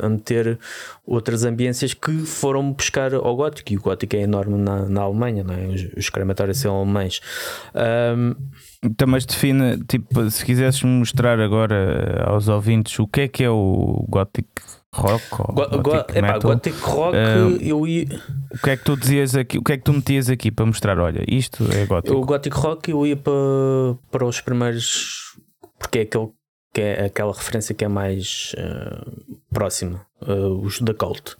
a 0.02 0.10
meter 0.10 0.60
outras 1.06 1.44
ambiências 1.44 1.94
que 1.94 2.26
foram 2.26 2.74
buscar 2.74 3.14
ao 3.14 3.36
gótico, 3.36 3.72
e 3.72 3.78
o 3.78 3.82
gótico 3.82 4.16
é 4.16 4.22
enorme 4.22 4.58
na, 4.58 4.88
na 4.90 5.02
Alemanha, 5.02 5.44
não 5.44 5.54
é? 5.54 5.68
os, 5.68 5.84
os 5.98 6.10
crematórios 6.10 6.58
são 6.58 6.76
alemães. 6.76 7.22
Um, 7.76 8.36
então, 8.84 9.08
mas 9.08 9.26
define, 9.26 9.78
tipo, 9.88 10.30
se 10.30 10.44
quisesses 10.44 10.82
mostrar 10.84 11.40
agora 11.40 12.24
aos 12.26 12.48
ouvintes 12.48 12.98
o 13.00 13.08
que 13.08 13.22
é 13.22 13.28
que 13.28 13.44
é 13.44 13.50
o 13.50 14.06
gótico 14.10 14.50
rock 14.94 15.24
ou 15.40 15.48
go, 15.48 15.82
gothic, 15.82 16.18
epá, 16.20 16.38
gothic 16.38 16.80
rock 16.82 17.18
uh, 17.18 17.58
eu 17.60 17.88
ia... 17.88 18.06
o 18.52 18.58
que 18.60 18.70
é 18.70 18.78
que 18.78 18.84
tu 18.84 18.96
dizias 18.96 19.36
aqui 19.36 19.58
o 19.58 19.64
que 19.64 19.74
é 19.74 19.78
que 19.78 19.84
tu 19.84 19.92
metias 19.92 20.30
aqui 20.30 20.52
para 20.52 20.68
mostrar 20.68 21.00
olha 21.00 21.24
isto 21.28 21.64
é 21.74 21.84
gótico 21.88 22.16
o 22.16 22.22
gothic 22.24 22.56
rock 22.56 22.92
eu 22.92 23.08
ia 23.08 23.18
para, 23.18 23.34
para 24.12 24.24
os 24.24 24.40
primeiros 24.40 25.36
porque 25.80 25.98
é 25.98 26.02
aquele 26.04 26.30
que 26.74 26.82
é 26.82 27.06
aquela 27.06 27.32
referência 27.32 27.76
que 27.76 27.86
é 27.86 27.88
mais 27.88 28.54
uh, 28.58 29.38
próxima, 29.54 30.06
uh, 30.22 30.60
os 30.60 30.82
da 30.82 30.94
Cult. 30.94 31.36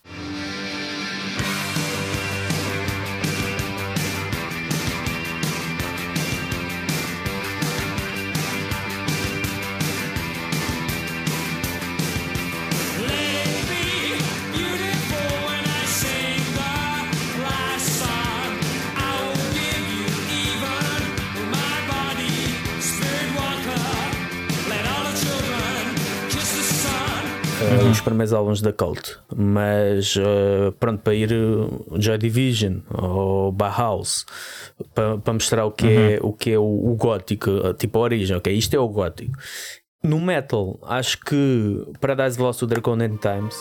Os 27.94 28.02
primeiros 28.02 28.34
álbuns 28.34 28.62
da 28.62 28.74
Cult, 28.74 29.18
mas 29.36 30.16
uh, 30.16 30.72
pronto, 30.80 31.02
para 31.02 31.14
ir 31.14 31.32
uh, 31.32 31.84
Joy 31.96 32.18
Division 32.18 32.80
ou 32.92 33.52
Bauhaus 33.52 34.26
para, 34.94 35.18
para 35.18 35.34
mostrar 35.34 35.66
o 35.66 35.72
que 35.72 35.88
é 35.88 36.20
o, 36.22 36.34
que 36.34 36.52
é 36.52 36.58
o, 36.58 36.64
o 36.64 36.96
gótico, 36.96 37.74
tipo 37.76 38.00
a 38.00 38.02
origem, 38.02 38.36
ok? 38.36 38.54
Isto 38.54 38.76
é 38.76 38.80
o 38.80 38.88
gótico. 38.88 39.32
No 40.04 40.20
metal, 40.20 40.80
acho 40.84 41.20
que 41.20 41.88
Paradise 42.02 42.42
Lost 42.42 42.60
do 42.60 42.68
Draconian 42.68 43.16
Times 43.18 43.56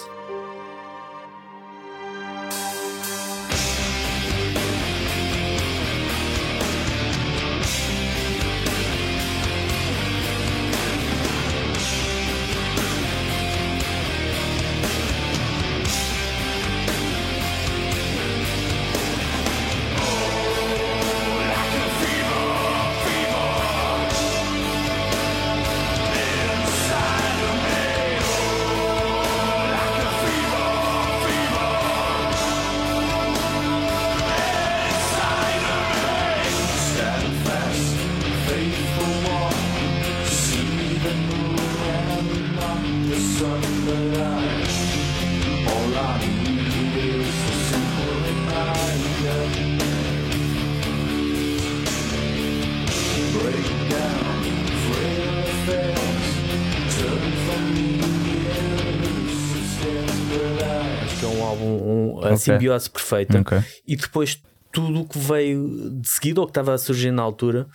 simbiose 62.42 62.90
perfeita. 62.90 63.40
Okay. 63.40 63.60
E 63.86 63.96
depois 63.96 64.42
tudo 64.72 65.02
o 65.02 65.04
que 65.04 65.18
veio 65.18 65.90
de 66.00 66.08
seguida, 66.08 66.40
ou 66.40 66.46
que 66.46 66.50
estava 66.50 66.72
a 66.72 66.78
surgir 66.78 67.10
na 67.10 67.22
altura, 67.22 67.66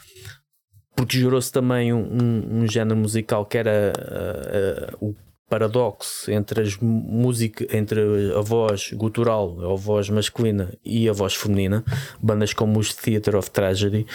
porque 0.95 1.19
gerou-se 1.19 1.51
também 1.51 1.93
um, 1.93 1.99
um, 1.99 2.61
um, 2.61 2.67
género 2.67 2.99
musical 2.99 3.45
que 3.45 3.57
era 3.57 3.93
uh, 3.95 5.05
uh, 5.05 5.09
o 5.09 5.15
paradoxo 5.47 6.29
entre 6.29 6.61
as 6.61 6.77
música 6.77 7.65
entre 7.75 8.01
a 8.35 8.41
voz 8.41 8.91
gutural, 8.93 9.71
a 9.71 9.75
voz 9.75 10.09
masculina 10.09 10.73
e 10.83 11.07
a 11.07 11.13
voz 11.13 11.35
feminina, 11.35 11.85
bandas 12.21 12.51
como 12.51 12.79
os 12.79 12.93
Theater 12.93 13.35
of 13.35 13.49
Tragedy, 13.51 14.05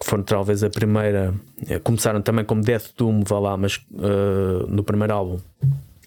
que 0.00 0.06
foram 0.06 0.22
talvez 0.22 0.62
a 0.64 0.70
primeira, 0.70 1.34
eh, 1.68 1.78
começaram 1.78 2.22
também 2.22 2.42
como 2.42 2.62
Death 2.62 2.94
Doom, 2.96 3.22
vá 3.22 3.38
lá, 3.38 3.56
mas 3.56 3.76
uh, 3.92 4.66
no 4.66 4.82
primeiro 4.82 5.12
álbum 5.12 5.38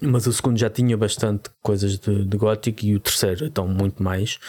mas 0.01 0.27
o 0.27 0.33
segundo 0.33 0.57
já 0.57 0.69
tinha 0.69 0.97
bastante 0.97 1.49
coisas 1.61 1.97
de, 1.97 2.25
de 2.25 2.37
gótico 2.37 2.85
e 2.85 2.95
o 2.95 2.99
terceiro 2.99 3.45
então 3.45 3.67
muito 3.67 4.01
mais 4.01 4.39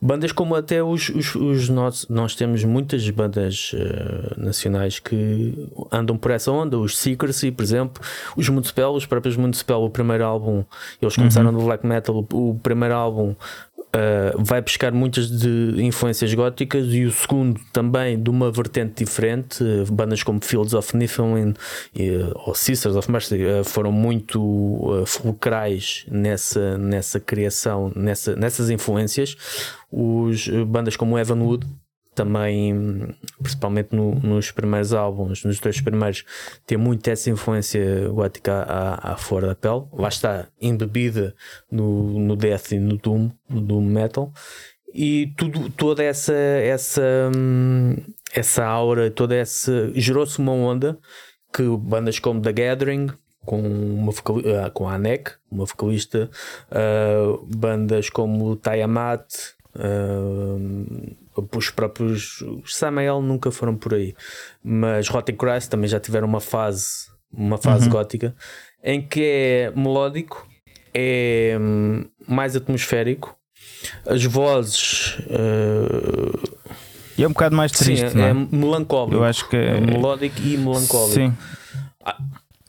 bandas 0.00 0.30
como 0.30 0.54
até 0.54 0.82
os, 0.82 1.08
os, 1.08 1.34
os 1.34 1.68
nós, 1.68 2.06
nós 2.08 2.34
temos 2.34 2.62
muitas 2.62 3.08
bandas 3.10 3.72
uh, 3.72 4.40
nacionais 4.40 4.98
que 5.00 5.68
andam 5.90 6.16
por 6.16 6.30
essa 6.30 6.52
onda, 6.52 6.78
os 6.78 6.96
Secrecy, 6.96 7.50
por 7.50 7.62
exemplo, 7.62 8.02
os 8.36 8.48
Municipal, 8.48 8.94
os 8.94 9.06
próprios 9.06 9.36
Municipal, 9.36 9.84
o 9.84 9.90
primeiro 9.90 10.24
álbum, 10.24 10.64
eles 11.02 11.16
começaram 11.16 11.50
uhum. 11.50 11.58
no 11.58 11.64
black 11.64 11.84
metal, 11.84 12.24
o 12.32 12.58
primeiro 12.62 12.94
álbum 12.94 13.34
Uh, 13.88 14.44
vai 14.44 14.60
buscar 14.60 14.92
muitas 14.92 15.30
de 15.30 15.82
influências 15.82 16.34
góticas 16.34 16.86
e 16.92 17.04
o 17.04 17.10
segundo 17.10 17.58
também 17.72 18.22
de 18.22 18.28
uma 18.28 18.50
vertente 18.50 19.02
diferente. 19.02 19.62
Uh, 19.62 19.90
bandas 19.90 20.22
como 20.22 20.40
Fields 20.42 20.74
of 20.74 20.94
Niflheim 20.94 21.50
uh, 21.50 21.54
ou 22.34 22.54
Sisters 22.54 22.96
of 22.96 23.10
Mercy 23.10 23.36
uh, 23.36 23.64
foram 23.64 23.90
muito 23.90 25.04
fulcrais 25.06 26.04
nessa, 26.10 26.76
nessa 26.76 27.18
criação, 27.18 27.90
nessa, 27.96 28.36
nessas 28.36 28.68
influências. 28.68 29.36
Os, 29.90 30.48
bandas 30.66 30.94
como 30.94 31.18
Evanwood 31.18 31.66
também, 32.18 33.14
principalmente 33.40 33.94
no, 33.94 34.16
nos 34.16 34.50
primeiros 34.50 34.92
álbuns, 34.92 35.44
nos 35.44 35.60
dois 35.60 35.80
primeiros, 35.80 36.24
tem 36.66 36.76
muito 36.76 37.08
essa 37.08 37.30
influência 37.30 38.08
gótica 38.08 38.64
à, 38.64 39.12
à 39.12 39.16
fora 39.16 39.46
da 39.46 39.54
pele. 39.54 39.84
Lá 39.92 40.08
está, 40.08 40.48
embebida 40.60 41.32
no, 41.70 42.18
no 42.18 42.34
Death 42.34 42.72
e 42.72 42.80
no 42.80 42.96
Doom, 42.96 43.30
no 43.48 43.60
Doom 43.60 43.84
Metal. 43.84 44.32
E 44.92 45.32
tudo, 45.36 45.70
toda 45.70 46.02
essa, 46.02 46.34
essa, 46.34 47.30
essa 48.34 48.64
aura, 48.64 49.12
toda 49.12 49.36
essa. 49.36 49.92
gerou-se 49.94 50.40
uma 50.40 50.52
onda 50.52 50.98
que 51.52 51.62
bandas 51.62 52.18
como 52.18 52.42
The 52.42 52.52
Gathering, 52.52 53.10
com, 53.44 53.60
uma 53.60 54.12
ah, 54.64 54.70
com 54.70 54.88
a 54.88 54.94
ANEC, 54.94 55.30
uma 55.52 55.66
vocalista, 55.66 56.28
uh, 56.72 57.46
bandas 57.46 58.10
como 58.10 58.56
Tiamat, 58.56 59.24
uh, 59.76 61.27
os 61.54 61.70
próprios 61.70 62.40
os 62.42 62.76
Samael 62.76 63.20
nunca 63.22 63.50
foram 63.50 63.76
por 63.76 63.94
aí, 63.94 64.14
mas 64.62 65.08
Rotting 65.08 65.36
Christ 65.36 65.70
também 65.70 65.88
já 65.88 66.00
tiveram 66.00 66.26
uma 66.26 66.40
fase, 66.40 67.08
uma 67.32 67.58
fase 67.58 67.86
uhum. 67.86 67.92
gótica 67.92 68.34
em 68.82 69.06
que 69.06 69.22
é 69.22 69.72
melódico, 69.74 70.46
é 70.94 71.56
hum, 71.60 72.04
mais 72.26 72.56
atmosférico, 72.56 73.36
as 74.06 74.24
vozes. 74.24 75.18
Uh, 75.20 76.58
e 77.16 77.24
é 77.24 77.26
um 77.26 77.32
bocado 77.32 77.56
mais 77.56 77.72
triste, 77.72 78.10
sim, 78.10 78.20
é, 78.20 78.30
é, 78.30 78.34
melancólico. 78.34 79.16
Eu 79.16 79.24
acho 79.24 79.48
que 79.48 79.56
é, 79.56 79.76
é 79.76 79.80
melódico 79.80 80.40
e 80.40 80.56
melancólico. 80.56 81.14
Sim. 81.14 81.34
Ah, 82.04 82.16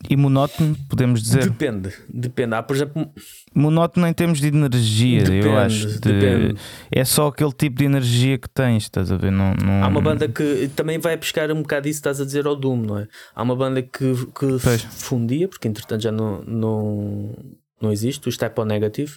e 0.08 0.16
monótono, 0.16 0.76
podemos 0.88 1.22
dizer? 1.22 1.44
Depende, 1.44 1.92
depende. 2.08 2.54
Há, 2.54 2.62
por 2.62 2.74
exemplo, 2.74 3.10
monótono 3.54 4.06
em 4.06 4.12
termos 4.12 4.40
de 4.40 4.48
energia, 4.48 5.24
depende, 5.24 5.46
eu 5.46 5.58
acho. 5.58 6.00
De... 6.00 6.54
É 6.90 7.04
só 7.04 7.28
aquele 7.28 7.52
tipo 7.52 7.76
de 7.76 7.84
energia 7.84 8.38
que 8.38 8.48
tens, 8.48 8.84
estás 8.84 9.12
a 9.12 9.16
ver? 9.16 9.30
Não, 9.30 9.54
não... 9.54 9.84
Há 9.84 9.88
uma 9.88 10.00
banda 10.00 10.28
que 10.28 10.70
também 10.74 10.98
vai 10.98 11.16
pescar 11.16 11.50
um 11.50 11.62
bocado 11.62 11.88
isso, 11.88 11.98
estás 11.98 12.20
a 12.20 12.24
dizer 12.24 12.46
ao 12.46 12.56
Doom, 12.56 12.82
não 12.82 12.98
é? 12.98 13.08
Há 13.34 13.42
uma 13.42 13.54
banda 13.54 13.82
que, 13.82 14.14
que 14.38 14.58
fundia, 14.90 15.48
porque 15.48 15.68
entretanto 15.68 16.02
já 16.02 16.12
não, 16.12 16.42
não, 16.42 17.34
não 17.80 17.92
existe, 17.92 18.28
o 18.28 18.32
Step 18.32 18.58
on 18.60 18.64
Negative. 18.64 19.12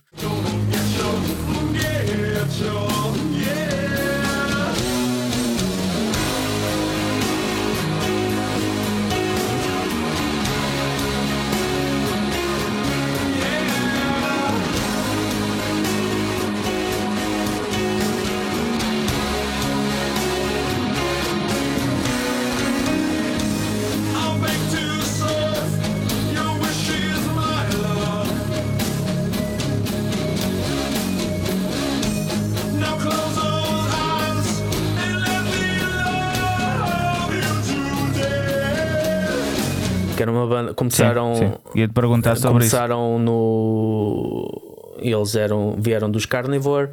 Começaram. 40.89 41.35
Sim, 41.35 41.49
sim. 41.49 41.79
Ia 41.79 41.87
te 41.87 41.93
perguntar 41.93 42.35
sobre 42.35 42.59
começaram 42.59 43.15
isso. 43.15 43.25
no. 43.25 44.69
Eles 44.99 45.35
eram, 45.35 45.75
vieram 45.77 46.09
dos 46.09 46.25
Carnivore, 46.25 46.91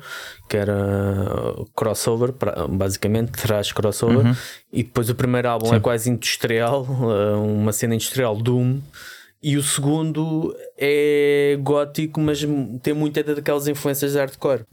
que 0.48 0.56
era 0.56 0.74
crossover, 1.76 2.34
basicamente, 2.68 3.30
traz 3.32 3.70
crossover. 3.72 4.26
Uhum. 4.26 4.36
E 4.72 4.82
depois 4.82 5.08
o 5.08 5.14
primeiro 5.14 5.48
álbum 5.48 5.66
sim. 5.66 5.76
é 5.76 5.80
quase 5.80 6.10
industrial, 6.10 6.82
uma 7.44 7.72
cena 7.72 7.94
industrial 7.94 8.36
Doom. 8.36 8.80
E 9.42 9.56
o 9.56 9.62
segundo 9.62 10.54
é 10.76 11.56
gótico, 11.62 12.20
mas 12.20 12.40
tem 12.82 12.92
muita 12.92 13.22
daquelas 13.22 13.68
influências 13.68 14.12
de 14.12 14.18
hardcore. 14.18 14.64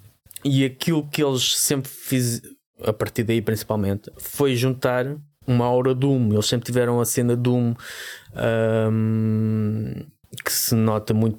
E 0.44 0.66
aquilo 0.66 1.08
que 1.08 1.24
eles 1.24 1.58
sempre 1.58 1.90
fizeram, 1.90 2.56
a 2.84 2.94
partir 2.94 3.24
daí 3.24 3.42
principalmente, 3.42 4.12
foi 4.18 4.56
juntar 4.56 5.16
uma 5.48 5.66
aura 5.66 5.96
Doom. 5.96 6.34
Eles 6.34 6.46
sempre 6.46 6.66
tiveram 6.66 7.00
a 7.00 7.06
cena 7.06 7.36
Doom 7.36 7.74
um, 8.92 9.94
que 10.44 10.52
se 10.52 10.76
nota 10.76 11.14
muito 11.14 11.38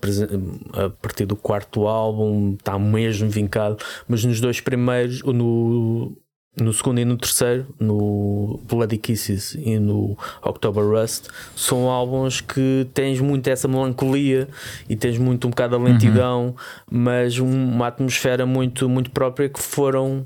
a 0.73 0.91
partir 0.91 1.27
do 1.27 1.37
quarto 1.37 1.87
álbum, 1.87 2.55
está 2.55 2.79
mesmo 2.79 3.29
vincado, 3.29 3.77
mas 4.09 4.25
nos 4.25 4.41
dois 4.41 4.61
primeiros, 4.61 5.23
no, 5.23 6.17
no 6.61 6.73
segundo 6.73 7.01
e 7.01 7.05
no 7.05 7.17
terceiro, 7.17 7.67
no 7.79 8.61
Bloody 8.69 8.99
Kisses 8.99 9.55
e 9.55 9.79
no 9.79 10.17
October 10.43 10.85
Rust, 10.85 11.29
são 11.55 11.89
álbuns 11.89 12.41
que 12.41 12.87
tens 12.93 13.21
muito 13.21 13.49
essa 13.49 13.69
melancolia 13.69 14.49
e 14.89 14.97
tens 14.97 15.19
muito 15.19 15.47
um 15.47 15.51
bocado 15.51 15.77
a 15.77 15.79
lentidão, 15.79 16.47
uhum. 16.47 16.55
mas 16.91 17.39
uma 17.39 17.87
atmosfera 17.87 18.45
muito, 18.45 18.89
muito 18.89 19.11
própria 19.11 19.49
que 19.49 19.61
foram 19.61 20.25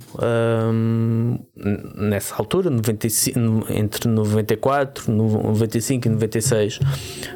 um, 0.73 1.39
nessa 1.97 2.35
altura, 2.37 2.71
95, 2.71 3.67
entre 3.71 4.09
94, 4.09 5.13
95 5.13 6.07
e 6.07 6.11
96, 6.11 6.81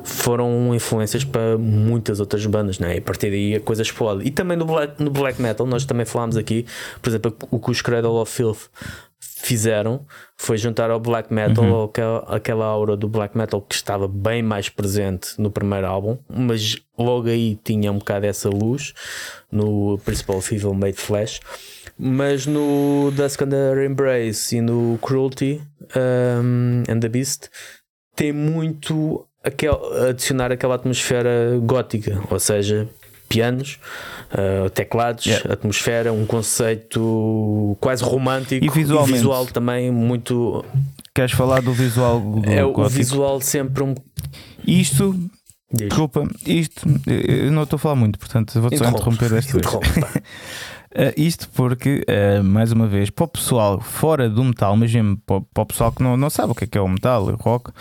foram 0.03 0.75
influências 0.75 1.25
para 1.25 1.59
muitas 1.59 2.21
outras 2.21 2.45
bandas, 2.47 2.79
né? 2.79 2.97
e 2.97 2.99
a 2.99 3.03
partir 3.03 3.31
daí 3.31 3.55
a 3.55 3.61
coisa 3.61 3.83
explode. 3.83 4.27
E 4.27 4.31
também 4.31 4.57
no 4.57 4.65
black, 4.65 5.03
no 5.03 5.11
black 5.11 5.41
metal, 5.41 5.67
nós 5.67 5.85
também 5.85 6.07
falámos 6.07 6.37
aqui, 6.37 6.67
por 7.03 7.11
exemplo, 7.11 7.37
o 7.51 7.59
que 7.59 7.71
os 7.71 7.81
Cradle 7.81 8.21
of 8.21 8.33
Filth 8.33 8.69
fizeram 9.37 10.07
foi 10.37 10.57
juntar 10.57 10.91
ao 10.91 11.01
black 11.01 11.33
metal 11.33 11.65
uhum. 11.65 11.85
aquela, 11.85 12.19
aquela 12.29 12.65
aura 12.67 12.97
do 12.97 13.09
black 13.09 13.37
metal 13.37 13.61
que 13.61 13.75
estava 13.75 14.07
bem 14.07 14.43
mais 14.43 14.69
presente 14.69 15.31
no 15.39 15.51
primeiro 15.51 15.87
álbum, 15.87 16.19
mas 16.29 16.77
logo 16.99 17.29
aí 17.29 17.59
tinha 17.63 17.91
um 17.93 17.99
bocado 17.99 18.27
essa 18.27 18.49
luz 18.49 18.93
no 19.51 19.99
Principal 20.05 20.41
Evil 20.51 20.75
Made 20.75 20.97
Flash. 20.97 21.41
Mas 21.99 22.47
no 22.47 23.11
Dusk 23.13 23.41
Under 23.41 23.79
Embrace 23.85 24.57
e 24.57 24.61
no 24.61 24.99
Cruelty 25.01 25.63
um, 25.97 26.83
and 26.89 27.01
the 27.01 27.09
Beast 27.09 27.49
tem 28.15 28.33
muito 28.33 29.27
aquel, 29.43 29.81
adicionar 30.09 30.53
aquela 30.53 30.75
atmosfera 30.75 31.59
gótica, 31.63 32.21
ou 32.31 32.39
seja, 32.39 32.89
pianos, 33.29 33.79
uh, 34.33 34.71
teclados, 34.71 35.27
yeah. 35.27 35.53
atmosfera, 35.53 36.13
um 36.13 36.27
conceito 36.27 37.77
quase 37.81 38.03
romântico 38.03 38.65
e, 38.65 38.69
visualmente. 38.69 39.11
e 39.11 39.15
visual 39.15 39.47
também 39.47 39.91
muito. 39.91 40.65
Queres 41.15 41.33
falar 41.33 41.63
do 41.63 41.73
visual? 41.73 42.21
Do 42.21 42.51
é 42.51 42.63
gótico? 42.63 42.81
o 42.81 42.89
visual 42.89 43.41
sempre 43.41 43.83
um. 43.83 43.95
Isto 44.67 45.15
Diz. 45.73 45.89
Desculpa, 45.89 46.23
isto 46.47 46.87
eu 47.07 47.51
não 47.51 47.65
estou 47.65 47.77
a 47.77 47.81
falar 47.81 47.97
muito, 47.97 48.21
portanto 48.21 48.59
vou 48.61 48.71
só 48.77 48.89
interromper 48.89 49.33
esta 49.33 49.53
vez. 49.53 49.67
uh, 49.67 51.13
isto 51.17 51.49
porque, 51.55 52.05
uh, 52.09 52.45
mais 52.45 52.71
uma 52.71 52.87
vez, 52.87 53.11
para 53.11 53.25
o 53.25 53.29
pessoal 53.29 53.81
fora 53.81 54.31
do 54.31 54.45
metal, 54.45 54.77
mas 54.77 54.95
mesmo 54.95 55.17
para, 55.27 55.41
para 55.41 55.63
o 55.65 55.67
pessoal 55.67 55.91
que 55.91 56.03
não, 56.05 56.17
não 56.17 56.31
sabe 56.31 56.53
o 56.53 56.55
que 56.55 56.65
é, 56.65 56.67
que 56.69 56.79
é 56.79 56.81
o 56.81 56.89
metal, 56.89 57.25
o 57.25 57.35
rock, 57.35 57.73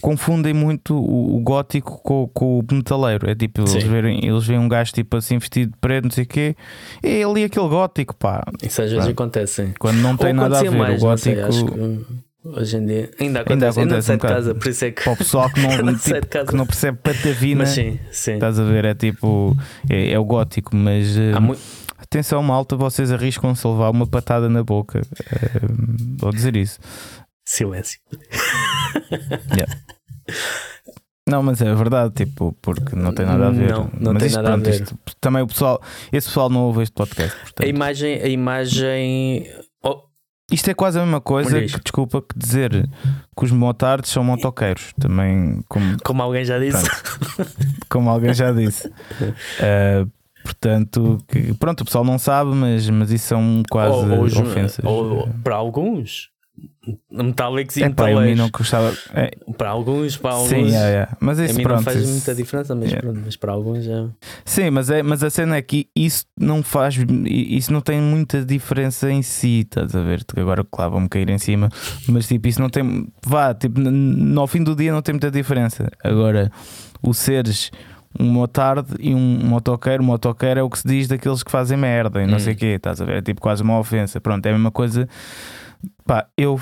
confundem 0.00 0.54
muito 0.54 0.94
o, 0.94 1.36
o 1.36 1.40
gótico 1.40 2.00
com, 2.02 2.28
com, 2.28 2.58
o 2.58 2.74
metaleiro. 2.74 3.28
É 3.28 3.34
tipo, 3.34 3.60
eles, 3.60 3.82
verem, 3.84 4.24
eles 4.24 4.46
veem 4.46 4.58
um 4.58 4.68
gajo 4.68 4.92
tipo 4.92 5.16
assim 5.16 5.38
vestido 5.38 5.72
de 5.72 5.78
preto, 5.78 6.04
não 6.04 6.10
sei 6.10 6.24
o 6.24 6.26
quê, 6.26 6.56
é 7.02 7.22
ali 7.22 7.44
aquele 7.44 7.68
gótico, 7.68 8.14
pá. 8.16 8.42
Isso 8.62 8.82
às 8.82 8.90
vezes 8.90 9.08
acontece. 9.08 9.74
Quando 9.78 9.98
não 9.98 10.16
tem 10.16 10.32
nada 10.32 10.58
a 10.58 10.62
ver, 10.62 10.70
mais, 10.70 11.02
o 11.02 11.06
gótico. 11.06 11.52
Sei, 11.52 12.04
Hoje 12.42 12.78
em 12.78 12.86
dia 12.86 13.10
ainda 13.20 13.40
acontece, 13.40 13.40
ainda 13.40 13.68
acontece 13.68 13.80
ainda 13.80 14.02
sai 14.02 14.16
um 14.16 14.18
de 14.18 14.26
casa, 14.26 14.54
por 14.54 14.68
isso 14.68 14.84
é 14.86 14.90
que. 14.90 15.04
Para 15.04 15.12
o 15.12 15.16
pessoal 15.16 15.50
que 15.50 15.60
não, 15.60 15.68
tipo, 15.98 16.46
que 16.46 16.56
não 16.56 16.66
percebe 16.66 16.98
patavina, 17.02 17.58
mas 17.58 17.68
sim, 17.68 17.98
sim. 18.10 18.32
estás 18.32 18.58
a 18.58 18.64
ver, 18.64 18.86
é 18.86 18.94
tipo, 18.94 19.54
é, 19.90 20.12
é 20.12 20.18
o 20.18 20.24
gótico, 20.24 20.74
mas 20.74 21.18
muito... 21.38 21.60
atenção, 21.98 22.42
malta, 22.42 22.76
vocês 22.76 23.12
arriscam-se 23.12 23.66
a 23.66 23.70
levar 23.70 23.90
uma 23.90 24.06
patada 24.06 24.48
na 24.48 24.64
boca. 24.64 25.02
Uh, 25.02 26.16
vou 26.16 26.30
dizer 26.32 26.56
isso. 26.56 26.78
Silêncio. 27.44 28.00
Yeah. 29.56 29.76
Não, 31.30 31.44
mas 31.44 31.62
é 31.62 31.72
verdade, 31.72 32.12
tipo, 32.12 32.56
porque 32.60 32.96
não 32.96 33.14
tem 33.14 33.24
nada 33.24 33.46
a 33.46 33.50
ver. 33.50 33.70
Não, 33.70 33.90
não 34.00 34.12
mas 34.14 34.20
tem 34.20 34.26
isto, 34.26 34.36
nada 34.36 34.48
pronto, 34.48 34.66
a 34.66 34.70
ver. 34.70 34.82
Isto, 34.82 34.98
também 35.20 35.42
o 35.42 35.46
pessoal, 35.46 35.80
esse 36.12 36.26
pessoal 36.26 36.50
não 36.50 36.62
ouve 36.62 36.82
este 36.82 36.92
podcast. 36.92 37.38
Portanto. 37.38 37.66
A 37.66 37.68
imagem, 37.68 38.20
a 38.20 38.26
imagem. 38.26 39.46
Oh. 39.82 40.02
Isto 40.50 40.70
é 40.70 40.74
quase 40.74 40.98
a 40.98 41.02
mesma 41.02 41.20
coisa 41.20 41.60
que, 41.60 41.80
desculpa, 41.80 42.20
que 42.20 42.36
dizer 42.36 42.72
que 42.72 43.44
os 43.44 43.52
motards 43.52 44.10
são 44.10 44.24
motoqueiros. 44.24 44.92
Também, 44.98 45.62
como, 45.68 45.96
como 46.02 46.20
alguém 46.20 46.44
já 46.44 46.58
disse. 46.58 46.84
Pronto, 46.84 47.52
como 47.88 48.10
alguém 48.10 48.34
já 48.34 48.50
disse. 48.50 48.88
Uh, 48.88 50.10
portanto, 50.42 51.18
que, 51.28 51.54
pronto, 51.54 51.82
o 51.82 51.84
pessoal 51.84 52.02
não 52.02 52.18
sabe, 52.18 52.50
mas, 52.56 52.90
mas 52.90 53.12
isso 53.12 53.28
são 53.28 53.62
quase 53.70 53.94
ou, 53.94 54.18
ou, 54.18 54.24
ofensas. 54.24 54.84
Ou, 54.84 55.28
para 55.44 55.54
alguns, 55.54 56.29
Metallics 57.10 57.76
e 57.76 57.82
é, 57.82 57.90
pá, 57.90 58.08
mim 58.08 58.34
não 58.34 58.48
gostava. 58.50 58.92
É. 59.14 59.30
Para 59.56 59.70
alguns, 59.70 60.16
para 60.16 60.32
alguns. 60.32 60.48
Sim, 60.48 60.74
é, 60.74 60.78
é. 60.78 61.08
mas 61.20 61.38
isso 61.38 61.54
a 61.54 61.56
mim 61.56 61.62
pronto, 61.62 61.76
não 61.76 61.82
faz 61.84 61.96
isso... 62.00 62.12
muita 62.12 62.34
diferença, 62.34 62.74
mas, 62.74 62.94
pronto, 62.94 63.20
mas 63.24 63.36
para 63.36 63.52
alguns 63.52 63.86
é. 63.86 64.06
Sim, 64.44 64.70
mas, 64.70 64.90
é, 64.90 65.02
mas 65.02 65.22
a 65.22 65.30
cena 65.30 65.56
é 65.56 65.62
que 65.62 65.88
isso 65.94 66.24
não 66.38 66.62
faz. 66.62 66.96
Isso 67.26 67.72
não 67.72 67.80
tem 67.80 68.00
muita 68.00 68.44
diferença 68.44 69.10
em 69.10 69.22
si, 69.22 69.60
estás 69.60 69.94
a 69.94 70.02
ver? 70.02 70.24
Agora, 70.36 70.64
claro, 70.64 70.92
vão-me 70.92 71.08
cair 71.08 71.28
em 71.28 71.38
cima, 71.38 71.68
mas 72.08 72.26
tipo, 72.26 72.48
isso 72.48 72.60
não 72.60 72.70
tem. 72.70 73.06
Vá, 73.24 73.52
tipo, 73.54 73.78
no 73.80 74.46
fim 74.46 74.62
do 74.62 74.74
dia 74.74 74.92
não 74.92 75.02
tem 75.02 75.12
muita 75.12 75.30
diferença. 75.30 75.90
Agora, 76.02 76.50
o 77.02 77.12
seres 77.12 77.70
um 78.18 78.24
motarde 78.24 78.94
e 78.98 79.14
um 79.14 79.38
motoqueiro. 79.44 80.02
Motoqueiro 80.02 80.60
é 80.60 80.62
o 80.62 80.70
que 80.70 80.78
se 80.78 80.88
diz 80.88 81.06
daqueles 81.06 81.42
que 81.42 81.50
fazem 81.50 81.76
merda 81.76 82.22
e 82.22 82.26
não 82.26 82.36
hum. 82.36 82.40
sei 82.40 82.54
o 82.54 82.56
quê, 82.56 82.66
estás 82.66 83.00
a 83.00 83.04
ver? 83.04 83.16
É 83.16 83.22
tipo 83.22 83.40
quase 83.40 83.62
uma 83.62 83.78
ofensa. 83.78 84.20
Pronto, 84.20 84.44
é 84.46 84.50
a 84.50 84.52
mesma 84.52 84.70
coisa. 84.70 85.08
Pá, 86.04 86.26
eu 86.36 86.60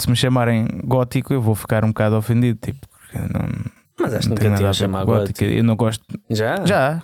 se 0.00 0.08
me 0.08 0.16
chamarem 0.16 0.66
gótico, 0.84 1.32
eu 1.32 1.42
vou 1.42 1.54
ficar 1.54 1.84
um 1.84 1.88
bocado 1.88 2.16
ofendido. 2.16 2.58
Tipo, 2.60 2.86
não, 3.14 3.70
mas 3.98 4.14
acho 4.14 4.28
que 4.28 4.28
nunca 4.30 4.56
tinha 4.56 4.72
chamado 4.72 5.06
gótico. 5.06 5.44
Eu 5.44 5.62
não 5.62 5.76
gosto. 5.76 6.04
Já? 6.28 6.64
Já. 6.64 7.02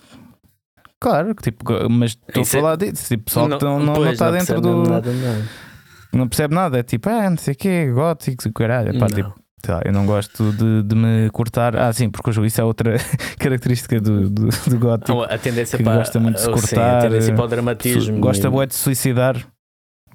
Claro, 0.99 1.35
tipo, 1.35 1.65
mas 1.91 2.13
estou 2.13 2.41
a 2.41 2.43
é 2.43 2.45
falar 2.45 2.73
é... 2.75 2.77
disso. 2.77 3.09
Tipo, 3.09 3.25
pessoal 3.25 3.49
não, 3.49 3.59
que 3.59 3.65
não, 3.65 3.79
não, 3.79 4.11
está 4.11 4.31
dentro 4.31 4.61
do. 4.61 4.83
Nada, 4.83 5.13
não. 5.13 6.21
não 6.21 6.29
percebe 6.29 6.55
nada. 6.55 6.79
É 6.79 6.83
tipo, 6.83 7.09
ah, 7.11 7.29
não 7.29 7.37
sei 7.37 7.53
o 7.53 7.57
quê, 7.57 7.93
gótico, 7.93 8.51
caralho. 8.53 8.99
Pá, 8.99 9.07
tipo, 9.09 9.35
lá, 9.69 9.83
eu 9.85 9.93
não 9.93 10.07
gosto 10.07 10.53
de, 10.53 10.83
de, 10.83 10.97
me 10.97 11.29
cortar. 11.31 11.77
Ah, 11.77 11.93
sim, 11.93 12.09
porque 12.09 12.31
isso 12.31 12.61
é 12.61 12.65
outra 12.65 12.97
característica 13.39 14.01
do, 14.01 14.31
do, 14.31 14.49
do 14.49 14.79
gótico. 14.79 15.23
A 15.23 15.37
tendência 15.37 15.77
que 15.77 15.85
para. 15.85 15.99
Gosta 15.99 16.19
muito 16.19 16.37
de 16.37 16.41
se 16.41 16.51
cortar. 16.51 16.69
Sim, 16.69 16.79
a 16.79 17.01
tendência 17.03 17.35
para 17.35 17.45
o 17.45 17.49
dramatismo. 17.49 18.21
Gosta 18.21 18.51
muito 18.51 18.71
de 18.71 18.77
suicidar 18.77 19.47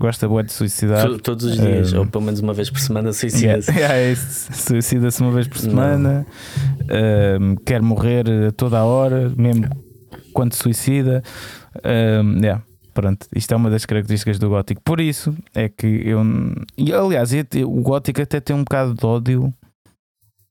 gosta 0.02 0.28
boa 0.28 0.44
de 0.44 0.52
suicidar. 0.52 1.08
Todos 1.20 1.46
os 1.46 1.58
dias, 1.58 1.94
um, 1.94 2.00
ou 2.00 2.08
pelo 2.08 2.24
menos 2.24 2.40
uma 2.40 2.54
vez 2.54 2.70
por 2.70 2.80
semana, 2.80 3.14
suicida-se. 3.14 3.72
Yeah, 3.72 3.96
yeah, 3.96 4.22
suicida-se 4.22 5.22
uma 5.22 5.32
vez 5.32 5.48
por 5.48 5.60
semana, 5.60 6.26
um, 7.40 7.56
quer 7.56 7.82
morrer 7.82 8.26
a 8.48 8.52
toda 8.52 8.80
a 8.80 8.84
hora, 8.84 9.32
mesmo 9.38 9.70
quando 10.34 10.54
suicida. 10.54 11.24
Um, 11.86 12.40
yeah, 12.40 12.64
pronto, 12.94 13.28
isto 13.36 13.54
é 13.54 13.56
uma 13.56 13.70
das 13.70 13.86
características 13.86 14.40
do 14.40 14.50
gótico. 14.50 14.82
Por 14.84 15.00
isso 15.00 15.34
é 15.54 15.70
que 15.70 15.88
eu. 15.88 16.22
E, 16.78 16.92
aliás, 16.92 17.32
o 17.66 17.82
gótico 17.82 18.22
até 18.22 18.40
tem 18.40 18.56
um 18.56 18.64
bocado 18.64 18.94
de 18.94 19.06
ódio. 19.06 19.54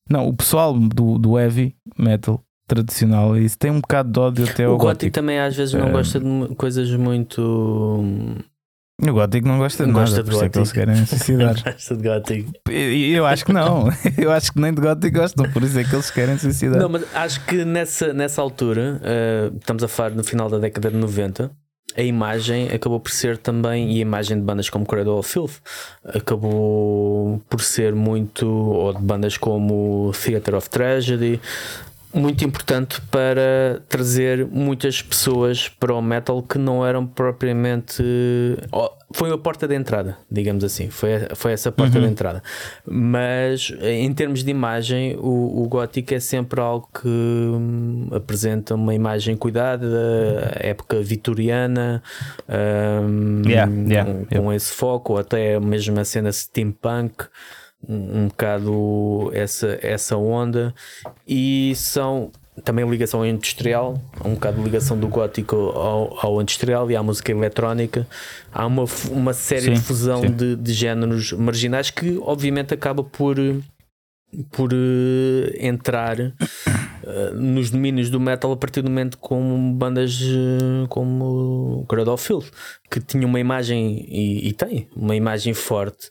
Não, 0.08 0.26
o 0.26 0.34
pessoal 0.34 0.72
do, 0.72 1.18
do 1.18 1.38
heavy 1.38 1.74
metal 1.98 2.42
tradicional 2.66 3.36
isso 3.36 3.58
tem 3.58 3.70
um 3.70 3.80
bocado 3.80 4.12
de 4.12 4.20
ódio 4.20 4.44
até 4.44 4.66
o 4.66 4.72
ao 4.72 4.78
gótico. 4.78 4.92
gótico 4.92 5.14
também 5.14 5.40
às 5.40 5.56
vezes 5.56 5.74
não 5.74 5.90
gosta 5.90 6.20
de 6.20 6.54
coisas 6.54 6.88
muito 6.92 8.36
o 9.08 9.12
gótico 9.12 9.48
não 9.48 9.58
gosta 9.58 9.84
de 9.84 9.92
não 9.92 10.00
nada, 10.00 10.10
gosta 10.10 10.22
de 10.22 10.30
por 10.30 10.34
isso 10.34 10.44
é 10.44 10.48
que 10.48 10.58
eles 10.58 10.72
querem 10.72 10.96
suicidar. 11.06 11.62
gosta 11.62 11.96
de 11.96 12.02
gótico. 12.02 12.52
Eu 12.70 13.26
acho 13.26 13.44
que 13.44 13.52
não. 13.52 13.88
Eu 14.18 14.32
acho 14.32 14.52
que 14.52 14.60
nem 14.60 14.74
de 14.74 14.80
gótico 14.80 15.18
gostam, 15.18 15.50
por 15.50 15.62
isso 15.62 15.78
é 15.78 15.84
que 15.84 15.94
eles 15.94 16.10
querem 16.10 16.36
suicidar. 16.38 16.80
Não, 16.80 16.88
mas 16.88 17.04
acho 17.14 17.44
que 17.44 17.64
nessa, 17.64 18.12
nessa 18.12 18.42
altura, 18.42 19.00
uh, 19.00 19.56
estamos 19.56 19.82
a 19.82 19.88
falar 19.88 20.10
no 20.10 20.24
final 20.24 20.48
da 20.48 20.58
década 20.58 20.90
de 20.90 20.96
90, 20.96 21.50
a 21.96 22.02
imagem 22.02 22.68
acabou 22.68 23.00
por 23.00 23.10
ser 23.10 23.36
também, 23.36 23.92
e 23.92 23.98
a 23.98 24.02
imagem 24.02 24.38
de 24.38 24.44
bandas 24.44 24.70
como 24.70 24.86
Cradle 24.86 25.18
of 25.18 25.28
Filth 25.28 25.60
acabou 26.04 27.42
por 27.48 27.60
ser 27.60 27.94
muito, 27.94 28.46
ou 28.48 28.92
de 28.92 29.02
bandas 29.02 29.36
como 29.36 30.12
Theatre 30.12 30.54
of 30.54 30.70
Tragedy, 30.70 31.40
muito 32.12 32.44
importante 32.44 33.00
para 33.02 33.82
trazer 33.88 34.46
muitas 34.46 35.00
pessoas 35.00 35.68
para 35.68 35.94
o 35.94 36.02
metal 36.02 36.42
que 36.42 36.58
não 36.58 36.84
eram 36.84 37.06
propriamente. 37.06 38.02
Foi 39.12 39.32
a 39.32 39.38
porta 39.38 39.66
de 39.66 39.74
entrada, 39.74 40.16
digamos 40.30 40.62
assim. 40.62 40.88
Foi, 40.88 41.10
foi 41.34 41.52
essa 41.52 41.72
porta 41.72 41.98
uhum. 41.98 42.04
de 42.04 42.10
entrada. 42.10 42.42
Mas 42.86 43.72
em 43.82 44.12
termos 44.12 44.44
de 44.44 44.50
imagem, 44.50 45.16
o, 45.18 45.62
o 45.62 45.68
gótico 45.68 46.14
é 46.14 46.20
sempre 46.20 46.60
algo 46.60 46.88
que 46.92 47.08
hum, 47.08 48.08
apresenta 48.12 48.74
uma 48.74 48.94
imagem 48.94 49.36
cuidada, 49.36 49.88
da 49.90 50.52
época 50.60 51.00
vitoriana, 51.00 52.02
um, 52.48 53.42
yeah, 53.46 53.72
yeah, 53.72 54.12
com, 54.12 54.26
yeah. 54.32 54.56
esse 54.56 54.72
foco, 54.72 55.14
ou 55.14 55.18
até 55.18 55.58
mesmo 55.58 55.98
a 55.98 56.04
cena 56.04 56.30
steampunk 56.30 57.24
um, 57.88 58.22
um 58.22 58.28
bocado 58.28 59.30
essa, 59.32 59.78
essa 59.82 60.16
onda 60.16 60.74
e 61.26 61.72
são 61.76 62.30
também 62.64 62.88
ligação 62.88 63.24
industrial, 63.24 64.00
um 64.24 64.34
bocado 64.34 64.58
de 64.58 64.64
ligação 64.64 64.98
do 64.98 65.08
gótico 65.08 65.56
ao, 65.56 66.26
ao 66.26 66.42
industrial 66.42 66.90
e 66.90 66.96
à 66.96 67.02
música 67.02 67.32
eletrónica. 67.32 68.06
Há 68.52 68.66
uma, 68.66 68.84
uma 69.10 69.32
série 69.32 69.62
sim, 69.62 69.72
de 69.74 69.80
fusão 69.80 70.20
de, 70.20 70.56
de 70.56 70.72
géneros 70.72 71.32
marginais 71.32 71.90
que, 71.90 72.18
obviamente, 72.22 72.74
acaba 72.74 73.02
por, 73.02 73.36
por 74.50 74.72
uh, 74.72 75.50
entrar 75.58 76.16
nos 77.34 77.70
domínios 77.70 78.10
do 78.10 78.20
metal 78.20 78.52
a 78.52 78.56
partir 78.56 78.82
do 78.82 78.90
momento 78.90 79.18
com 79.18 79.72
bandas 79.72 80.20
uh, 80.20 80.86
como 80.88 81.84
Cradle 81.88 82.16
Filth, 82.16 82.50
que 82.90 83.00
tinha 83.00 83.26
uma 83.26 83.38
imagem 83.38 84.04
e, 84.08 84.48
e, 84.48 84.52
tem 84.52 84.88
uma 84.96 85.14
imagem 85.14 85.54
forte 85.54 86.10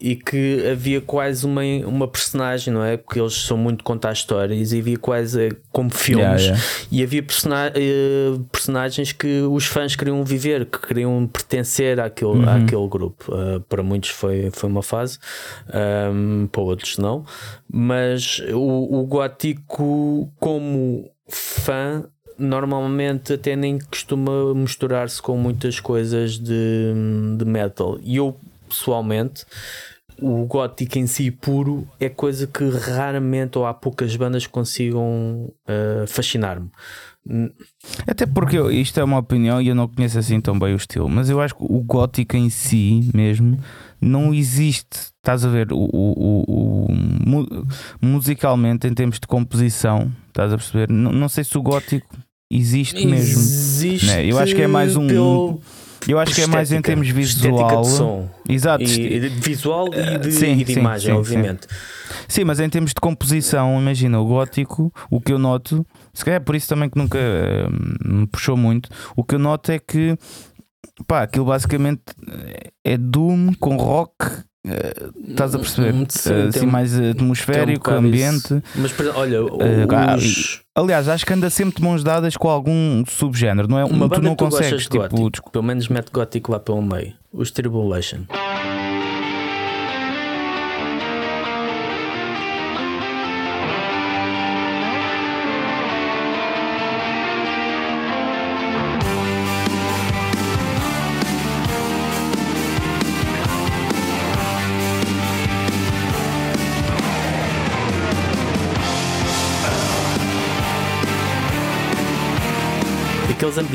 e 0.00 0.16
que 0.16 0.68
havia 0.68 1.00
quase 1.00 1.46
uma, 1.46 1.62
uma 1.86 2.08
personagem, 2.08 2.74
não 2.74 2.82
é? 2.82 2.96
Porque 2.96 3.20
eles 3.20 3.34
são 3.34 3.56
muito 3.56 3.84
contar 3.84 4.12
histórias 4.12 4.72
e 4.72 4.80
havia 4.80 4.98
quase 4.98 5.46
eh, 5.46 5.50
como 5.70 5.88
filmes 5.90 6.42
yeah, 6.42 6.42
yeah. 6.42 6.62
e 6.90 7.02
havia 7.02 7.22
persona 7.22 7.72
personagens 8.50 9.12
que 9.12 9.42
os 9.42 9.66
fãs 9.66 9.94
queriam 9.94 10.24
viver, 10.24 10.66
que 10.66 10.78
queriam 10.80 11.28
pertencer 11.28 12.00
àquele, 12.00 12.32
uhum. 12.32 12.48
àquele 12.48 12.88
grupo. 12.88 13.32
Uh, 13.32 13.60
para 13.60 13.82
muitos 13.82 14.10
foi, 14.10 14.50
foi 14.50 14.68
uma 14.68 14.82
fase, 14.82 15.18
um, 16.12 16.48
para 16.50 16.62
outros 16.62 16.98
não, 16.98 17.24
mas 17.72 18.42
o, 18.52 19.00
o 19.00 19.06
gótico, 19.06 20.28
como 20.38 21.10
fã, 21.28 22.04
normalmente 22.38 23.32
até 23.32 23.56
nem 23.56 23.78
costuma 23.78 24.54
misturar-se 24.54 25.20
com 25.20 25.36
muitas 25.36 25.80
coisas 25.80 26.38
de, 26.38 26.92
de 27.36 27.44
metal. 27.44 27.98
E 28.02 28.16
eu 28.16 28.36
pessoalmente 28.68 29.44
o 30.20 30.46
gótico 30.46 30.98
em 30.98 31.06
si 31.06 31.30
puro 31.30 31.86
é 32.00 32.08
coisa 32.08 32.46
que 32.46 32.68
raramente 32.68 33.58
ou 33.58 33.66
há 33.66 33.74
poucas 33.74 34.14
bandas 34.16 34.46
que 34.46 34.52
consigam 34.52 35.52
uh, 35.68 36.06
fascinar-me. 36.06 36.70
Até 38.06 38.26
porque 38.26 38.56
eu, 38.56 38.70
isto 38.70 38.98
é 39.00 39.04
uma 39.04 39.18
opinião 39.18 39.60
e 39.60 39.68
eu 39.68 39.74
não 39.74 39.88
conheço 39.88 40.18
assim 40.18 40.40
tão 40.40 40.58
bem 40.58 40.72
o 40.72 40.76
estilo, 40.76 41.08
mas 41.08 41.28
eu 41.28 41.40
acho 41.40 41.54
que 41.54 41.64
o 41.64 41.80
gótico 41.80 42.36
em 42.36 42.48
si 42.48 43.10
mesmo 43.12 43.58
não 44.00 44.32
existe. 44.32 45.12
Estás 45.16 45.44
a 45.44 45.48
ver? 45.48 45.72
O, 45.72 45.76
o, 45.76 46.44
o, 46.46 46.92
o 46.92 48.06
musicalmente, 48.06 48.86
em 48.86 48.94
termos 48.94 49.18
de 49.18 49.26
composição, 49.26 50.12
estás 50.28 50.52
a 50.52 50.56
perceber? 50.56 50.90
Não, 50.90 51.12
não 51.12 51.28
sei 51.28 51.42
se 51.42 51.58
o 51.58 51.62
gótico 51.62 52.06
existe, 52.50 53.04
mesmo. 53.04 53.40
Existe 53.40 54.06
né? 54.06 54.24
Eu 54.24 54.38
acho 54.38 54.54
que 54.54 54.62
é 54.62 54.66
mais 54.66 54.96
um. 54.96 55.06
Pelo... 55.06 55.60
Eu 56.06 56.18
acho 56.18 56.34
que 56.34 56.42
é 56.42 56.46
mais 56.46 56.72
em 56.72 56.80
termos 56.80 57.08
visual. 57.08 57.82
De 57.82 57.88
som. 57.88 58.28
Exato. 58.48 58.84
E, 58.84 59.20
de 59.20 59.28
visual 59.28 59.88
e 59.92 60.18
de, 60.18 60.32
sim, 60.32 60.52
e 60.52 60.64
de 60.64 60.74
sim, 60.74 60.80
imagem, 60.80 61.12
sim, 61.12 61.18
obviamente. 61.18 61.66
Sim. 62.28 62.44
mas 62.44 62.60
em 62.60 62.68
termos 62.68 62.90
de 62.90 63.00
composição, 63.00 63.78
imagina, 63.80 64.20
o 64.20 64.26
gótico, 64.26 64.92
o 65.10 65.20
que 65.20 65.32
eu 65.32 65.38
noto, 65.38 65.86
se 66.14 66.24
calhar 66.24 66.40
é 66.40 66.44
por 66.44 66.54
isso 66.54 66.68
também 66.68 66.88
que 66.88 66.98
nunca 66.98 67.18
uh, 67.18 68.08
me 68.08 68.26
puxou 68.26 68.56
muito, 68.56 68.88
o 69.16 69.24
que 69.24 69.34
eu 69.34 69.38
noto 69.38 69.72
é 69.72 69.78
que 69.78 70.16
pá, 71.06 71.22
aquilo 71.22 71.46
basicamente 71.46 72.02
é 72.84 72.96
Doom 72.96 73.52
com 73.58 73.76
rock 73.76 74.14
estás 75.28 75.54
a 75.54 75.58
perceber? 75.58 75.94
Sim, 76.08 76.32
uh, 76.32 76.48
assim, 76.48 76.66
mais 76.66 76.98
atmosférico, 76.98 77.90
um 77.90 77.96
ambiente. 77.96 78.36
Isso. 78.36 78.62
Mas 78.74 78.92
olha, 79.14 79.42
os... 79.44 80.62
aliás, 80.74 81.08
acho 81.08 81.24
que 81.24 81.32
anda 81.32 81.50
sempre 81.50 81.76
de 81.76 81.82
mãos 81.82 82.02
dadas 82.02 82.36
com 82.36 82.48
algum 82.48 83.04
subgénero, 83.06 83.68
não 83.68 83.78
é? 83.78 83.84
Uma 83.84 84.08
tu 84.08 84.20
não 84.20 84.34
tu 84.34 84.44
consegues, 84.44 84.86
tipo, 84.86 85.08
gótico, 85.08 85.50
pelo 85.50 85.64
menos 85.64 85.88
mete 85.88 86.10
gótico 86.10 86.52
lá 86.52 86.60
pelo 86.60 86.82
meio. 86.82 87.14
Os 87.32 87.50
Tribulation. 87.50 88.20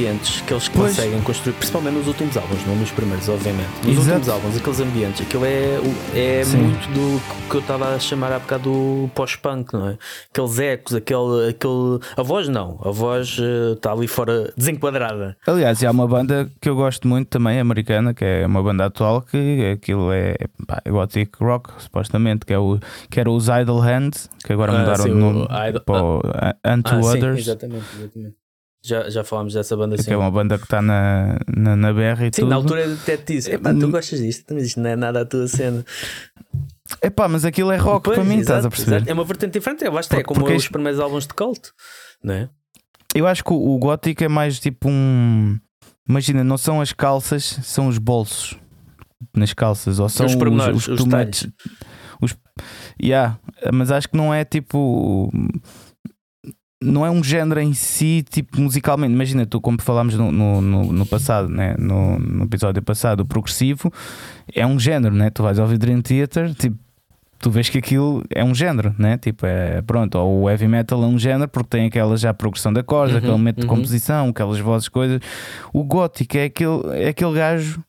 Ambientes 0.01 0.41
que 0.41 0.53
eles 0.53 0.67
pois. 0.69 0.95
conseguem 0.95 1.21
construir, 1.21 1.53
principalmente 1.53 1.93
nos 1.95 2.07
últimos 2.07 2.37
álbuns, 2.37 2.65
não 2.65 2.75
nos 2.75 2.91
primeiros, 2.91 3.29
obviamente. 3.29 3.69
Nos 3.83 3.97
Exato. 3.97 4.07
últimos 4.07 4.29
álbuns, 4.29 4.57
aqueles 4.57 4.79
ambientes, 4.79 5.21
aquilo 5.21 5.45
é, 5.45 5.79
é 6.15 6.45
muito 6.45 6.87
do 6.93 7.49
que 7.49 7.55
eu 7.55 7.59
estava 7.61 7.93
a 7.93 7.99
chamar 7.99 8.31
há 8.31 8.39
bocado 8.39 8.63
do 8.63 9.09
pós-punk, 9.13 9.73
não 9.73 9.89
é? 9.89 9.97
Aqueles 10.31 10.59
ecos, 10.59 10.95
aquele, 10.95 11.49
aquele. 11.49 11.99
A 12.17 12.23
voz 12.23 12.47
não, 12.47 12.79
a 12.83 12.91
voz 12.91 13.37
está 13.75 13.93
uh, 13.93 13.97
ali 13.97 14.07
fora 14.07 14.53
desenquadrada. 14.57 15.37
Aliás, 15.45 15.83
há 15.83 15.91
uma 15.91 16.07
banda 16.07 16.49
que 16.59 16.69
eu 16.69 16.75
gosto 16.75 17.07
muito 17.07 17.27
também, 17.27 17.59
americana, 17.59 18.13
que 18.13 18.25
é 18.25 18.45
uma 18.45 18.63
banda 18.63 18.85
atual, 18.85 19.21
que 19.21 19.71
aquilo 19.73 20.11
é, 20.11 20.35
pá, 20.65 20.81
gothic 20.87 21.31
rock, 21.39 21.71
supostamente, 21.77 22.45
que, 22.45 22.53
é 22.53 22.59
o, 22.59 22.79
que 23.09 23.19
era 23.19 23.29
os 23.29 23.47
Idle 23.47 23.79
Hands, 23.79 24.29
que 24.43 24.53
agora 24.53 24.73
ah, 24.73 24.79
mudaram 24.79 25.03
sim, 25.03 25.11
o 25.11 25.15
nome 25.15 25.41
o 25.43 25.81
para 25.81 26.03
o 26.03 26.21
Unto 26.65 26.95
ah, 26.95 26.99
Others. 26.99 27.43
Sim, 27.43 27.51
exatamente, 27.51 27.85
exatamente. 27.97 28.40
Já, 28.83 29.09
já 29.09 29.23
falámos 29.23 29.53
dessa 29.53 29.77
banda 29.77 29.95
assim. 29.95 30.05
Que 30.05 30.13
é 30.13 30.17
uma 30.17 30.31
banda 30.31 30.57
que 30.57 30.63
está 30.63 30.81
na, 30.81 31.37
na, 31.55 31.75
na 31.75 31.93
BR 31.93 32.23
e 32.23 32.25
Sim, 32.25 32.31
tudo. 32.31 32.47
na 32.47 32.55
altura 32.55 32.93
até 32.93 33.15
te 33.15 33.35
disse: 33.35 33.51
Epá, 33.51 33.73
tu 33.73 33.87
gostas 33.89 34.19
disto, 34.19 34.53
mas 34.53 34.65
isto 34.65 34.79
não 34.79 34.89
é 34.89 34.95
nada 34.95 35.21
a 35.21 35.25
tua 35.25 35.47
cena. 35.47 35.85
Epá, 37.01 37.27
mas 37.27 37.45
aquilo 37.45 37.71
é 37.71 37.77
rock 37.77 38.05
pois, 38.05 38.17
para 38.17 38.25
mim, 38.25 38.39
exato, 38.39 38.41
estás 38.41 38.65
a 38.65 38.69
perceber? 38.69 38.95
Exato. 38.97 39.11
É 39.11 39.13
uma 39.13 39.23
vertente 39.23 39.53
diferente, 39.53 39.85
eu 39.85 39.97
acho 39.97 40.09
que 40.09 40.15
é 40.15 40.23
como 40.23 40.45
os 40.45 40.67
primeiros 40.67 40.99
álbuns 40.99 41.27
de 41.27 41.33
cult, 41.33 41.71
não 42.23 42.33
é? 42.33 42.49
Eu 43.13 43.27
acho 43.27 43.43
que 43.43 43.53
o, 43.53 43.55
o 43.55 43.77
gótico 43.77 44.23
é 44.23 44.27
mais 44.27 44.59
tipo 44.59 44.89
um. 44.89 45.59
Imagina, 46.09 46.43
não 46.43 46.57
são 46.57 46.81
as 46.81 46.91
calças, 46.91 47.59
são 47.63 47.87
os 47.87 47.99
bolsos 47.99 48.57
nas 49.35 49.53
calças, 49.53 49.99
ou 49.99 50.09
são 50.09 50.25
os, 50.25 50.33
os, 50.33 50.67
os, 50.67 50.87
os 50.87 51.03
tomates. 51.03 51.47
Os, 52.19 52.35
yeah, 53.01 53.39
mas 53.71 53.91
acho 53.91 54.09
que 54.09 54.17
não 54.17 54.33
é 54.33 54.43
tipo 54.43 55.31
não 56.83 57.05
é 57.05 57.11
um 57.11 57.23
género 57.23 57.59
em 57.59 57.73
si, 57.73 58.25
tipo 58.27 58.59
musicalmente. 58.59 59.13
Imagina, 59.13 59.45
tu, 59.45 59.61
como 59.61 59.79
falámos 59.81 60.15
no, 60.15 60.31
no, 60.31 60.61
no 60.61 61.05
passado, 61.05 61.47
né? 61.47 61.75
no, 61.77 62.17
no, 62.17 62.45
episódio 62.45 62.81
passado, 62.81 63.21
o 63.21 63.25
progressivo 63.25 63.91
é 64.53 64.65
um 64.65 64.79
género, 64.79 65.13
né? 65.13 65.29
Tu 65.29 65.43
vais 65.43 65.59
ouvir 65.59 65.77
Dream 65.77 66.01
Theater, 66.01 66.53
tipo, 66.55 66.77
tu 67.39 67.51
vês 67.51 67.69
que 67.69 67.77
aquilo 67.77 68.23
é 68.29 68.43
um 68.43 68.55
género, 68.55 68.95
né? 68.97 69.17
Tipo, 69.17 69.45
é 69.45 69.81
pronto, 69.83 70.17
ou 70.17 70.43
o 70.43 70.49
heavy 70.49 70.67
metal 70.67 71.03
é 71.03 71.07
um 71.07 71.19
género 71.19 71.47
porque 71.47 71.69
tem 71.69 71.85
aquela 71.85 72.17
já 72.17 72.33
progressão 72.33 72.73
da 72.73 72.83
corda, 72.83 73.13
uhum, 73.13 73.17
aquele 73.17 73.31
momento 73.33 73.57
uhum. 73.57 73.61
de 73.61 73.67
composição, 73.67 74.29
aquelas 74.29 74.59
vozes, 74.59 74.89
coisas. 74.89 75.19
O 75.71 75.83
gótico 75.83 76.37
é 76.37 76.45
aquele, 76.45 76.81
é 76.93 77.09
aquele 77.09 77.33
gajo 77.33 77.83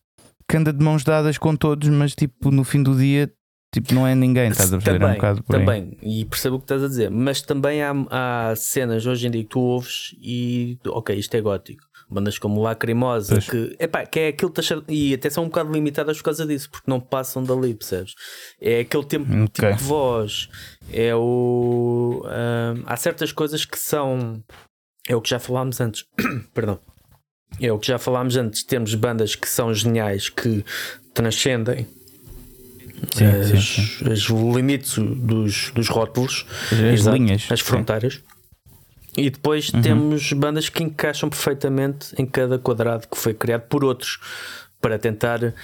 que 0.47 0.57
anda 0.57 0.73
de 0.73 0.85
mãos 0.85 1.03
dadas 1.03 1.39
com 1.39 1.57
todos, 1.57 1.89
mas 1.89 2.15
tipo, 2.15 2.51
no 2.51 2.63
fim 2.63 2.83
do 2.83 2.95
dia 2.95 3.31
Tipo, 3.75 3.95
não 3.95 4.07
é 4.07 4.15
ninguém, 4.15 4.51
estás 4.51 4.71
a 4.71 4.77
perceber? 4.77 4.99
Também, 4.99 5.09
é 5.09 5.13
um 5.13 5.15
bocado 5.15 5.43
por 5.43 5.57
também, 5.57 5.99
aí. 6.03 6.21
e 6.21 6.25
percebo 6.27 6.57
o 6.57 6.59
que 6.59 6.65
estás 6.65 6.85
a 6.85 6.89
dizer, 6.89 7.11
mas 7.11 7.41
também 7.41 7.83
há, 7.83 7.93
há 8.11 8.55
cenas 8.55 9.07
hoje 9.07 9.27
em 9.27 9.31
dia 9.31 9.43
que 9.43 9.49
tu 9.49 9.61
ouves 9.61 10.15
e 10.21 10.79
ok, 10.87 11.17
isto 11.17 11.35
é 11.35 11.41
gótico. 11.41 11.83
Bandas 12.11 12.39
como 12.39 12.61
Lacrimosa, 12.61 13.41
que, 13.41 13.75
epá, 13.81 14.05
que 14.05 14.21
é 14.21 14.29
aquilo 14.29 14.51
taxa, 14.51 14.83
e 14.87 15.15
até 15.15 15.31
são 15.31 15.45
um 15.45 15.47
bocado 15.47 15.73
limitadas 15.73 16.19
por 16.19 16.25
causa 16.25 16.45
disso, 16.45 16.69
porque 16.71 16.91
não 16.91 17.01
passam 17.01 17.43
dali, 17.43 17.73
percebes? 17.73 18.15
É 18.61 18.81
aquele 18.81 19.05
tempo, 19.07 19.33
okay. 19.33 19.71
tipo 19.71 19.77
de 19.77 19.85
voz, 19.85 20.51
é 20.93 21.15
o. 21.17 22.23
Hum, 22.27 22.83
há 22.85 22.97
certas 22.99 23.33
coisas 23.33 23.65
que 23.65 23.79
são. 23.79 24.45
É 25.09 25.17
o 25.17 25.23
que 25.23 25.31
já 25.31 25.39
falámos 25.39 25.81
antes, 25.81 26.05
perdão. 26.53 26.79
É 27.59 27.73
o 27.73 27.79
que 27.79 27.87
já 27.87 27.99
falámos 27.99 28.37
antes. 28.37 28.63
Temos 28.63 28.95
bandas 28.95 29.35
que 29.35 29.49
são 29.49 29.73
geniais, 29.73 30.29
que 30.29 30.63
transcendem 31.15 31.87
sim, 33.11 33.25
as, 33.27 33.47
sim, 33.49 33.61
sim. 33.61 34.09
os 34.09 34.21
limites 34.55 34.99
dos, 34.99 35.71
dos 35.75 35.89
rótulos, 35.89 36.47
as, 36.71 36.79
exato, 36.79 37.17
linhas, 37.17 37.47
as 37.51 37.61
fronteiras. 37.61 38.23
E 39.17 39.29
depois 39.29 39.69
uhum. 39.71 39.83
temos 39.83 40.33
bandas 40.33 40.69
que 40.69 40.83
encaixam 40.83 41.29
perfeitamente 41.29 42.15
em 42.19 42.25
cada 42.25 42.59
quadrado 42.59 43.07
que 43.09 43.19
foi 43.19 43.35
criado 43.35 43.63
por 43.69 43.85
outros 43.85 44.19
para 44.81 44.99
tentar 44.99 45.55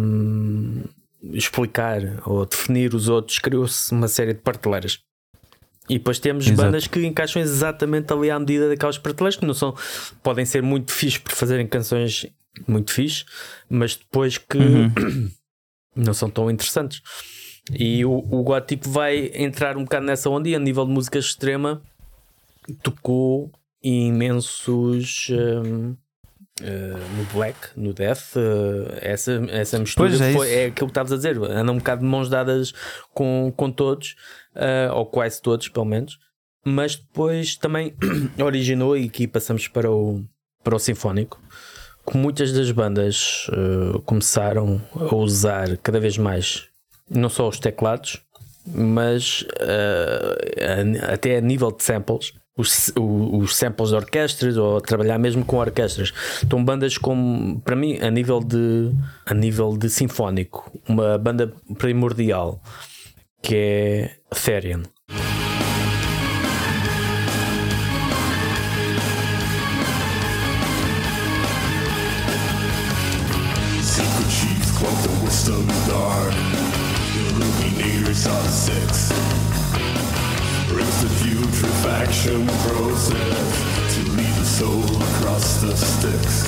um, 0.00 0.84
explicar 1.32 2.00
ou 2.24 2.46
definir 2.46 2.94
os 2.94 3.08
outros. 3.08 3.38
Criou-se 3.40 3.92
uma 3.92 4.06
série 4.06 4.34
de 4.34 4.40
prateleiras. 4.40 5.00
E 5.88 5.98
depois 5.98 6.18
temos 6.18 6.46
Exato. 6.46 6.62
bandas 6.62 6.86
que 6.86 7.04
encaixam 7.04 7.40
exatamente 7.40 8.12
ali 8.12 8.30
à 8.30 8.38
medida 8.38 8.68
daquelas 8.68 8.98
prateleiras 8.98 9.36
que 9.36 9.46
não 9.46 9.54
são, 9.54 9.74
podem 10.22 10.44
ser 10.44 10.62
muito 10.62 10.92
fixe 10.92 11.20
por 11.20 11.32
fazerem 11.32 11.66
canções 11.66 12.26
muito 12.66 12.92
fixe, 12.92 13.24
mas 13.68 13.94
depois 13.94 14.38
que 14.38 14.58
uhum. 14.58 15.30
não 15.96 16.14
são 16.14 16.30
tão 16.30 16.50
interessantes. 16.50 17.02
E 17.72 18.04
o, 18.04 18.12
o 18.12 18.42
gótico 18.42 18.88
vai 18.88 19.30
entrar 19.34 19.76
um 19.76 19.82
bocado 19.82 20.06
nessa 20.06 20.30
onda 20.30 20.48
e 20.48 20.54
a 20.54 20.58
nível 20.58 20.84
de 20.84 20.92
música 20.92 21.18
extrema 21.18 21.82
tocou 22.82 23.50
imensos 23.82 25.28
um, 25.30 25.96
uh, 26.60 27.16
no 27.16 27.24
black, 27.32 27.58
no 27.76 27.92
death, 27.92 28.36
uh, 28.36 28.98
essa, 29.00 29.44
essa 29.50 29.78
mistura 29.78 30.12
é, 30.14 30.32
foi, 30.32 30.52
é 30.52 30.66
aquilo 30.66 30.88
que 30.88 30.90
estavas 30.92 31.12
a 31.12 31.16
dizer, 31.16 31.36
anda 31.38 31.72
um 31.72 31.78
bocado 31.78 32.02
de 32.02 32.06
mãos 32.06 32.28
dadas 32.28 32.72
com, 33.12 33.52
com 33.56 33.70
todos, 33.70 34.16
uh, 34.54 34.94
ou 34.94 35.06
quase 35.06 35.40
todos, 35.40 35.68
pelo 35.68 35.86
menos, 35.86 36.18
mas 36.64 36.96
depois 36.96 37.56
também 37.56 37.94
originou 38.44 38.96
e 38.96 39.06
aqui 39.06 39.28
passamos 39.28 39.68
para 39.68 39.90
o, 39.90 40.24
para 40.64 40.74
o 40.74 40.78
sinfónico 40.78 41.40
que 42.06 42.16
muitas 42.16 42.52
das 42.52 42.70
bandas 42.70 43.48
uh, 43.48 44.00
começaram 44.02 44.80
a 44.94 45.14
usar 45.14 45.76
cada 45.78 45.98
vez 45.98 46.16
mais 46.16 46.64
não 47.08 47.28
só 47.28 47.48
os 47.48 47.58
teclados, 47.58 48.20
mas 48.66 49.42
uh, 49.42 51.12
até 51.12 51.38
a 51.38 51.40
nível 51.40 51.70
de 51.70 51.82
samples, 51.82 52.32
os, 52.56 52.92
os 52.96 53.54
samples 53.54 53.90
de 53.90 53.96
orquestras 53.96 54.56
ou 54.56 54.80
trabalhar 54.80 55.18
mesmo 55.18 55.44
com 55.44 55.56
orquestras. 55.56 56.12
Estão 56.42 56.64
bandas 56.64 56.96
como, 56.96 57.60
para 57.60 57.76
mim, 57.76 57.98
a 58.00 58.10
nível 58.10 58.40
de, 58.40 58.90
a 59.26 59.34
nível 59.34 59.76
de 59.76 59.90
sinfónico, 59.90 60.70
uma 60.88 61.18
banda 61.18 61.52
primordial 61.78 62.60
que 63.42 63.54
é 63.54 64.16
Therian. 64.34 64.82
Putrefaction 82.06 82.46
process 82.46 83.94
to 83.94 84.00
lead 84.12 84.34
the 84.34 84.44
soul 84.44 84.84
across 85.02 85.60
the 85.60 85.76
sticks. 85.76 86.46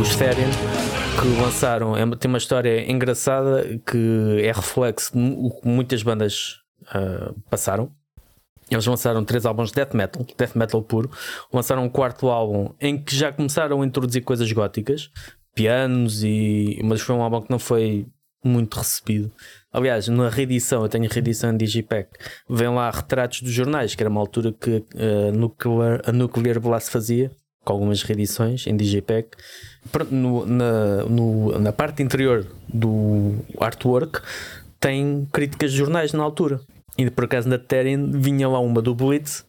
Os 0.00 0.16
Therian 0.16 0.48
que 1.20 1.40
lançaram 1.40 1.96
é, 1.96 2.16
tem 2.16 2.28
uma 2.28 2.38
história 2.38 2.90
engraçada 2.90 3.80
que 3.86 4.40
é 4.42 4.50
reflexo 4.50 5.12
do 5.14 5.50
que 5.50 5.68
muitas 5.68 6.02
bandas 6.02 6.56
uh, 6.88 7.38
passaram 7.48 7.92
eles 8.74 8.86
lançaram 8.86 9.24
três 9.24 9.44
álbuns 9.46 9.70
de 9.70 9.76
death 9.76 9.94
metal, 9.94 10.26
death 10.36 10.54
metal 10.54 10.82
puro. 10.82 11.10
Lançaram 11.52 11.84
um 11.84 11.88
quarto 11.88 12.28
álbum 12.28 12.72
em 12.80 13.02
que 13.02 13.14
já 13.14 13.32
começaram 13.32 13.82
a 13.82 13.86
introduzir 13.86 14.22
coisas 14.22 14.50
góticas, 14.52 15.10
pianos 15.54 16.22
e. 16.22 16.80
Mas 16.84 17.00
foi 17.00 17.14
um 17.14 17.22
álbum 17.22 17.42
que 17.42 17.50
não 17.50 17.58
foi 17.58 18.06
muito 18.44 18.76
recebido. 18.78 19.30
Aliás, 19.72 20.08
na 20.08 20.28
reedição, 20.28 20.82
eu 20.82 20.88
tenho 20.88 21.04
a 21.04 21.12
reedição 21.12 21.52
em 21.52 21.56
Digipack, 21.56 22.10
vem 22.48 22.68
lá 22.68 22.90
retratos 22.90 23.40
dos 23.42 23.52
jornais, 23.52 23.94
que 23.94 24.02
era 24.02 24.10
uma 24.10 24.20
altura 24.20 24.52
que 24.52 24.84
a 24.94 25.32
Nuclear, 25.32 26.02
a 26.04 26.12
Nuclear 26.12 26.60
Blast 26.60 26.90
fazia, 26.90 27.30
com 27.64 27.72
algumas 27.72 28.02
reedições 28.02 28.66
em 28.66 28.76
Digipack. 28.76 29.28
No, 30.10 30.44
na, 30.44 31.04
no, 31.04 31.58
na 31.58 31.72
parte 31.72 32.02
interior 32.02 32.46
do 32.68 33.36
artwork 33.58 34.20
tem 34.78 35.26
críticas 35.32 35.70
de 35.70 35.78
jornais 35.78 36.12
na 36.12 36.22
altura. 36.22 36.60
E 36.96 37.10
por 37.10 37.24
acaso 37.24 37.48
na 37.48 37.58
Terran 37.58 38.10
vinha 38.10 38.48
lá 38.48 38.60
uma 38.60 38.82
do 38.82 38.94
Blitz 38.94 39.40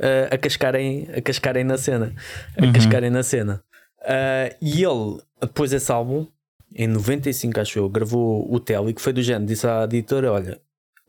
uh, 0.00 0.32
a, 0.32 0.38
cascarem, 0.38 1.08
a 1.16 1.20
cascarem 1.20 1.64
na 1.64 1.78
cena. 1.78 2.14
A 2.58 2.64
uhum. 2.64 2.72
cascarem 2.72 3.10
na 3.10 3.22
cena. 3.22 3.62
Uh, 4.00 4.54
e 4.60 4.84
ele, 4.84 5.20
depois 5.40 5.70
desse 5.70 5.90
álbum, 5.90 6.26
em 6.74 6.88
95, 6.88 7.60
acho 7.60 7.78
eu, 7.78 7.88
gravou 7.88 8.52
o 8.52 8.58
Telly, 8.58 8.92
que 8.92 9.00
foi 9.00 9.12
do 9.12 9.22
género, 9.22 9.46
disse 9.46 9.66
à 9.66 9.84
editora: 9.84 10.32
Olha, 10.32 10.60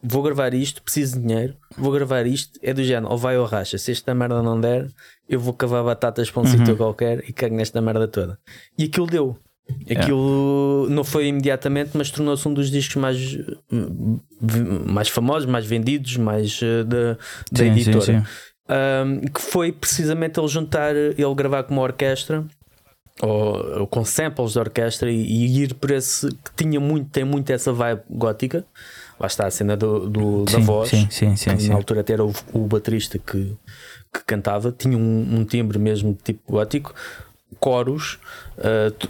vou 0.01 0.21
gravar 0.21 0.53
isto, 0.53 0.81
preciso 0.81 1.19
de 1.19 1.25
dinheiro, 1.25 1.57
vou 1.75 1.91
gravar 1.91 2.25
isto, 2.25 2.59
é 2.61 2.73
do 2.73 2.83
género, 2.83 3.11
ou 3.11 3.17
vai 3.17 3.37
ou 3.37 3.45
racha. 3.45 3.77
Se 3.77 3.91
esta 3.91 4.13
merda 4.13 4.41
não 4.43 4.59
der, 4.59 4.89
eu 5.27 5.39
vou 5.39 5.53
cavar 5.53 5.83
batatas 5.83 6.29
para 6.29 6.41
um 6.41 6.45
uhum. 6.45 6.51
sítio 6.51 6.77
qualquer 6.77 7.27
e 7.27 7.33
cago 7.33 7.55
nesta 7.55 7.81
merda 7.81 8.07
toda. 8.07 8.39
E 8.77 8.85
aquilo 8.85 9.07
deu. 9.07 9.37
Aquilo 9.89 10.87
não 10.89 11.03
foi 11.03 11.27
imediatamente, 11.27 11.91
mas 11.93 12.09
tornou-se 12.11 12.47
um 12.47 12.53
dos 12.53 12.69
discos 12.69 12.95
mais, 12.95 13.37
mais 14.85 15.09
famosos, 15.09 15.47
mais 15.47 15.65
vendidos, 15.65 16.17
mais 16.17 16.59
uh, 16.61 16.83
da, 16.83 17.13
da 17.51 17.63
sim, 17.63 17.71
editora. 17.71 18.01
Sim, 18.01 18.19
sim. 18.19 18.25
Um, 18.67 19.21
que 19.21 19.41
foi 19.41 19.71
precisamente 19.71 20.39
ele 20.39 20.47
juntar, 20.47 20.95
ele 20.95 21.35
gravar 21.35 21.63
com 21.63 21.73
uma 21.73 21.83
orquestra 21.83 22.43
ou, 23.21 23.79
ou 23.81 23.87
com 23.87 24.03
samples 24.03 24.53
de 24.53 24.59
orquestra 24.59 25.11
e, 25.11 25.21
e, 25.21 25.63
ir 25.63 25.73
por 25.75 25.91
esse 25.91 26.27
que 26.29 26.51
tinha 26.55 26.79
muito, 26.79 27.09
tem 27.09 27.23
muito 27.23 27.49
essa 27.51 27.71
vibe 27.71 28.01
gótica. 28.09 28.65
Lá 29.19 29.27
está 29.27 29.47
a 29.47 29.51
cena 29.51 29.77
do, 29.77 30.09
do 30.09 30.45
da 30.45 30.59
voz. 30.59 30.89
Sim, 30.89 31.07
sim, 31.09 31.35
sim, 31.35 31.57
sim, 31.57 31.69
Na 31.69 31.75
altura 31.75 32.01
até 32.01 32.13
era 32.13 32.25
o, 32.25 32.33
o 32.51 32.59
baterista 32.67 33.17
que, 33.17 33.55
que 34.13 34.23
cantava, 34.25 34.71
tinha 34.71 34.97
um, 34.97 35.37
um 35.39 35.45
timbre 35.45 35.79
mesmo 35.79 36.13
de 36.13 36.19
tipo 36.23 36.51
gótico, 36.51 36.93
coros. 37.59 38.19
Uh, 38.57 39.07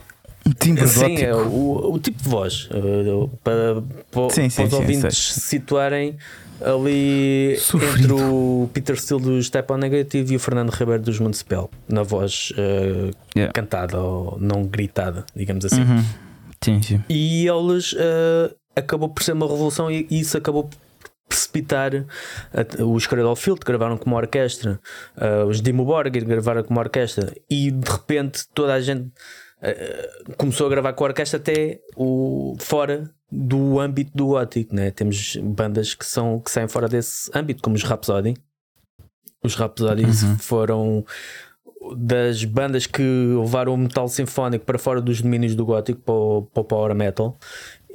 timbre 0.53 0.87
Sim, 0.87 1.17
é 1.17 1.35
o, 1.35 1.93
o, 1.93 1.99
tipo 1.99 2.21
de 2.21 2.29
voz. 2.29 2.69
Uh, 2.71 3.27
para, 3.43 3.81
para, 4.11 4.29
sim, 4.29 4.49
sim, 4.49 4.55
para 4.55 4.65
os 4.65 4.69
sim, 4.71 4.75
ouvintes 4.77 5.17
se 5.17 5.39
situarem 5.41 6.17
ali 6.63 7.57
Sofrido. 7.57 7.97
entre 7.97 8.13
o 8.13 8.69
Peter 8.73 8.99
Steele 8.99 9.23
dos 9.23 9.49
Type 9.49 9.71
O 9.71 9.77
Negative 9.77 10.33
e 10.33 10.35
o 10.37 10.39
Fernando 10.39 10.69
Ribeiro 10.69 11.03
dos 11.03 11.19
Municipal, 11.19 11.69
na 11.87 12.03
voz 12.03 12.51
uh, 12.51 13.11
yeah. 13.35 13.51
cantada 13.53 13.99
ou 13.99 14.37
não 14.39 14.63
gritada, 14.63 15.25
digamos 15.35 15.65
assim. 15.65 15.81
Uhum. 15.81 16.03
Sim, 16.63 16.81
sim. 16.81 17.03
E 17.09 17.47
eles 17.47 17.93
uh, 17.93 18.55
acabou 18.75 19.09
por 19.09 19.23
ser 19.23 19.33
uma 19.33 19.47
revolução 19.47 19.91
e 19.91 20.07
isso 20.09 20.37
acabou 20.37 20.65
por 20.65 20.77
precipitar 21.27 21.91
os 22.79 23.07
Cradle 23.07 23.35
Field 23.35 23.59
gravaram 23.65 23.97
com 23.97 24.05
uma 24.05 24.17
orquestra, 24.17 24.79
uh, 25.17 25.45
os 25.47 25.59
Dimo 25.59 25.83
Borgir 25.83 26.23
gravaram 26.23 26.63
com 26.63 26.71
uma 26.71 26.81
orquestra 26.81 27.33
e 27.49 27.71
de 27.71 27.91
repente 27.91 28.43
toda 28.53 28.73
a 28.73 28.79
gente 28.79 29.11
eh, 29.71 30.09
começou 30.37 30.67
a 30.67 30.69
gravar 30.69 30.93
com 30.93 31.03
a 31.03 31.07
orquestra 31.07 31.39
até 31.39 31.79
o, 31.95 32.55
fora 32.59 33.09
do 33.31 33.79
âmbito 33.79 34.11
do 34.13 34.27
gótico, 34.27 34.75
né? 34.75 34.91
Temos 34.91 35.37
bandas 35.37 35.93
que, 35.93 36.05
são, 36.05 36.39
que 36.39 36.51
saem 36.51 36.67
fora 36.67 36.87
desse 36.87 37.29
âmbito, 37.33 37.61
como 37.61 37.75
os 37.75 37.83
Rhapsody. 37.83 38.35
Os 39.43 39.55
Rhapsodies 39.55 40.23
uhum. 40.23 40.37
foram 40.37 41.05
das 41.95 42.43
bandas 42.43 42.87
que 42.87 43.01
levaram 43.01 43.73
o 43.73 43.77
metal 43.77 44.07
sinfónico 44.07 44.65
para 44.65 44.79
fora 44.79 45.01
dos 45.01 45.21
domínios 45.21 45.55
do 45.55 45.65
gótico 45.65 46.01
para 46.01 46.13
o, 46.13 46.41
para 46.43 46.61
o 46.61 46.63
power 46.63 46.95
metal 46.95 47.37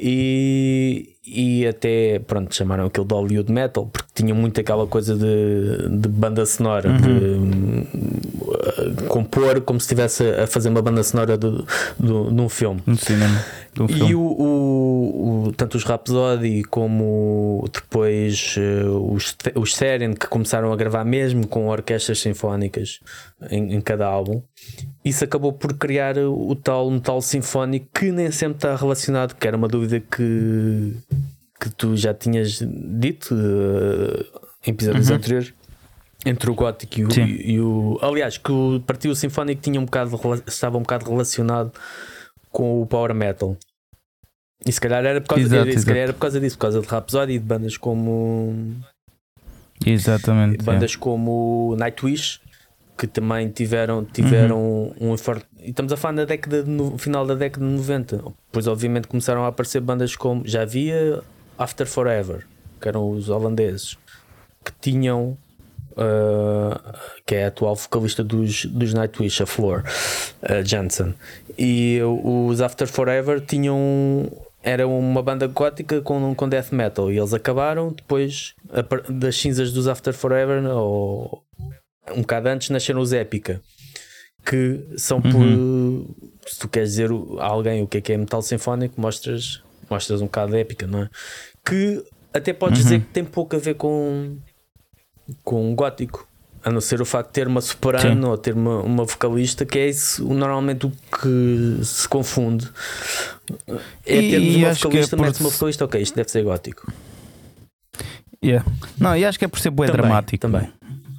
e, 0.02 1.16
e 1.26 1.66
até 1.66 2.18
pronto, 2.20 2.54
chamaram 2.54 2.86
aquilo 2.86 3.04
de 3.04 3.12
Hollywood 3.14 3.52
Metal 3.52 3.86
porque 3.86 4.08
tinham 4.14 4.34
muito 4.34 4.58
aquela 4.58 4.86
coisa 4.86 5.14
de, 5.14 5.90
de 5.90 6.08
banda 6.08 6.46
sonora, 6.46 6.88
uhum. 6.88 6.96
de 6.96 7.86
uh, 9.02 9.04
compor 9.08 9.60
como 9.60 9.78
se 9.78 9.84
estivesse 9.84 10.24
a 10.24 10.46
fazer 10.46 10.70
uma 10.70 10.80
banda 10.80 11.02
sonora 11.02 11.36
de, 11.36 11.50
de, 11.50 12.30
de 12.32 12.40
um 12.40 12.48
filme. 12.48 12.82
Um 12.86 12.96
cinema. 12.96 13.44
Um 13.78 13.86
e 13.88 14.14
o, 14.14 14.20
o, 14.20 15.44
o, 15.48 15.52
tanto 15.52 15.76
os 15.76 15.84
Rhapsody 15.84 16.64
como 16.64 17.68
depois 17.70 18.56
uh, 18.56 19.12
os, 19.12 19.36
os 19.54 19.76
Seren 19.76 20.14
que 20.14 20.26
começaram 20.28 20.72
a 20.72 20.76
gravar 20.76 21.04
mesmo 21.04 21.46
com 21.46 21.68
orquestras 21.68 22.20
sinfónicas 22.20 23.00
em, 23.50 23.74
em 23.74 23.80
cada 23.82 24.06
álbum, 24.06 24.42
isso 25.04 25.24
acabou 25.24 25.52
por 25.52 25.72
criar 25.74 26.18
o 26.18 26.54
tal 26.54 26.90
metal 26.90 27.20
sinfónico 27.22 27.86
que 27.94 28.12
nem 28.12 28.30
sempre 28.30 28.56
está 28.56 28.76
relacionado, 28.76 29.34
que 29.34 29.46
era 29.46 29.56
uma 29.56 29.68
dúvida 29.68 30.00
que 30.00 30.94
que 31.60 31.68
tu 31.70 31.94
já 31.94 32.14
tinhas 32.14 32.62
dito 32.62 33.34
uh, 33.34 34.24
em 34.66 34.70
episódios 34.70 35.10
uhum. 35.10 35.16
anteriores 35.16 35.52
entre 36.24 36.50
o 36.50 36.54
gótico 36.54 37.00
e 37.00 37.04
o, 37.04 37.10
e, 37.12 37.52
e 37.52 37.60
o, 37.60 37.98
aliás 38.00 38.38
que 38.38 38.50
o 38.50 38.80
partido 38.80 39.14
sinfónico 39.14 39.60
tinha 39.60 39.78
um 39.78 39.84
bocado 39.84 40.18
estava 40.46 40.78
um 40.78 40.82
bocado 40.82 41.10
relacionado 41.10 41.72
com 42.50 42.80
o 42.80 42.86
power 42.86 43.14
metal 43.14 43.56
e 44.64 44.72
se 44.72 44.80
calhar 44.80 45.04
era 45.04 45.20
por 45.20 45.28
causa, 45.28 45.44
exato, 45.44 45.86
calhar 45.86 46.02
era 46.02 46.12
por 46.12 46.20
causa 46.20 46.40
disso 46.40 46.56
por 46.56 46.62
causa 46.62 46.80
de 46.80 46.86
Rhapsody 46.86 47.32
e 47.34 47.38
de 47.38 47.44
bandas 47.44 47.76
como 47.76 48.76
exatamente 49.84 50.64
bandas 50.64 50.94
é. 50.94 50.98
como 50.98 51.76
Nightwish 51.78 52.40
que 53.00 53.06
também 53.06 53.48
tiveram, 53.48 54.04
tiveram 54.04 54.58
uhum. 54.60 55.12
um 55.12 55.16
forte. 55.16 55.46
E 55.58 55.70
estamos 55.70 55.90
a 55.90 55.96
falar 55.96 56.12
na 56.12 56.24
década 56.26 56.62
no 56.64 56.98
final 56.98 57.26
da 57.26 57.34
década 57.34 57.64
de 57.64 57.72
90. 57.72 58.22
Pois 58.52 58.66
obviamente 58.66 59.08
começaram 59.08 59.42
a 59.42 59.48
aparecer 59.48 59.80
bandas 59.80 60.14
como 60.14 60.46
já 60.46 60.60
havia 60.60 61.22
After 61.56 61.86
Forever, 61.86 62.46
que 62.78 62.86
eram 62.86 63.10
os 63.10 63.30
holandeses, 63.30 63.96
que 64.62 64.70
tinham 64.82 65.38
uh, 65.92 66.98
que 67.24 67.36
é 67.36 67.46
a 67.46 67.48
atual 67.48 67.74
vocalista 67.74 68.22
dos, 68.22 68.66
dos 68.66 68.92
Nightwish, 68.92 69.42
a 69.42 69.46
Floor 69.46 69.82
uh, 70.42 70.62
Jansen. 70.62 71.14
E 71.58 72.00
os 72.02 72.60
After 72.60 72.86
Forever 72.86 73.40
tinham 73.40 74.30
era 74.62 74.86
uma 74.86 75.22
banda 75.22 75.46
gótica 75.46 76.02
com, 76.02 76.34
com 76.34 76.46
death 76.46 76.70
metal 76.70 77.10
e 77.10 77.16
eles 77.16 77.32
acabaram 77.32 77.94
depois 77.94 78.54
das 79.08 79.36
cinzas 79.36 79.72
dos 79.72 79.88
After 79.88 80.12
Forever 80.12 80.62
ou 80.66 81.42
um 82.12 82.22
bocado 82.22 82.48
antes 82.48 82.70
nasceram 82.70 83.00
os 83.00 83.12
Épica 83.12 83.60
que 84.44 84.80
são 84.96 85.18
uhum. 85.18 85.30
por 85.30 86.50
se 86.50 86.58
tu 86.58 86.68
queres 86.68 86.90
dizer 86.90 87.10
a 87.38 87.44
alguém 87.44 87.82
o 87.82 87.86
que 87.86 87.98
é 87.98 88.00
que 88.00 88.12
é 88.12 88.16
metal 88.16 88.40
sinfónico 88.40 88.98
mostras 88.98 89.62
mostras 89.88 90.22
um 90.22 90.24
bocado 90.24 90.52
de 90.52 90.58
épica 90.58 90.86
não 90.86 91.02
é? 91.02 91.10
que 91.64 92.02
até 92.32 92.52
podes 92.52 92.78
uhum. 92.78 92.84
dizer 92.84 93.00
que 93.00 93.06
tem 93.06 93.24
pouco 93.24 93.56
a 93.56 93.58
ver 93.58 93.74
com, 93.74 94.36
com 95.42 95.74
gótico. 95.74 96.28
A 96.62 96.70
não 96.70 96.80
ser 96.80 97.00
o 97.00 97.06
facto 97.06 97.28
de 97.28 97.32
ter 97.32 97.48
uma 97.48 97.62
soprano 97.62 98.22
Sim. 98.22 98.28
ou 98.28 98.36
ter 98.36 98.52
uma, 98.52 98.82
uma 98.82 99.04
vocalista, 99.04 99.64
que 99.64 99.78
é 99.78 99.88
isso 99.88 100.22
normalmente 100.22 100.86
o 100.86 100.90
que 100.90 101.82
se 101.82 102.06
confunde. 102.06 102.68
É 104.04 104.20
ter 104.20 104.38
uma 104.38 104.68
é 104.68 104.74
vocalista, 104.74 105.16
é 105.16 105.18
por... 105.18 105.40
uma 105.40 105.50
vocalista, 105.50 105.84
ok, 105.86 106.02
isto 106.02 106.14
deve 106.14 106.30
ser 106.30 106.42
gótico. 106.42 106.92
Yeah. 108.44 108.70
Não, 108.98 109.16
e 109.16 109.24
acho 109.24 109.38
que 109.38 109.46
é 109.46 109.48
por 109.48 109.58
ser 109.58 109.70
bué 109.70 109.86
também, 109.86 110.02
dramático. 110.02 110.40
Também. 110.40 110.70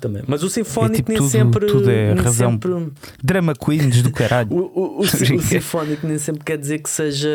Também. 0.02 0.24
Mas 0.28 0.44
o 0.44 0.50
sinfónico 0.50 0.94
É 0.94 0.98
tipo 0.98 1.10
nem 1.12 1.18
tudo- 1.20 1.30
sempre. 1.30 1.66
tudo 1.68 1.90
é 1.90 2.14
razão. 2.14 2.52
sempre- 2.52 2.92
Drama 3.24 3.54
Queens 3.54 4.02
do 4.02 4.12
caralho. 4.12 4.50
o, 4.52 4.60
o, 4.60 4.98
o, 4.98 5.00
o 5.02 5.06
sinfónico 5.08 6.06
nem 6.06 6.18
sempre 6.18 6.44
quer 6.44 6.58
dizer 6.58 6.80
que 6.80 6.90
seja. 6.90 7.30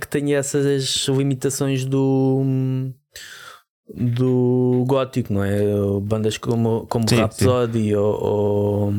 que 0.00 0.08
tenha 0.08 0.38
essas 0.38 1.06
limitações 1.08 1.84
do. 1.84 2.42
do 3.94 4.84
gótico, 4.88 5.32
não 5.32 5.44
é? 5.44 5.60
Bandas 6.02 6.36
como, 6.38 6.86
como 6.88 7.08
Sim, 7.08 7.16
Rhapsody 7.16 7.94
ou, 7.94 8.20
ou 8.24 8.92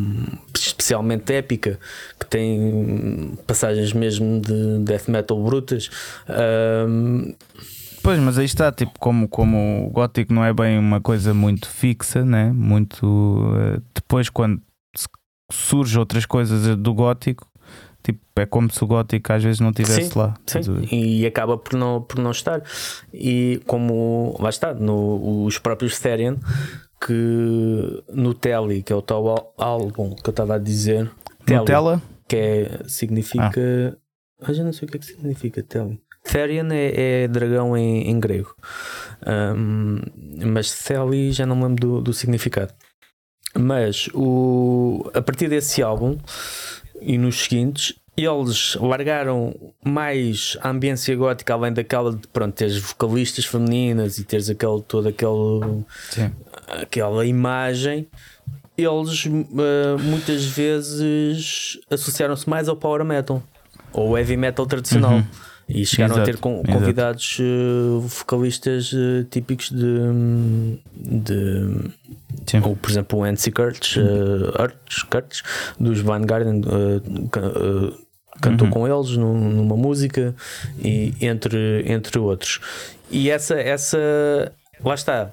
especialmente 0.56 1.34
épica, 1.34 1.78
que 2.20 2.26
tem 2.26 3.34
passagens 3.46 3.92
mesmo 3.94 4.40
de 4.40 4.80
death 4.80 5.08
metal 5.10 5.44
brutas. 5.44 5.90
Ahm, 6.28 7.34
Pois, 8.04 8.20
mas 8.20 8.38
aí 8.38 8.46
está, 8.46 8.72
tipo, 8.72 8.98
como, 9.00 9.28
como 9.28 9.88
o 9.88 9.90
gótico 9.90 10.34
não 10.34 10.44
é 10.46 10.54
bem 10.54 10.78
uma 10.80 11.02
coisa 11.02 11.34
muito 11.34 11.68
fixa, 11.70 12.24
né? 12.24 12.52
Muito. 12.52 13.42
eh, 13.58 13.82
depois, 13.94 14.30
quando 14.30 14.62
se- 14.96 15.08
surge 15.52 15.98
outras 16.00 16.26
coisas 16.26 16.76
do 16.78 16.94
gótico, 16.94 17.46
tipo, 18.04 18.20
é 18.38 18.46
como 18.46 18.72
se 18.72 18.82
o 18.84 18.88
gótico 18.88 19.34
às 19.34 19.44
vezes 19.44 19.60
não 19.60 19.72
estivesse 19.72 20.18
lá. 20.18 20.36
Sim, 20.46 20.60
e 20.92 21.26
acaba 21.26 21.58
por 21.58 21.74
não, 21.78 22.02
por 22.02 22.20
não 22.20 22.32
estar. 22.32 22.62
E 23.14 23.62
como 23.68 24.38
lá 24.40 24.50
está, 24.50 24.74
no, 24.74 25.44
os 25.46 25.58
próprios 25.60 26.00
Therian, 26.00 26.38
que 27.06 28.04
no 28.14 28.34
Telly, 28.34 28.84
que 28.84 28.94
é 28.94 28.96
o 28.96 29.02
tal 29.02 29.28
ál- 29.28 29.54
álbum 29.58 30.16
que 30.16 30.30
eu 30.30 30.32
estava 30.32 30.56
a 30.56 30.60
dizer, 30.60 31.12
Nutella? 31.48 32.02
que 32.28 32.36
é, 32.36 32.80
significa. 32.88 33.98
Ah. 34.42 34.54
já 34.54 34.64
não 34.64 34.72
sei 34.74 34.88
o 34.88 34.92
que 34.92 34.98
é 34.98 35.00
que 35.00 35.06
significa 35.06 35.62
Telly. 35.64 36.00
Therian 36.28 36.68
é, 36.72 37.24
é 37.24 37.28
dragão 37.28 37.76
em, 37.78 38.10
em 38.10 38.20
grego, 38.20 38.56
Ahm, 39.26 40.02
mas 40.46 40.84
Telly 40.84 41.32
já 41.32 41.46
não 41.46 41.56
me 41.56 41.64
lembro 41.64 41.82
do, 41.82 42.02
do 42.02 42.14
significado. 42.14 42.74
Mas 43.58 44.10
o, 44.14 45.10
a 45.14 45.22
partir 45.22 45.50
desse 45.50 45.82
álbum 45.82 46.18
e 47.02 47.18
nos 47.18 47.44
seguintes, 47.44 47.96
eles 48.16 48.76
largaram 48.76 49.56
mais 49.84 50.58
a 50.62 50.70
ambiência 50.70 51.16
gótica, 51.16 51.54
além 51.54 51.74
daquela 51.74 52.16
de 52.16 52.28
pronto, 52.28 52.54
teres 52.54 52.78
vocalistas 52.78 53.46
femininas 53.46 54.18
e 54.18 54.24
teres 54.24 54.50
aquele, 54.50 54.82
toda 54.82 55.10
aquele, 55.10 55.84
Sim. 56.10 56.32
aquela 56.68 57.26
imagem. 57.26 58.08
Eles 58.78 59.26
eh, 59.26 60.02
muitas 60.04 60.46
vezes 60.46 61.80
associaram-se 61.90 62.48
mais 62.48 62.70
ao 62.70 62.76
power 62.76 63.04
metal 63.04 63.42
ou 63.92 64.16
heavy 64.16 64.38
metal 64.38 64.68
tradicional. 64.68 65.14
Uhum. 65.14 65.26
E 65.70 65.86
chegaram 65.86 66.16
a 66.16 66.18
Exato, 66.20 66.32
ter 66.32 66.38
com- 66.40 66.62
exato. 66.64 66.72
convidados 66.80 67.38
eh, 67.42 68.00
vocalistas 68.00 68.92
eh, 68.94 69.26
típicos 69.30 69.70
de, 69.70 70.80
de 70.96 71.92
Sim. 72.46 72.62
ou 72.64 72.76
por 72.76 72.90
exemplo 72.90 73.20
o 73.20 73.26
Nancy 73.26 73.52
Kurtz, 73.52 73.98
uh, 73.98 74.54
Kurtz, 74.56 75.04
Kurtz, 75.04 75.44
dos 75.78 76.00
Vanguard 76.00 76.46
ca- 77.32 77.42
uh, 77.42 77.94
cantou 78.42 78.68
Uhum. 78.68 78.74
com 78.74 78.88
eles 78.88 79.18
num- 79.18 79.52
numa 79.52 79.76
música 79.76 80.34
e 80.80 81.14
entre, 81.20 81.84
entre 81.92 82.18
outros 82.20 82.62
e 83.12 83.30
essa, 83.30 83.56
essa 83.56 84.52
lá 84.84 84.94
está 84.96 85.32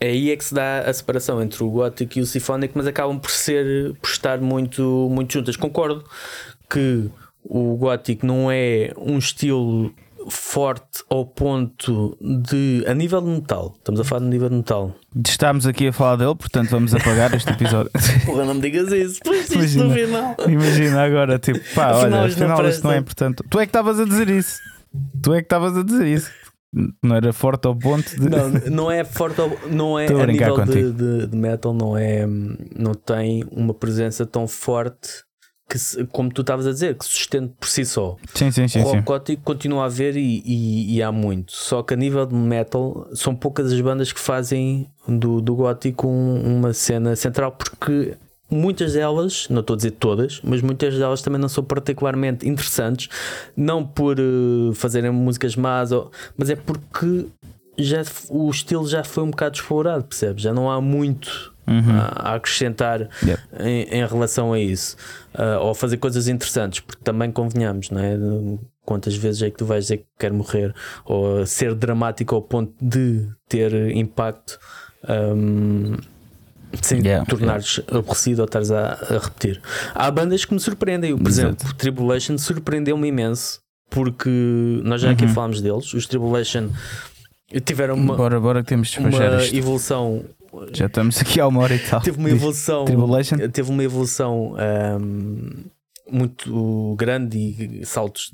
é 0.00 0.06
aí 0.08 0.30
é 0.30 0.36
que 0.36 0.44
se 0.44 0.54
dá 0.54 0.80
a 0.80 0.92
separação 0.94 1.42
entre 1.42 1.62
o 1.62 1.70
gótico 1.70 2.18
e 2.18 2.22
o 2.22 2.26
sinfónico 2.26 2.72
mas 2.76 2.86
acabam 2.86 3.18
por 3.18 3.30
ser 3.30 3.92
por 4.00 4.08
estar 4.08 4.40
muito, 4.40 5.08
muito 5.10 5.32
juntas 5.32 5.56
concordo 5.56 6.04
que 6.70 7.10
o 7.44 7.76
gótico 7.76 8.26
não 8.26 8.50
é 8.50 8.92
um 8.96 9.18
estilo 9.18 9.92
forte 10.28 11.02
ao 11.10 11.26
ponto 11.26 12.16
de 12.20 12.84
a 12.86 12.94
nível 12.94 13.20
de 13.20 13.26
metal 13.28 13.74
estamos 13.76 14.00
a 14.00 14.04
falar 14.04 14.20
de 14.20 14.26
nível 14.30 14.48
de 14.48 14.54
metal 14.56 14.94
Estamos 15.26 15.66
aqui 15.66 15.88
a 15.88 15.92
falar 15.92 16.16
dele, 16.16 16.34
portanto 16.36 16.70
vamos 16.70 16.94
apagar 16.94 17.34
este 17.34 17.50
episódio. 17.50 17.90
Porra, 18.24 18.44
não 18.46 18.54
me 18.54 18.60
digas 18.62 18.90
isso. 18.92 19.20
Pois 19.22 19.50
Imagina. 19.50 19.84
no 19.84 19.92
final. 19.94 20.36
Imagina 20.48 21.02
agora, 21.02 21.38
tipo, 21.38 21.58
pá, 21.74 21.88
Afinal, 21.90 22.20
olha, 22.22 22.28
isto 22.28 22.40
não 22.40 22.52
afinal 22.52 22.70
isto 22.70 22.84
não 22.84 22.92
é 22.92 22.96
importante. 22.98 23.42
Tu 23.50 23.58
é 23.60 23.66
que 23.66 23.68
estavas 23.68 24.00
a 24.00 24.04
dizer 24.06 24.30
isso. 24.30 24.58
Tu 25.22 25.34
é 25.34 25.38
que 25.40 25.44
estavas 25.46 25.76
a 25.76 25.82
dizer 25.82 26.06
isso. 26.06 26.30
Não 27.02 27.14
era 27.16 27.30
forte 27.34 27.66
ao 27.66 27.76
ponto 27.76 28.08
de. 28.18 28.26
Não, 28.30 28.48
não 28.70 28.90
é 28.90 29.04
forte, 29.04 29.38
ao- 29.42 29.50
não 29.70 29.98
é 29.98 30.06
a 30.06 30.26
nível 30.26 30.64
de, 30.64 30.92
de- 30.92 31.26
de 31.26 31.36
metal, 31.36 31.74
não 31.74 31.94
é, 31.98 32.24
não 32.26 32.94
tem 32.94 33.44
uma 33.50 33.74
presença 33.74 34.24
tão 34.24 34.48
forte 34.48 35.24
que, 35.68 35.78
se- 35.78 36.04
como 36.06 36.30
tu 36.30 36.42
estavas 36.42 36.66
a 36.66 36.70
dizer, 36.72 36.96
que 36.96 37.04
sustente 37.04 37.54
por 37.58 37.66
si 37.68 37.84
só. 37.84 38.16
Sim, 38.34 38.50
sim, 38.50 38.68
sim. 38.68 38.80
o 38.80 38.84
rock 38.84 39.02
gótico 39.02 39.42
continua 39.42 39.82
a 39.84 39.86
haver 39.86 40.16
e, 40.16 40.42
e- 40.44 40.96
e 40.96 41.02
há 41.02 41.10
muito. 41.10 41.52
Só 41.52 41.82
que 41.82 41.94
a 41.94 41.96
nível 41.96 42.26
de 42.26 42.34
metal 42.34 43.08
são 43.14 43.34
poucas 43.34 43.72
as 43.72 43.80
bandas 43.80 44.12
que 44.12 44.20
fazem 44.20 44.86
do, 45.08 45.40
do 45.40 45.54
gótico 45.54 46.06
um- 46.08 46.58
uma 46.58 46.72
cena 46.74 47.16
central 47.16 47.52
porque 47.52 48.14
muitas 48.50 48.92
delas, 48.92 49.46
não 49.48 49.60
estou 49.60 49.72
a 49.72 49.76
dizer 49.78 49.92
todas, 49.92 50.40
mas 50.44 50.60
muitas 50.60 50.94
delas 50.98 51.22
também 51.22 51.40
não 51.40 51.48
são 51.48 51.64
particularmente 51.64 52.46
interessantes, 52.46 53.08
não 53.56 53.82
por 53.86 54.18
eh, 54.20 54.74
fazerem 54.74 55.10
músicas 55.10 55.56
más, 55.56 55.90
ou- 55.90 56.10
mas 56.36 56.50
é 56.50 56.56
porque 56.56 57.26
já, 57.78 58.02
o 58.28 58.50
estilo 58.50 58.86
já 58.86 59.02
foi 59.02 59.24
um 59.24 59.30
bocado 59.30 59.56
explorado, 59.56 60.04
percebes? 60.04 60.42
Já 60.42 60.52
não 60.52 60.70
há 60.70 60.82
muito 60.82 61.51
Uhum. 61.66 61.92
a, 61.92 62.30
a 62.30 62.34
acrescentar 62.34 63.08
Yep. 63.22 63.40
em, 63.60 63.82
em 63.84 64.06
relação 64.06 64.52
a 64.52 64.58
isso, 64.58 64.96
Ah, 65.34 65.58
ou 65.60 65.74
fazer 65.74 65.96
coisas 65.98 66.26
interessantes, 66.28 66.80
porque 66.80 67.02
também 67.04 67.30
convenhamos, 67.30 67.88
não 67.90 68.00
é? 68.00 68.16
Quantas 68.84 69.14
vezes 69.14 69.42
é 69.42 69.50
que 69.50 69.58
tu 69.58 69.64
vais 69.64 69.84
dizer 69.84 69.98
que 69.98 70.04
quer 70.18 70.32
morrer, 70.32 70.74
ou 71.04 71.46
ser 71.46 71.74
dramático 71.74 72.34
ao 72.34 72.42
ponto 72.42 72.74
de 72.84 73.28
ter 73.48 73.72
impacto 73.96 74.58
ahm, 75.08 75.96
sem 76.82 77.00
Yeah, 77.00 77.24
tornares 77.26 77.80
aborrecido 77.88 78.40
ou 78.40 78.46
estares 78.46 78.70
a, 78.70 78.92
a 78.94 79.18
repetir. 79.18 79.60
Há 79.94 80.10
bandas 80.10 80.44
que 80.44 80.52
me 80.54 80.58
surpreendem, 80.60 81.16
por 81.16 81.28
Exato. 81.28 81.48
exemplo, 81.48 81.74
Tribulation 81.74 82.36
surpreendeu-me 82.38 83.06
imenso, 83.08 83.60
porque 83.88 84.30
nós 84.82 85.00
já 85.00 85.10
aqui 85.10 85.24
Uhum. 85.26 85.28
falámos 85.34 85.60
deles, 85.60 85.92
os 85.94 86.06
Tribulation 86.06 86.70
tiveram 87.64 87.94
uma, 87.94 88.16
Bora, 88.16 88.40
bora 88.40 88.62
que 88.62 88.68
temos 88.70 88.96
uma 88.96 89.10
isto. 89.42 89.54
evolução 89.56 90.24
Já 90.72 90.86
estamos 90.86 91.18
aqui 91.20 91.40
a 91.40 91.46
uma 91.46 91.60
hora 91.62 91.74
e 91.74 91.78
tal. 91.78 92.00
teve 92.00 92.18
uma 92.18 92.30
evolução 92.30 92.84
Tribulation? 92.84 93.36
teve 93.50 93.70
uma 93.70 93.82
evolução 93.82 94.54
ahm, 94.58 95.64
muito 96.10 96.94
grande 96.98 97.38
e 97.38 97.86
saltos 97.86 98.32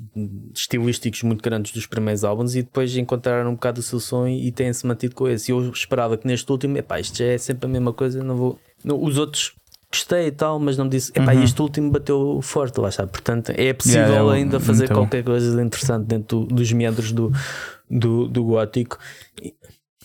estilísticos 0.53 1.23
muito 1.23 1.41
grandes 1.41 1.71
dos 1.71 1.85
primeiros 1.85 2.23
álbuns 2.23 2.55
e 2.55 2.61
depois 2.63 2.95
encontraram 2.97 3.51
um 3.51 3.53
bocado 3.53 3.79
o 3.79 3.83
seu 3.83 3.99
som 3.99 4.27
e 4.27 4.51
têm-se 4.51 4.85
mantido 4.85 5.15
com 5.15 5.27
esse. 5.27 5.51
E 5.51 5.53
eu 5.53 5.69
esperava 5.69 6.17
que 6.17 6.27
neste 6.27 6.51
último, 6.51 6.77
epá, 6.77 6.99
isto 6.99 7.17
já 7.17 7.25
é 7.25 7.37
sempre 7.37 7.67
a 7.67 7.69
mesma 7.69 7.93
coisa, 7.93 8.23
não 8.23 8.35
vou. 8.35 8.59
não- 8.83 9.01
os 9.01 9.17
outros 9.17 9.53
gostei 9.91 10.27
e 10.27 10.31
tal, 10.31 10.59
mas 10.59 10.77
não 10.77 10.85
me 10.85 10.91
disse, 10.91 11.11
epá, 11.15 11.33
Uhum. 11.33 11.43
este 11.43 11.61
último 11.61 11.89
bateu 11.91 12.39
forte, 12.43 12.79
lá 12.79 12.89
está. 12.89 13.07
Portanto, 13.07 13.51
é 13.55 13.73
possível 13.73 14.01
Yeah, 14.07 14.31
ainda 14.33 14.59
fazer 14.59 14.87
bom. 14.87 14.95
qualquer 14.95 15.23
coisa 15.23 15.55
de 15.55 15.61
interessante 15.63 16.05
dentro 16.05 16.41
do- 16.41 16.55
dos 16.55 16.71
meandros 16.73 17.11
do, 17.11 17.31
do, 17.89 18.27
do 18.27 18.43
gótico. 18.43 18.97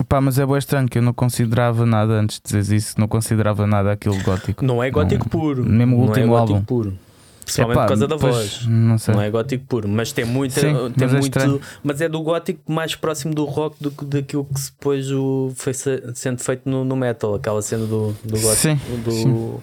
Pá, 0.08 0.20
mas 0.20 0.38
é 0.38 0.46
bem 0.46 0.56
estranho 0.58 0.88
que 0.88 0.98
eu 0.98 1.02
não 1.02 1.12
considerava 1.12 1.84
nada 1.86 2.12
antes 2.14 2.40
de 2.44 2.58
dizer 2.58 2.76
isso, 2.76 2.94
não 2.98 3.08
considerava 3.08 3.66
nada 3.66 3.92
aquilo 3.92 4.20
gótico. 4.22 4.64
Não 4.64 4.82
é 4.82 4.90
gótico 4.90 5.24
Não- 5.24 5.30
puro. 5.30 5.64
mesmo 5.64 5.96
o 5.96 6.00
não 6.00 6.06
último 6.08 6.24
é 6.26 6.28
gótico 6.28 6.52
álbum. 6.54 6.64
puro. 6.64 6.98
Principalmente 7.44 7.76
Epá, 7.76 7.82
por 7.84 7.88
causa 7.88 8.08
da 8.08 8.16
pois, 8.16 8.34
voz. 8.34 8.66
Não. 8.66 8.96
Não 9.14 9.20
é 9.22 9.30
gótico 9.30 9.66
puro, 9.66 9.86
mas 9.86 10.12
tem 10.12 10.24
muita, 10.24 10.60
Sim, 10.62 10.72
tem 10.72 10.92
mas 10.96 11.10
é 11.10 11.18
muito, 11.18 11.24
estranho. 11.24 11.60
mas 11.82 12.00
é 12.00 12.08
do 12.08 12.22
gótico 12.22 12.72
mais 12.72 12.94
próximo 12.94 13.34
do 13.34 13.44
rock 13.44 13.76
do 13.82 13.90
que 13.90 14.02
daquilo 14.06 14.46
que 14.46 14.54
depois 14.54 15.10
o 15.10 15.52
foi 15.54 15.74
se- 15.74 16.02
sendo 16.14 16.38
feito 16.42 16.66
no, 16.68 16.86
no 16.86 16.96
metal, 16.96 17.34
aquela 17.34 17.60
cena 17.60 17.84
do, 17.84 18.16
do 18.24 18.40
gótico, 18.40 18.54
Sim, 18.56 18.80
do 19.04 19.10
sim. 19.12 19.54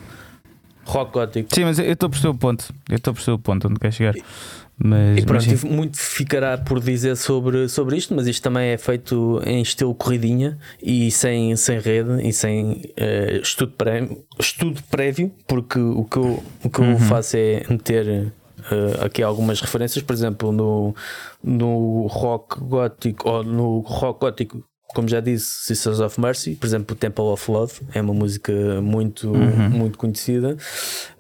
rock 0.86 1.12
gótico. 1.14 1.50
Sim, 1.56 1.64
mas 1.66 1.80
eu 1.80 1.86
estou 1.92 2.06
a 2.06 2.10
perceber 2.12 2.30
o 2.36 2.38
ponto. 2.38 2.72
Eu 2.88 2.98
estou 2.98 3.12
a 3.12 3.14
perceber 3.16 3.36
o 3.36 3.40
ponto 3.40 3.68
onde 3.68 3.80
quer 3.80 3.92
chegar. 3.92 4.14
Mas, 4.84 5.18
E 5.20 5.26
pronto, 5.26 5.46
mas 5.48 5.64
muito 5.64 5.98
ficará 5.98 6.58
por 6.58 6.80
dizer 6.80 7.16
sobre, 7.16 7.70
sobre 7.70 7.98
isto, 7.98 8.16
mas 8.16 8.26
isto 8.28 8.42
também 8.42 8.70
é 8.70 8.78
feito 8.78 9.40
em 9.46 9.62
estilo 9.62 9.94
corridinha 9.94 10.58
e 10.82 11.12
sem, 11.12 11.56
sem 11.56 11.80
rede 11.80 12.28
e 12.28 12.34
sem 12.34 12.82
eh, 12.98 13.40
estudo, 13.44 13.74
pré, 13.78 14.08
estudo 14.40 14.82
prévio, 14.90 15.32
porque 15.48 15.78
o 15.80 16.04
que 16.06 16.18
eu, 16.18 16.44
o 16.64 16.70
que 16.70 16.80
eu 16.80 16.86
Uhum. 16.86 17.00
faço 17.00 17.38
é 17.38 17.64
meter 17.70 18.08
eh, 18.72 19.06
aqui 19.06 19.22
algumas 19.22 19.62
referências, 19.62 20.04
por 20.04 20.14
exemplo, 20.14 20.52
no, 20.52 20.96
no 21.44 22.08
rock 22.08 22.60
gótico 22.60 23.30
ou 23.30 23.44
no 23.44 23.80
rock 23.82 24.22
gótico. 24.22 24.64
Como 24.94 25.08
já 25.08 25.22
disse, 25.22 25.46
Sisters 25.68 26.00
of 26.02 26.20
Mercy, 26.20 26.56
por 26.56 26.66
exemplo, 26.66 26.94
Temple 26.98 27.24
of 27.24 27.50
Love 27.50 27.74
é 27.94 28.02
uma 28.02 28.14
música 28.14 28.52
muito, 28.82 29.30
Uhum. 29.32 29.70
muito 29.70 29.98
conhecida. 29.98 30.58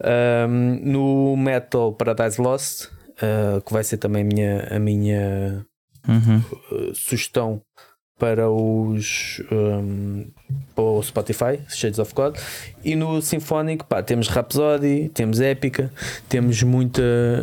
Um, 0.04 0.80
no 0.84 1.38
metal 1.38 1.94
Paradise 1.94 2.42
Lost, 2.42 2.90
uh, 3.22 3.62
que 3.62 3.74
vai 3.74 3.84
ser 3.84 3.98
também 3.98 4.22
a 4.22 4.26
minha, 4.26 4.68
a 4.70 4.80
minha 4.80 5.66
Uhum. 6.08 6.42
uh, 6.72 6.96
sugestão 6.96 7.62
para 8.22 8.52
os 8.52 9.42
um, 9.52 10.28
para 10.76 10.84
o 10.84 11.02
Spotify, 11.02 11.60
Shades 11.68 11.98
of 11.98 12.14
God, 12.14 12.38
e 12.84 12.96
no 12.96 13.20
Sinfónico 13.20 13.84
pá, 13.88 14.04
temos 14.04 14.28
Rhapsody, 14.28 15.10
temos 15.12 15.40
Épica, 15.40 15.92
temos 16.30 16.62
muita, 16.62 17.02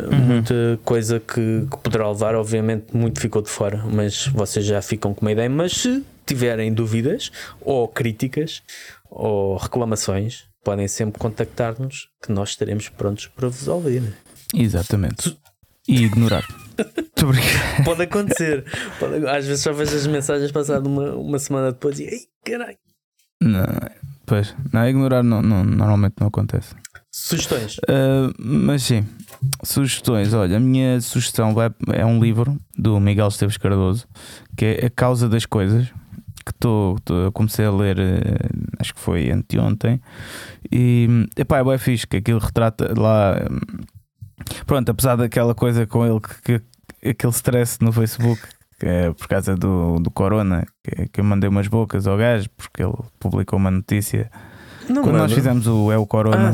muita 0.09 0.79
coisa 0.85 1.19
que, 1.19 1.67
que 1.69 1.77
poderá 1.83 2.07
levar, 2.09 2.33
obviamente 2.33 2.95
muito 2.95 3.19
ficou 3.19 3.41
de 3.41 3.49
fora, 3.49 3.83
mas 3.91 4.27
vocês 4.27 4.65
já 4.65 4.81
ficam 4.81 5.13
com 5.13 5.19
uma 5.19 5.33
ideia, 5.33 5.49
mas 5.49 5.73
se 5.73 6.01
tiverem 6.25 6.73
dúvidas 6.73 7.29
ou 7.59 7.85
críticas 7.85 8.63
ou 9.09 9.57
reclamações, 9.57 10.45
podem 10.63 10.87
sempre 10.87 11.19
contactar-nos 11.19 12.07
que 12.23 12.31
nós 12.31 12.51
estaremos 12.51 12.87
prontos 12.87 13.27
para 13.27 13.49
vos 13.49 13.67
ouvir. 13.67 14.01
Exatamente. 14.55 15.37
E 15.89 16.03
ignorar. 16.05 16.43
Muito 16.77 17.25
obrigado. 17.25 17.83
Pode 17.83 18.01
acontecer. 18.03 18.63
Pode- 18.99 19.27
às 19.27 19.45
vezes 19.45 19.63
só 19.63 19.73
vejo 19.73 19.95
as 19.95 20.07
mensagens 20.07 20.51
passado 20.51 20.87
uma, 20.87 21.11
uma 21.15 21.39
semana 21.39 21.71
depois 21.71 21.99
e 21.99 22.03
ei, 22.03 22.19
caralho. 22.45 22.77
Não, 23.41 23.65
pois, 24.25 24.55
não, 24.71 24.87
ignorar 24.87 25.23
não, 25.23 25.41
não- 25.41 25.63
normalmente 25.63 26.15
não 26.19 26.27
acontece. 26.27 26.75
Sugestões. 27.11 27.77
Uh, 27.79 28.31
mas 28.37 28.83
sim, 28.83 29.03
sugestões. 29.63 30.33
Olha, 30.33 30.57
a 30.57 30.59
minha 30.59 31.01
sugestão 31.01 31.53
vai, 31.53 31.71
é 31.93 32.05
um 32.05 32.19
livro 32.21 32.59
do 32.77 32.99
Miguel 32.99 33.27
Esteves 33.29 33.57
Cardoso 33.57 34.07
que 34.55 34.65
é 34.65 34.85
A 34.85 34.89
Causa 34.89 35.27
das 35.27 35.45
Coisas. 35.45 35.87
Que 36.45 36.53
tô, 36.59 36.95
tô- 37.03 37.31
comecei 37.33 37.65
a 37.65 37.71
ler, 37.71 37.97
uh, 37.99 38.77
acho 38.79 38.93
que 38.93 38.99
foi 39.01 39.29
anteontem, 39.29 40.01
e 40.71 41.07
epá, 41.37 41.59
é 41.59 41.63
bem 41.63 41.77
fixe. 41.77 42.07
Que 42.07 42.17
aquilo 42.17 42.39
retrata 42.39 42.93
lá. 42.97 43.35
Pronto, 44.65 44.89
apesar 44.89 45.15
daquela 45.15 45.53
coisa 45.55 45.85
com 45.87 46.05
ele, 46.05 46.19
que, 46.19 46.59
que- 46.59 47.09
aquele 47.09 47.33
stress 47.33 47.77
no 47.81 47.91
Facebook, 47.91 48.41
é 48.81 49.11
por 49.11 49.27
causa 49.27 49.55
do, 49.55 49.99
do 49.99 50.09
Corona, 50.11 50.65
que, 50.83 51.07
que 51.09 51.19
eu 51.19 51.23
mandei 51.23 51.49
umas 51.49 51.67
bocas 51.67 52.07
ao 52.07 52.17
gajo, 52.17 52.49
porque 52.55 52.81
ele 52.83 52.93
publicou 53.19 53.57
uma 53.59 53.71
notícia. 53.71 54.31
Não 54.87 55.03
Quando 55.03 55.17
nós 55.17 55.31
fizemos 55.33 55.67
o 55.67 55.91
É 55.91 55.97
o 55.97 56.05
Corona. 56.07 56.51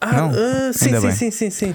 Ah, 0.00 0.08
ah, 0.08 0.12
Não? 0.12 0.30
ah, 0.30 0.72
sim, 0.72 1.00
sim, 1.00 1.10
sim, 1.12 1.30
sim, 1.30 1.50
sim. 1.50 1.74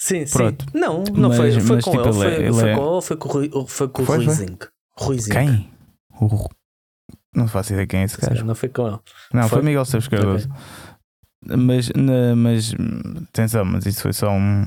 Sim, 0.00 0.26
sim. 0.26 0.32
Pronto. 0.36 0.66
Não, 0.74 1.02
não 1.14 1.28
Mas- 1.30 1.36
foi, 1.38 1.60
foi 1.60 1.76
mas, 1.76 1.84
com 1.84 1.90
tipo, 1.92 2.04
ele. 2.04 2.12
Foi, 2.12 2.26
ele 2.26 2.34
é- 2.48 2.52
foi 2.52 2.62
ele 2.62 2.70
é- 2.70 2.74
com 2.76 2.92
ele 2.92 3.02
foi 3.02 3.16
com 3.16 3.28
Rui, 3.28 3.50
foi 3.68 3.88
com 3.88 4.02
o 4.02 4.06
Foi, 4.06 4.16
foi. 4.16 4.24
Ruizinho? 4.26 4.58
Ruizinho. 4.98 5.34
Quem? 5.36 5.70
O- 6.20 6.48
Não 7.34 7.48
faço 7.48 7.72
ideia 7.72 7.86
quem 7.86 8.00
é 8.00 8.04
esse 8.04 8.20
gajo. 8.20 8.44
Não 8.44 8.54
foi 8.54 8.68
com 8.68 8.86
ele. 8.86 8.98
Não, 9.32 9.42
foi, 9.42 9.48
Foi? 9.48 9.62
Miguel 9.62 9.82
Esteves 9.82 10.06
Cardoso. 10.08 10.48
Mas, 11.46 11.90
na- 11.90 12.36
mas 12.36 12.72
atenção, 13.28 13.64
mas 13.64 13.84
isso 13.86 14.00
foi 14.02 14.12
só 14.12 14.30
um. 14.30 14.64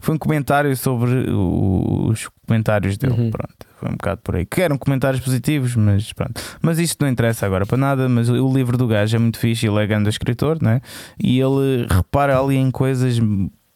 Foi 0.00 0.14
um 0.14 0.18
comentário 0.18 0.76
sobre 0.76 1.30
o- 1.30 2.08
os 2.10 2.28
comentários 2.46 2.96
dele. 2.98 3.14
Uhum. 3.14 3.30
Pronto, 3.30 3.66
foi 3.80 3.88
um 3.88 3.92
bocado 3.92 4.20
por 4.22 4.36
aí. 4.36 4.44
Que 4.44 4.60
eram 4.60 4.76
comentários 4.76 5.22
positivos, 5.22 5.74
mas 5.76 6.12
pronto. 6.12 6.40
Mas 6.60 6.78
isto 6.78 7.00
não 7.02 7.08
interessa 7.10 7.46
agora 7.46 7.64
para 7.64 7.78
nada. 7.78 8.08
Mas 8.08 8.28
o 8.28 8.34
o 8.34 8.52
livro 8.54 8.76
do 8.76 8.86
gajo 8.86 9.16
é 9.16 9.18
muito 9.18 9.38
fixe, 9.38 9.66
ele 9.66 9.82
é 9.82 9.86
grande 9.86 10.08
escritor, 10.08 10.58
né? 10.62 10.80
E 11.18 11.38
ele 11.40 11.86
repara 11.90 12.38
ali 12.38 12.56
em 12.56 12.70
coisas 12.70 13.18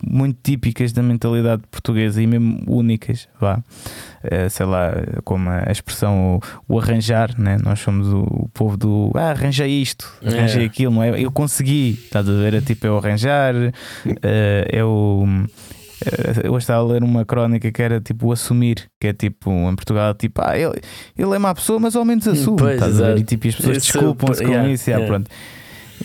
muito 0.06 0.38
típicas 0.42 0.92
da 0.92 1.02
mentalidade 1.02 1.62
portuguesa 1.70 2.20
e 2.20 2.26
mesmo 2.26 2.62
únicas, 2.66 3.26
vá. 3.40 3.62
Eh, 4.22 4.48
sei 4.50 4.66
lá, 4.66 4.92
como 5.24 5.48
a 5.48 5.72
expressão 5.72 6.36
o, 6.68 6.74
o 6.74 6.78
arranjar, 6.78 7.30
né? 7.38 7.56
Nós 7.64 7.80
somos 7.80 8.08
o, 8.08 8.18
o 8.20 8.48
povo 8.52 8.76
do 8.76 9.10
ah, 9.14 9.30
arranjei 9.30 9.80
isto, 9.80 10.06
arranjei 10.22 10.64
É. 10.64 10.66
aquilo, 10.66 10.92
não 10.94 11.02
é? 11.02 11.18
Eu 11.18 11.32
consegui, 11.32 11.92
estás 12.04 12.28
a 12.28 12.32
ver? 12.32 12.52
É 12.54 12.60
tipo, 12.60 12.86
é 12.86 12.90
o 12.90 12.98
arranjar, 12.98 13.54
é 14.22 14.84
o. 14.84 15.24
eh, 16.04 16.40
Eu 16.44 16.56
estava 16.56 16.80
a 16.80 16.92
ler 16.92 17.02
uma 17.02 17.24
crónica 17.24 17.70
que 17.72 17.82
era 17.82 18.00
tipo 18.00 18.26
o 18.28 18.32
assumir, 18.32 18.88
que 19.00 19.08
é 19.08 19.12
tipo 19.12 19.50
em 19.50 19.74
Portugal, 19.74 20.14
tipo, 20.14 20.40
ah, 20.44 20.56
ele, 20.58 20.80
ele 21.16 21.34
é 21.34 21.38
má 21.38 21.54
pessoa, 21.54 21.78
mas 21.78 21.96
ao 21.96 22.04
menos 22.04 22.26
assume, 22.28 22.58
Pois, 22.58 22.74
estás 22.74 23.00
a 23.00 23.08
ver? 23.14 23.18
E 23.18 23.24
tipo, 23.24 23.48
as 23.48 23.54
pessoas 23.54 23.78
desculpam-se 23.82 24.42
com 24.44 24.50
yeah, 24.50 24.70
isso, 24.70 24.90
yeah, 24.90 25.04
yeah. 25.04 25.06
pronto. 25.24 25.30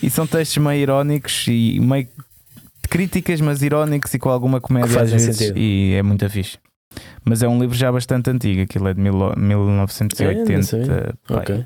E 0.02 0.08
são 0.10 0.26
textos 0.26 0.56
meio 0.62 0.80
irónicos 0.80 1.46
e 1.48 1.78
meio 1.80 2.08
críticas, 2.88 3.40
mas 3.40 3.62
irónicos 3.62 4.12
e 4.14 4.18
com 4.18 4.28
alguma 4.30 4.60
comédia 4.60 5.00
às 5.02 5.10
vezes. 5.10 5.36
sentido. 5.36 5.58
E 5.58 5.94
é 5.94 6.02
muito 6.02 6.28
fixe. 6.30 6.58
Mas 7.24 7.42
é 7.42 7.48
um 7.48 7.58
livro 7.60 7.74
já 7.76 7.90
bastante 7.90 8.28
antigo, 8.30 8.62
aquilo 8.62 8.88
é 8.88 8.94
de 8.94 9.00
mil, 9.00 9.14
1980. 9.36 10.52
É, 10.52 10.56
não 10.56 10.62
sabia. 10.62 11.14
pá, 11.26 11.34
Ok. 11.36 11.64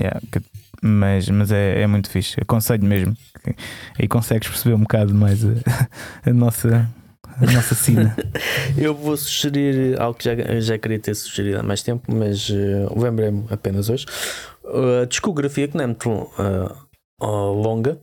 yeah, 0.00 0.20
que- 0.32 0.40
mas 0.82 1.28
mas 1.28 1.50
é, 1.52 1.82
é 1.82 1.86
muito 1.86 2.08
fixe. 2.10 2.40
Aconselho 2.40 2.84
mesmo. 2.84 3.16
Aí 3.98 4.06
consegues 4.08 4.48
perceber 4.48 4.74
um 4.74 4.80
bocado 4.80 5.14
mais 5.14 5.44
a, 5.44 5.50
a 6.30 6.32
nossa, 6.32 6.88
a 7.40 7.52
nossa 7.52 7.74
sina. 7.74 8.16
Eu 8.76 8.94
vou 8.94 9.16
sugerir 9.16 10.00
algo 10.00 10.18
que 10.18 10.24
já, 10.24 10.60
já 10.60 10.78
queria 10.78 10.98
ter 10.98 11.14
sugerido 11.14 11.60
há 11.60 11.62
mais 11.62 11.82
tempo, 11.82 12.12
mas 12.12 12.50
eh, 12.50 12.86
lembrei-me 12.96 13.44
apenas 13.50 13.88
hoje. 13.88 14.06
A 15.02 15.04
discografia 15.06 15.68
que 15.68 15.76
não 15.76 15.84
é 15.84 15.86
muito 15.86 16.30
eh, 16.38 16.72
ó, 17.20 17.52
longa. 17.52 18.00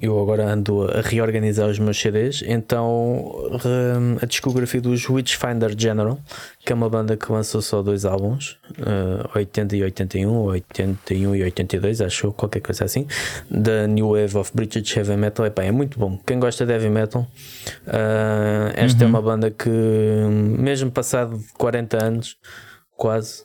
Eu 0.00 0.20
agora 0.20 0.44
ando 0.52 0.84
a 0.90 1.00
reorganizar 1.00 1.68
os 1.68 1.78
meus 1.78 1.98
CDs, 2.00 2.42
então 2.46 3.32
eh, 3.64 4.18
a 4.22 4.26
discografia 4.26 4.80
dos 4.80 5.08
Witchfinder 5.08 5.74
General, 5.78 6.18
que 6.64 6.72
é 6.72 6.74
uma 6.74 6.90
banda 6.90 7.16
que 7.16 7.30
lançou 7.30 7.62
só 7.62 7.80
dois 7.82 8.04
álbuns, 8.04 8.58
eh, 8.78 9.28
80 9.38 9.76
e 9.76 9.82
81, 9.84 10.32
ou 10.32 10.46
81 10.48 11.34
e 11.36 11.42
82, 11.44 12.00
acho 12.00 12.32
qualquer 12.32 12.60
coisa 12.60 12.84
assim, 12.84 13.06
da 13.50 13.86
New 13.86 14.10
Wave 14.10 14.36
of 14.36 14.50
British 14.54 14.96
Heavy 14.96 15.16
Metal. 15.16 15.46
Epá, 15.46 15.62
é 15.62 15.70
muito 15.70 15.98
bom. 15.98 16.18
Quem 16.26 16.40
gosta 16.40 16.66
de 16.66 16.72
heavy 16.72 16.90
metal, 16.90 17.26
eh, 17.86 18.72
esta 18.76 19.04
é 19.04 19.06
Uhum. 19.06 19.10
uma 19.10 19.22
banda 19.22 19.50
que, 19.50 19.68
mesmo 19.68 20.90
passado 20.90 21.40
40 21.56 22.04
anos, 22.04 22.36
quase. 22.96 23.44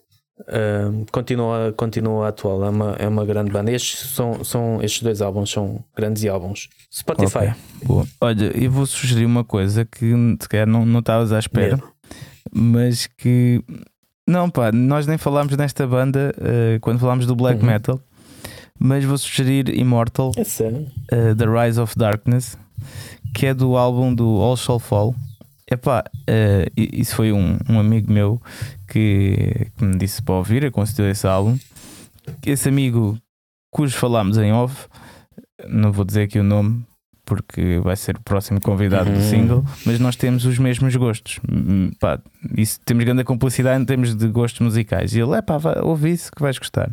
Continua, 1.12 1.74
continua 1.76 2.30
atual, 2.30 2.64
é 2.66 2.70
uma, 2.70 2.96
é 3.00 3.08
uma 3.08 3.26
grande 3.26 3.52
banda. 3.52 3.72
Estes, 3.72 4.10
são, 4.12 4.44
são, 4.44 4.82
estes 4.82 5.02
dois 5.04 5.22
álbuns 5.22 5.52
são 5.52 5.84
grandes 5.96 6.26
álbuns. 6.26 6.70
Spotify, 6.92 7.38
Ok, 7.38 7.54
boa. 7.86 8.08
Olha, 8.22 8.46
eu 8.58 8.72
vou 8.72 8.86
sugerir 8.86 9.26
uma 9.26 9.44
coisa 9.44 9.86
que 9.86 10.14
se 10.42 10.50
calhar 10.50 10.68
não 10.68 10.86
não 10.86 11.00
estavas 11.00 11.32
à 11.32 11.40
espera. 11.40 11.80
Mas 12.52 13.06
que 13.06 13.64
não, 14.28 14.50
pá, 14.50 14.72
nós 14.72 15.06
nem 15.06 15.18
falámos 15.18 15.56
nesta 15.58 15.86
banda 15.86 16.34
eh, 16.42 16.78
quando 16.82 17.00
falámos 17.00 17.26
do 17.28 17.36
black 17.36 17.60
Uhum. 17.62 17.68
metal, 17.68 18.00
mas 18.80 19.04
vou 19.04 19.18
sugerir 19.18 19.70
Immortal, 19.78 20.32
é 20.38 20.42
eh, 21.12 21.36
The 21.36 21.46
Rise 21.46 21.80
of 21.80 21.96
Darkness, 21.98 22.58
que 23.36 23.46
é 23.48 23.54
do 23.54 23.76
álbum 23.78 24.14
do 24.16 24.26
All 24.42 24.56
Shall 24.58 24.80
Fall. 24.80 25.14
Epá, 25.72 26.04
i- 26.76 27.02
isso 27.02 27.16
foi 27.16 27.32
um, 27.32 27.58
um 27.70 27.80
amigo 27.80 28.12
meu 28.12 28.42
que, 28.90 29.68
que 29.78 29.86
me 29.86 29.98
disse 29.98 30.22
para 30.22 30.36
ouvir, 30.36 30.66
aconselhou 30.66 31.10
esse 31.10 31.26
álbum. 31.28 31.58
Esse 32.46 32.70
amigo, 32.70 33.18
cujo 33.72 33.96
falámos 33.98 34.38
em 34.38 34.52
off, 34.52 34.88
não 35.68 35.92
vou 35.92 36.04
dizer 36.06 36.24
aqui 36.24 36.40
o 36.40 36.44
nome 36.44 36.86
porque 37.26 37.80
vai 37.84 37.96
ser 37.96 38.16
o 38.18 38.22
próximo 38.22 38.60
convidado 38.60 39.12
do 39.12 39.18
Uhum. 39.18 39.30
single, 39.30 39.66
mas 39.86 40.00
nós 40.00 40.16
temos 40.16 40.46
os 40.46 40.58
mesmos 40.58 40.96
gostos. 40.96 41.40
Hum, 41.48 41.92
Pá, 42.00 42.20
isso, 42.58 42.80
temos 42.84 43.04
grande 43.06 43.24
complicidade 43.24 43.80
em 43.82 43.86
termos 43.86 44.16
de 44.16 44.28
gostos 44.30 44.62
musicais. 44.62 45.14
E 45.14 45.20
ele, 45.20 45.34
é 45.36 45.42
pá, 45.42 45.58
ouve 45.84 46.12
isso 46.12 46.32
que 46.32 46.42
vais 46.42 46.58
gostar. 46.58 46.90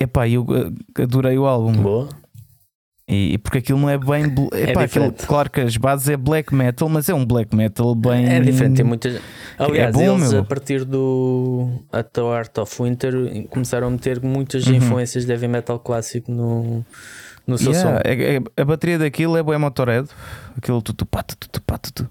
Epá, 0.00 0.28
eu 0.28 0.46
eh, 0.96 1.02
adorei 1.02 1.36
o 1.36 1.44
álbum. 1.46 1.72
Boa. 1.72 2.08
E, 3.10 3.32
e 3.34 3.38
porque 3.38 3.58
aquilo 3.58 3.78
não 3.80 3.90
é 3.90 3.98
bem. 3.98 4.32
É 4.52 4.70
Epá, 4.70 4.84
aquilo, 4.84 5.12
claro 5.26 5.50
que 5.50 5.60
as 5.60 5.76
bases 5.76 6.08
é 6.08 6.16
black 6.16 6.54
metal, 6.54 6.88
mas 6.88 7.08
é 7.08 7.14
um 7.14 7.26
black 7.26 7.54
metal 7.56 7.92
bem. 7.94 8.28
É 8.28 8.38
diferente, 8.40 8.76
tem 8.76 8.84
muitas. 8.84 9.20
Aliás, 9.58 9.92
bom, 9.94 10.16
eles 10.16 10.30
meu. 10.32 10.42
a 10.42 10.44
partir 10.44 10.84
do 10.84 11.68
At 11.92 12.06
the 12.12 12.20
Art 12.22 12.56
of 12.58 12.82
Winter 12.82 13.12
começaram 13.50 13.88
a 13.88 13.90
meter 13.90 14.22
muitas 14.22 14.64
Uhum. 14.66 14.74
influências 14.74 15.26
de 15.26 15.32
heavy 15.32 15.48
metal 15.48 15.78
clássico 15.80 16.30
no, 16.30 16.84
no 17.46 17.58
seu 17.58 17.72
Yeah, 17.72 17.98
som. 17.98 18.00
é- 18.04 18.36
é- 18.36 18.62
a 18.62 18.64
bateria 18.64 18.98
daquilo 18.98 19.36
é 19.36 19.42
boé 19.42 19.58
Motorhead, 19.58 20.08
aquilo 20.56 20.82
tu, 20.82 20.92
tu, 20.92 21.06
pá, 21.06 21.22
tu, 21.22 21.36
tu, 21.36 21.48
tu, 21.48 21.62
pá, 21.62 21.78
tu, 21.78 21.92
tu. 21.92 22.08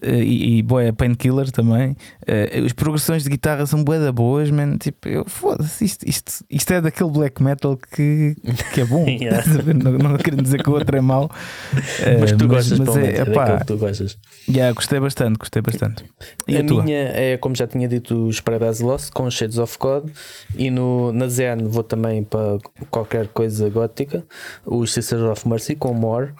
Eh, 0.00 0.22
e, 0.22 0.58
e 0.58 0.62
boé 0.62 0.92
Painkiller 0.92 1.50
também. 1.50 1.96
Eh, 2.26 2.62
as 2.64 2.72
progressões 2.72 3.24
de 3.24 3.30
guitarra 3.30 3.66
são 3.66 3.82
da 3.84 4.12
boas, 4.12 4.50
man. 4.50 4.76
Tipo, 4.78 5.08
eu 5.08 5.24
foda-se, 5.26 5.84
isto, 5.84 6.08
isto, 6.08 6.44
isto 6.48 6.72
é 6.72 6.80
daquele 6.80 7.10
black 7.10 7.42
metal 7.42 7.76
que, 7.76 8.36
que 8.74 8.80
é 8.80 8.84
bom. 8.84 9.06
Yeah. 9.22 9.44
Não, 9.74 9.92
não 9.92 10.16
quero 10.16 10.42
dizer 10.42 10.62
que 10.62 10.68
o 10.68 10.72
outro 10.72 10.96
é 10.96 11.00
mau, 11.00 11.30
Eh, 12.02 12.16
Mas 12.18 12.32
tu 12.32 12.48
gostas, 12.48 12.78
mas 12.78 12.96
é, 12.96 13.18
é, 13.18 13.20
epá, 13.22 13.58
que 13.58 13.66
tu 13.66 13.76
gostas. 13.76 14.18
yeah, 14.48 14.72
gostei 14.74 14.98
bastante, 14.98 15.38
gostei 15.38 15.62
bastante. 15.62 16.04
E 16.48 16.56
a, 16.56 16.60
a 16.60 16.62
minha 16.62 16.98
é, 16.98 17.36
como 17.36 17.54
já 17.54 17.66
tinha 17.66 17.86
dito, 17.86 18.26
os 18.26 18.40
Paradise 18.40 18.82
Lost 18.82 19.12
com 19.12 19.30
Shades 19.30 19.58
of 19.58 19.76
God. 19.78 20.10
E 20.56 20.70
no, 20.70 21.12
na 21.12 21.28
Zen 21.28 21.64
vou 21.64 21.82
também 21.82 22.24
para 22.24 22.58
qualquer 22.90 23.28
coisa 23.28 23.68
gótica. 23.70 24.24
Os 24.64 24.92
Sisters 24.92 25.22
of 25.22 25.48
Mercy 25.48 25.76
com 25.76 25.94
More. 25.94 26.32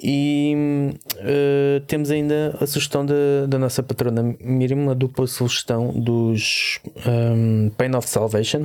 E 0.00 0.94
eh, 1.16 1.82
temos 1.88 2.10
ainda 2.10 2.56
a 2.60 2.66
sugestão 2.66 3.04
da, 3.04 3.14
da 3.48 3.58
nossa 3.58 3.82
patrona 3.82 4.36
Miriam, 4.40 4.76
uma 4.76 4.94
dupla 4.94 5.26
sugestão 5.26 5.92
dos 5.92 6.78
ehm, 7.04 7.70
Pain 7.76 7.96
of 7.96 8.08
Salvation 8.08 8.64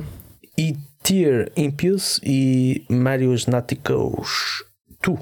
e 0.56 0.76
Tear 1.02 1.50
Impious 1.56 2.20
e 2.22 2.84
Marius 2.88 3.46
Naticos 3.46 4.64
2. 5.02 5.18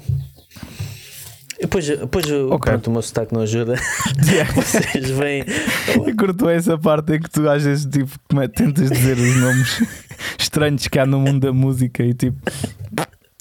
Depois, 1.59 1.87
depois 1.87 2.29
Ok. 2.29 2.71
pronto, 2.71 2.87
o 2.87 2.91
meu 2.91 3.01
sotaque 3.01 3.33
não 3.33 3.41
ajuda. 3.41 3.75
Vocês 4.53 5.09
veem. 5.09 5.43
Eu 5.95 6.15
curto 6.15 6.47
essa 6.47 6.77
parte 6.77 7.13
em 7.13 7.19
que 7.21 7.29
tu 7.29 7.49
às 7.49 7.63
vezes 7.63 7.85
tipo, 7.85 8.11
tentas 8.55 8.91
dizer 8.91 9.17
os 9.17 9.35
nomes 9.37 9.83
estranhos 10.37 10.87
que 10.87 10.99
há 10.99 11.05
no 11.05 11.19
mundo 11.19 11.39
da 11.39 11.53
música 11.53 12.03
e 12.03 12.13
tipo 12.13 12.37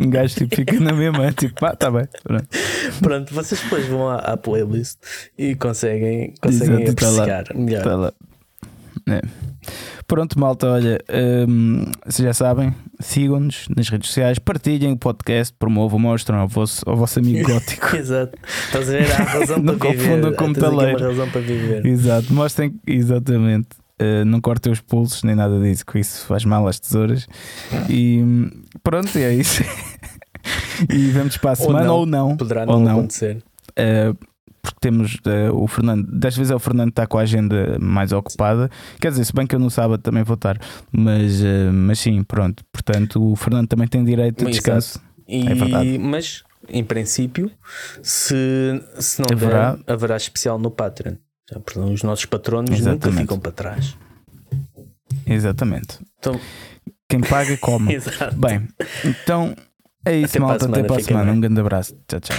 um 0.03 0.11
gajo 0.11 0.35
tipo, 0.35 0.55
fica 0.57 0.79
na 0.81 0.93
mesma, 0.93 1.33
tipo, 1.33 1.65
ah, 1.65 1.75
tá 1.77 1.91
bem. 1.91 2.07
Pronto. 2.23 2.47
Pronto, 3.01 3.35
vocês 3.35 3.61
depois 3.63 3.87
vão 3.87 4.09
à, 4.09 4.17
à 4.17 4.37
playlist 4.37 4.99
e 5.39 5.55
conseguem, 5.55 6.35
conseguem 6.41 6.83
Exato, 6.85 6.91
e 6.93 6.95
tá 6.95 7.11
lá. 7.11 7.23
apreciar 7.23 7.57
melhor. 7.57 7.83
Tá 7.83 7.97
lá. 7.97 8.13
É. 9.09 9.21
Pronto, 10.07 10.39
malta, 10.39 10.67
olha, 10.69 10.99
hum, 11.49 11.85
vocês 12.05 12.27
já 12.27 12.35
sabem, 12.35 12.75
sigam-nos 13.01 13.67
nas 13.75 13.89
redes 13.89 14.09
sociais, 14.09 14.39
partilhem 14.39 14.93
o 14.93 14.97
podcast, 14.97 15.55
promovam, 15.59 15.99
mostram 15.99 16.39
ao 16.41 16.49
vosso, 16.49 16.83
ao 16.87 16.97
vosso 16.97 17.19
amigo 17.21 17.47
gótico. 17.49 17.97
Exato. 17.97 18.37
Estás 18.67 18.89
a 18.89 18.93
ver? 18.93 19.11
Há 19.13 19.23
razão 19.25 19.59
Não 19.63 19.79
para 19.79 19.91
viver. 19.91 20.05
confundam 20.05 20.33
com 20.35 20.49
metaleiro. 20.49 20.99
uma 20.99 21.09
razão 21.09 21.31
para 21.31 21.41
viver. 21.41 21.87
Exato, 21.87 22.35
mostrem, 22.35 22.75
exatamente. 22.87 23.69
Uh, 24.01 24.25
não 24.25 24.41
cortem 24.41 24.73
os 24.73 24.81
pulsos 24.81 25.23
nem 25.23 25.37
nada 25.37 25.61
disso, 25.61 25.87
que 25.87 26.01
isso 26.01 26.27
faz 26.27 26.45
mal 26.45 26.67
às 26.67 26.81
tesouras. 26.81 27.27
E 27.89 28.19
hum, 28.21 28.51
pronto, 28.83 29.17
é 29.17 29.33
isso. 29.33 29.63
e 30.93 31.11
vamos 31.11 31.37
para 31.37 31.51
a 31.51 31.53
Ou 31.53 31.57
semana 31.57 31.85
não. 31.87 31.97
ou 31.97 32.07
não. 32.07 32.37
Poderá 32.37 32.63
ou 32.63 32.67
não, 32.67 32.81
não. 32.81 32.99
acontecer. 32.99 33.43
Uh, 33.71 34.17
porque 34.63 34.79
temos 34.81 35.15
uh, 35.27 35.55
o 35.55 35.67
Fernando, 35.67 36.07
desta 36.13 36.39
vez 36.39 36.51
é 36.51 36.55
o 36.55 36.59
Fernando 36.59 36.89
que 36.89 36.93
está 36.93 37.07
com 37.07 37.19
a 37.19 37.23
agenda 37.23 37.77
mais 37.81 38.13
ocupada. 38.13 38.71
Quer 39.01 39.11
dizer, 39.11 39.25
se 39.25 39.33
bem 39.33 39.47
que 39.47 39.55
eu 39.57 39.59
no 39.59 39.71
sábado 39.71 40.01
também 40.01 40.23
vou 40.23 40.35
estar, 40.35 40.57
mas, 40.91 41.41
uh, 41.41 41.73
mas 41.73 41.99
sim, 41.99 42.23
pronto. 42.23 42.63
Portanto, 42.73 43.33
o 43.33 43.35
Fernando 43.35 43.67
também 43.67 43.89
tem 43.89 44.05
direito 44.05 44.43
Exato. 44.43 44.51
descanso. 44.53 45.03
E, 45.27 45.47
É 45.49 45.55
verdade. 45.55 45.99
Mas, 45.99 46.45
em 46.69 46.85
princípio, 46.85 47.51
se, 48.03 48.81
se 49.01 49.21
não 49.21 49.27
Haverá. 49.33 49.75
der, 49.75 49.93
haverá 49.93 50.17
especial 50.17 50.59
no 50.59 50.71
Patreon. 50.71 51.15
Os 51.93 52.03
nossos 52.03 52.25
patronos 52.25 52.71
nunca 52.71 52.91
Exatamente. 52.91 53.21
ficam 53.23 53.39
para 53.41 53.53
trás. 53.53 53.97
Exatamente. 55.27 55.99
Então, 56.19 56.39
Quem 57.09 57.21
paga, 57.21 57.57
come. 57.59 57.93
exato. 57.95 58.37
Bem, 58.37 58.67
então 59.05 59.55
é 60.05 60.17
isso, 60.17 60.31
Até 60.37 60.39
para 60.39 60.49
malta. 60.49 60.65
Até 60.67 60.75
semana, 60.75 60.87
para 60.87 60.97
a 60.97 61.05
semana. 61.05 61.25
bem. 61.27 61.35
Um 61.37 61.41
grande 61.41 61.61
abraço. 61.61 61.97
Tchau, 62.09 62.21
tchau. 62.21 62.37